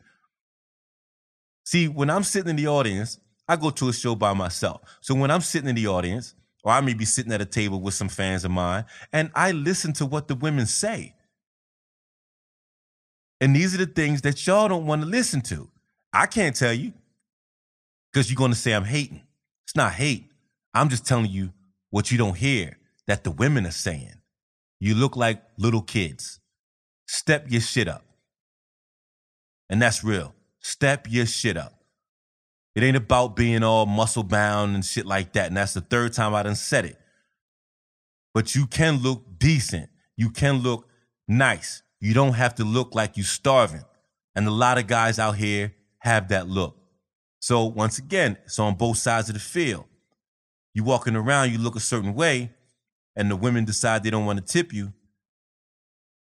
See, 1.65 1.89
when 1.89 2.11
I'm 2.11 2.25
sitting 2.25 2.51
in 2.51 2.57
the 2.57 2.67
audience, 2.67 3.19
I 3.49 3.57
go 3.57 3.71
to 3.71 3.89
a 3.89 3.93
show 3.93 4.15
by 4.15 4.33
myself. 4.33 4.81
So 5.01 5.15
when 5.15 5.31
I'm 5.31 5.41
sitting 5.41 5.69
in 5.69 5.75
the 5.75 5.87
audience, 5.87 6.35
or 6.65 6.73
I 6.73 6.81
may 6.81 6.95
be 6.95 7.05
sitting 7.05 7.33
at 7.33 7.41
a 7.41 7.47
table 7.47 7.81
with 7.81 7.95
some 7.95 8.09
fans 8.09 8.45
of 8.45 8.51
mine, 8.51 8.85
and 9.13 9.31
I 9.35 9.53
listen 9.53 9.93
to 9.95 10.07
what 10.07 10.29
the 10.29 10.35
women 10.35 10.67
say. 10.67 11.15
And 13.41 13.55
these 13.57 13.75
are 13.75 13.79
the 13.79 13.87
things 13.87 14.23
that 14.23 14.47
y'all 14.47 14.69
don't 14.69 14.87
want 14.87 15.03
to 15.03 15.09
listen 15.09 15.41
to. 15.43 15.69
I 16.13 16.27
can't 16.27 16.55
tell 16.55 16.73
you 16.73 16.93
because 18.13 18.31
you're 18.31 18.37
going 18.37 18.53
to 18.53 18.59
say 18.59 18.73
I'm 18.73 18.85
hating. 18.85 19.23
It's 19.65 19.77
not 19.77 19.93
hate. 19.93 20.31
I'm 20.75 20.89
just 20.89 21.07
telling 21.07 21.31
you 21.31 21.53
what 21.91 22.11
you 22.11 22.19
don't 22.19 22.37
hear 22.37 22.79
that 23.07 23.25
the 23.25 23.31
women 23.31 23.67
are 23.67 23.71
saying. 23.71 24.15
You 24.81 24.95
look 24.95 25.17
like 25.17 25.43
little 25.59 25.83
kids. 25.83 26.41
Step 27.07 27.47
your 27.49 27.61
shit 27.61 27.89
up. 27.89 28.05
And 29.71 29.81
that's 29.81 30.03
real. 30.03 30.35
Step 30.61 31.07
your 31.09 31.27
shit 31.27 31.57
up. 31.57 31.83
It 32.75 32.83
ain't 32.83 32.97
about 32.97 33.37
being 33.37 33.63
all 33.63 33.87
muscle 33.87 34.23
bound 34.23 34.75
and 34.75 34.85
shit 34.85 35.07
like 35.07 35.35
that. 35.35 35.49
And 35.49 35.57
that's 35.57 35.75
the 35.75 35.81
third 35.81 36.13
time 36.13 36.35
I 36.35 36.43
done 36.43 36.55
said 36.55 36.85
it. 36.85 36.99
But 38.35 38.55
you 38.55 38.67
can 38.67 39.03
look 39.03 39.39
decent. 39.39 39.91
You 40.17 40.31
can 40.31 40.59
look 40.63 40.89
nice. 41.29 41.83
You 42.01 42.15
don't 42.15 42.35
have 42.35 42.55
to 42.57 42.65
look 42.65 42.95
like 42.95 43.17
you 43.17 43.23
starving. 43.23 43.85
And 44.35 44.47
a 44.49 44.51
lot 44.51 44.79
of 44.79 44.87
guys 44.87 45.19
out 45.19 45.37
here 45.37 45.75
have 45.99 46.29
that 46.29 46.49
look. 46.49 46.82
So 47.43 47.65
once 47.65 47.99
again, 47.99 48.39
it's 48.45 48.61
on 48.61 48.77
both 48.77 48.99
sides 48.99 49.29
of 49.29 49.35
the 49.35 49.41
field. 49.41 49.87
You 50.75 50.85
walking 50.85 51.17
around, 51.17 51.51
you 51.51 51.59
look 51.59 51.75
a 51.75 51.81
certain 51.81 52.15
way, 52.15 52.53
and 53.17 53.29
the 53.29 53.35
women 53.35 53.65
decide 53.65 54.05
they 54.05 54.11
don't 54.11 54.27
want 54.27 54.39
to 54.39 54.45
tip 54.45 54.73
you. 54.73 54.93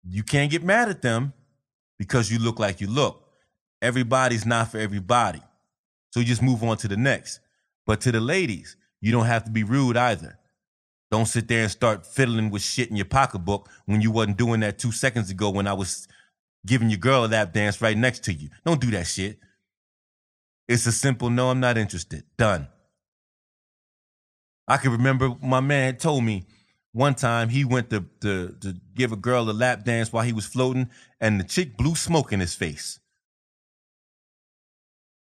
You 0.07 0.23
can't 0.23 0.51
get 0.51 0.63
mad 0.63 0.91
at 0.91 1.01
them 1.01 1.33
because 1.99 2.31
you 2.31 2.39
look 2.39 2.59
like 2.59 2.83
you 2.83 2.89
look. 2.89 3.27
Everybody's 3.81 4.45
not 4.45 4.71
for 4.71 4.77
everybody. 4.77 5.41
So 6.11 6.21
you 6.21 6.27
just 6.27 6.43
move 6.43 6.63
on 6.63 6.77
to 6.77 6.89
the 6.89 6.97
next. 6.99 7.41
But 7.87 8.03
to 8.03 8.13
the 8.13 8.21
ladies, 8.21 8.77
you 9.01 9.11
don't 9.11 9.25
have 9.25 9.45
to 9.45 9.51
be 9.51 9.65
rude 9.65 9.97
either. 9.97 10.39
Don't 11.11 11.25
sit 11.25 11.49
there 11.49 11.63
and 11.63 11.71
start 11.71 12.05
fiddling 12.05 12.51
with 12.51 12.61
shit 12.61 12.91
in 12.91 12.97
your 12.97 13.07
pocketbook 13.07 13.71
when 13.87 14.03
you 14.03 14.11
wasn't 14.11 14.37
doing 14.37 14.61
that 14.61 14.79
two 14.79 14.93
seconds 14.93 15.31
ago 15.31 15.49
when 15.49 15.69
I 15.69 15.73
was 15.73 16.07
giving 16.67 16.91
your 16.91 16.99
girl 16.99 17.25
a 17.25 17.29
lap 17.29 17.55
dance 17.55 17.81
right 17.81 17.97
next 17.97 18.25
to 18.25 18.33
you. 18.35 18.51
Don't 18.67 18.79
do 18.79 18.91
that 18.91 19.07
shit. 19.07 19.39
It's 20.69 20.87
a 20.87 20.93
simple 20.93 21.31
no, 21.31 21.51
I'm 21.51 21.61
not 21.61 21.79
interested. 21.79 22.25
Done. 22.37 22.69
I 24.67 24.77
can 24.77 24.93
remember 24.93 25.35
my 25.43 25.61
man 25.61 25.97
told 25.97 26.25
me 26.25 26.45
one 26.93 27.15
time 27.15 27.49
he 27.49 27.65
went 27.65 27.89
to, 27.91 28.05
to, 28.21 28.55
to 28.61 28.75
give 28.95 29.13
a 29.13 29.17
girl 29.17 29.49
a 29.49 29.53
lap 29.53 29.85
dance 29.85 30.13
while 30.13 30.25
he 30.25 30.33
was 30.33 30.45
floating 30.45 30.91
and 31.21 31.41
the 31.41 31.45
chick 31.45 31.77
blew 31.77 31.95
smoke 31.95 32.33
in 32.33 32.41
his 32.41 32.55
face. 32.55 33.01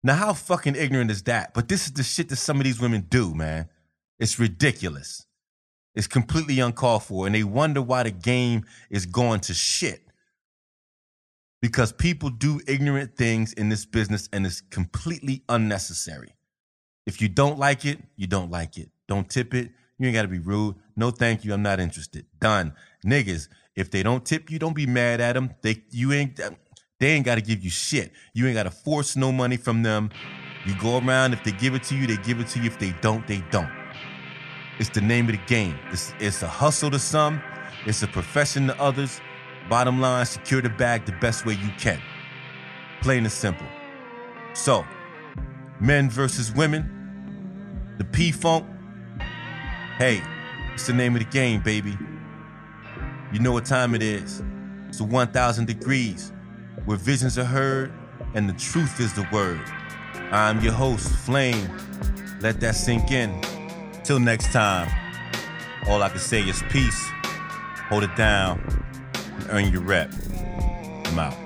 Now, 0.03 0.15
how 0.15 0.33
fucking 0.33 0.75
ignorant 0.75 1.09
is 1.09 1.23
that? 1.23 1.53
But 1.53 1.69
this 1.69 1.85
is 1.85 1.93
the 1.93 2.03
shit 2.03 2.29
that 2.29 2.35
some 2.35 2.57
of 2.57 2.65
these 2.65 2.79
women 2.79 3.07
do, 3.09 3.33
man. 3.33 3.69
It's 4.19 4.37
ridiculous. 4.37 5.25
It's 5.95 6.07
completely 6.07 6.59
uncalled 6.59 7.03
for. 7.03 7.25
And 7.25 7.33
they 7.33 7.43
wonder 7.43 7.81
why 7.81 8.03
the 8.03 8.11
game 8.11 8.65
is 8.89 9.05
going 9.05 9.39
to 9.41 9.53
shit. 9.53 10.01
Because 11.63 11.93
people 11.93 12.29
do 12.29 12.59
ignorant 12.67 13.15
things 13.15 13.53
in 13.53 13.69
this 13.69 13.85
business 13.85 14.27
and 14.33 14.45
it's 14.45 14.59
completely 14.59 15.43
unnecessary. 15.47 16.35
If 17.05 17.21
you 17.21 17.29
don't 17.29 17.57
like 17.57 17.85
it, 17.85 17.99
you 18.17 18.27
don't 18.27 18.51
like 18.51 18.77
it. 18.77 18.89
Don't 19.07 19.29
tip 19.29 19.53
it. 19.53 19.71
You 19.97 20.07
ain't 20.07 20.13
got 20.13 20.23
to 20.23 20.27
be 20.27 20.39
rude. 20.39 20.75
No, 20.97 21.09
thank 21.09 21.45
you. 21.45 21.53
I'm 21.53 21.61
not 21.61 21.79
interested. 21.79 22.25
Done. 22.41 22.73
Niggas, 23.05 23.47
if 23.77 23.89
they 23.89 24.03
don't 24.03 24.25
tip 24.25 24.51
you, 24.51 24.59
don't 24.59 24.75
be 24.75 24.85
mad 24.85 25.21
at 25.21 25.33
them. 25.35 25.51
They, 25.61 25.81
you 25.89 26.11
ain't, 26.11 26.37
they 26.99 27.07
ain't 27.07 27.25
got 27.25 27.35
to 27.35 27.41
give 27.41 27.63
you 27.63 27.69
shit. 27.69 28.11
You 28.33 28.45
ain't 28.45 28.55
got 28.55 28.63
to 28.63 28.71
force 28.71 29.15
no 29.15 29.31
money 29.31 29.55
from 29.55 29.83
them. 29.83 30.09
You 30.65 30.75
go 30.81 30.97
around. 30.97 31.31
If 31.31 31.45
they 31.45 31.53
give 31.53 31.75
it 31.75 31.83
to 31.83 31.95
you, 31.95 32.07
they 32.07 32.17
give 32.17 32.41
it 32.41 32.49
to 32.49 32.59
you. 32.59 32.65
If 32.65 32.77
they 32.77 32.93
don't, 32.99 33.25
they 33.25 33.41
don't. 33.51 33.71
It's 34.79 34.89
the 34.89 34.99
name 34.99 35.27
of 35.27 35.31
the 35.31 35.41
game. 35.47 35.79
It's, 35.93 36.13
it's 36.19 36.43
a 36.43 36.47
hustle 36.49 36.91
to 36.91 36.99
some, 36.99 37.41
it's 37.85 38.03
a 38.03 38.07
profession 38.07 38.67
to 38.67 38.81
others. 38.81 39.21
Bottom 39.69 40.01
line, 40.01 40.25
secure 40.25 40.61
the 40.61 40.69
bag 40.69 41.05
the 41.05 41.13
best 41.13 41.45
way 41.45 41.53
you 41.53 41.69
can. 41.77 42.01
Plain 43.01 43.23
and 43.23 43.31
simple. 43.31 43.67
So, 44.53 44.85
men 45.79 46.09
versus 46.09 46.53
women, 46.53 47.95
the 47.97 48.03
P 48.03 48.31
Funk. 48.31 48.65
Hey, 49.97 50.21
it's 50.73 50.87
the 50.87 50.93
name 50.93 51.15
of 51.15 51.19
the 51.19 51.29
game, 51.29 51.61
baby. 51.61 51.97
You 53.31 53.39
know 53.39 53.53
what 53.53 53.65
time 53.65 53.95
it 53.95 54.03
is. 54.03 54.43
It's 54.89 54.99
a 54.99 55.03
1000 55.05 55.65
degrees, 55.65 56.33
where 56.85 56.97
visions 56.97 57.37
are 57.37 57.45
heard 57.45 57.91
and 58.35 58.49
the 58.49 58.53
truth 58.53 58.99
is 58.99 59.13
the 59.13 59.27
word. 59.31 59.61
I'm 60.31 60.59
your 60.61 60.73
host, 60.73 61.09
Flame. 61.09 61.69
Let 62.41 62.59
that 62.59 62.75
sink 62.75 63.11
in. 63.11 63.41
Till 64.03 64.19
next 64.19 64.51
time, 64.51 64.89
all 65.87 66.03
I 66.03 66.09
can 66.09 66.19
say 66.19 66.41
is 66.41 66.61
peace. 66.69 67.09
Hold 67.89 68.03
it 68.03 68.15
down 68.15 68.83
earn 69.49 69.71
your 69.71 69.81
rep. 69.81 70.11
I'm 71.05 71.19
out. 71.19 71.42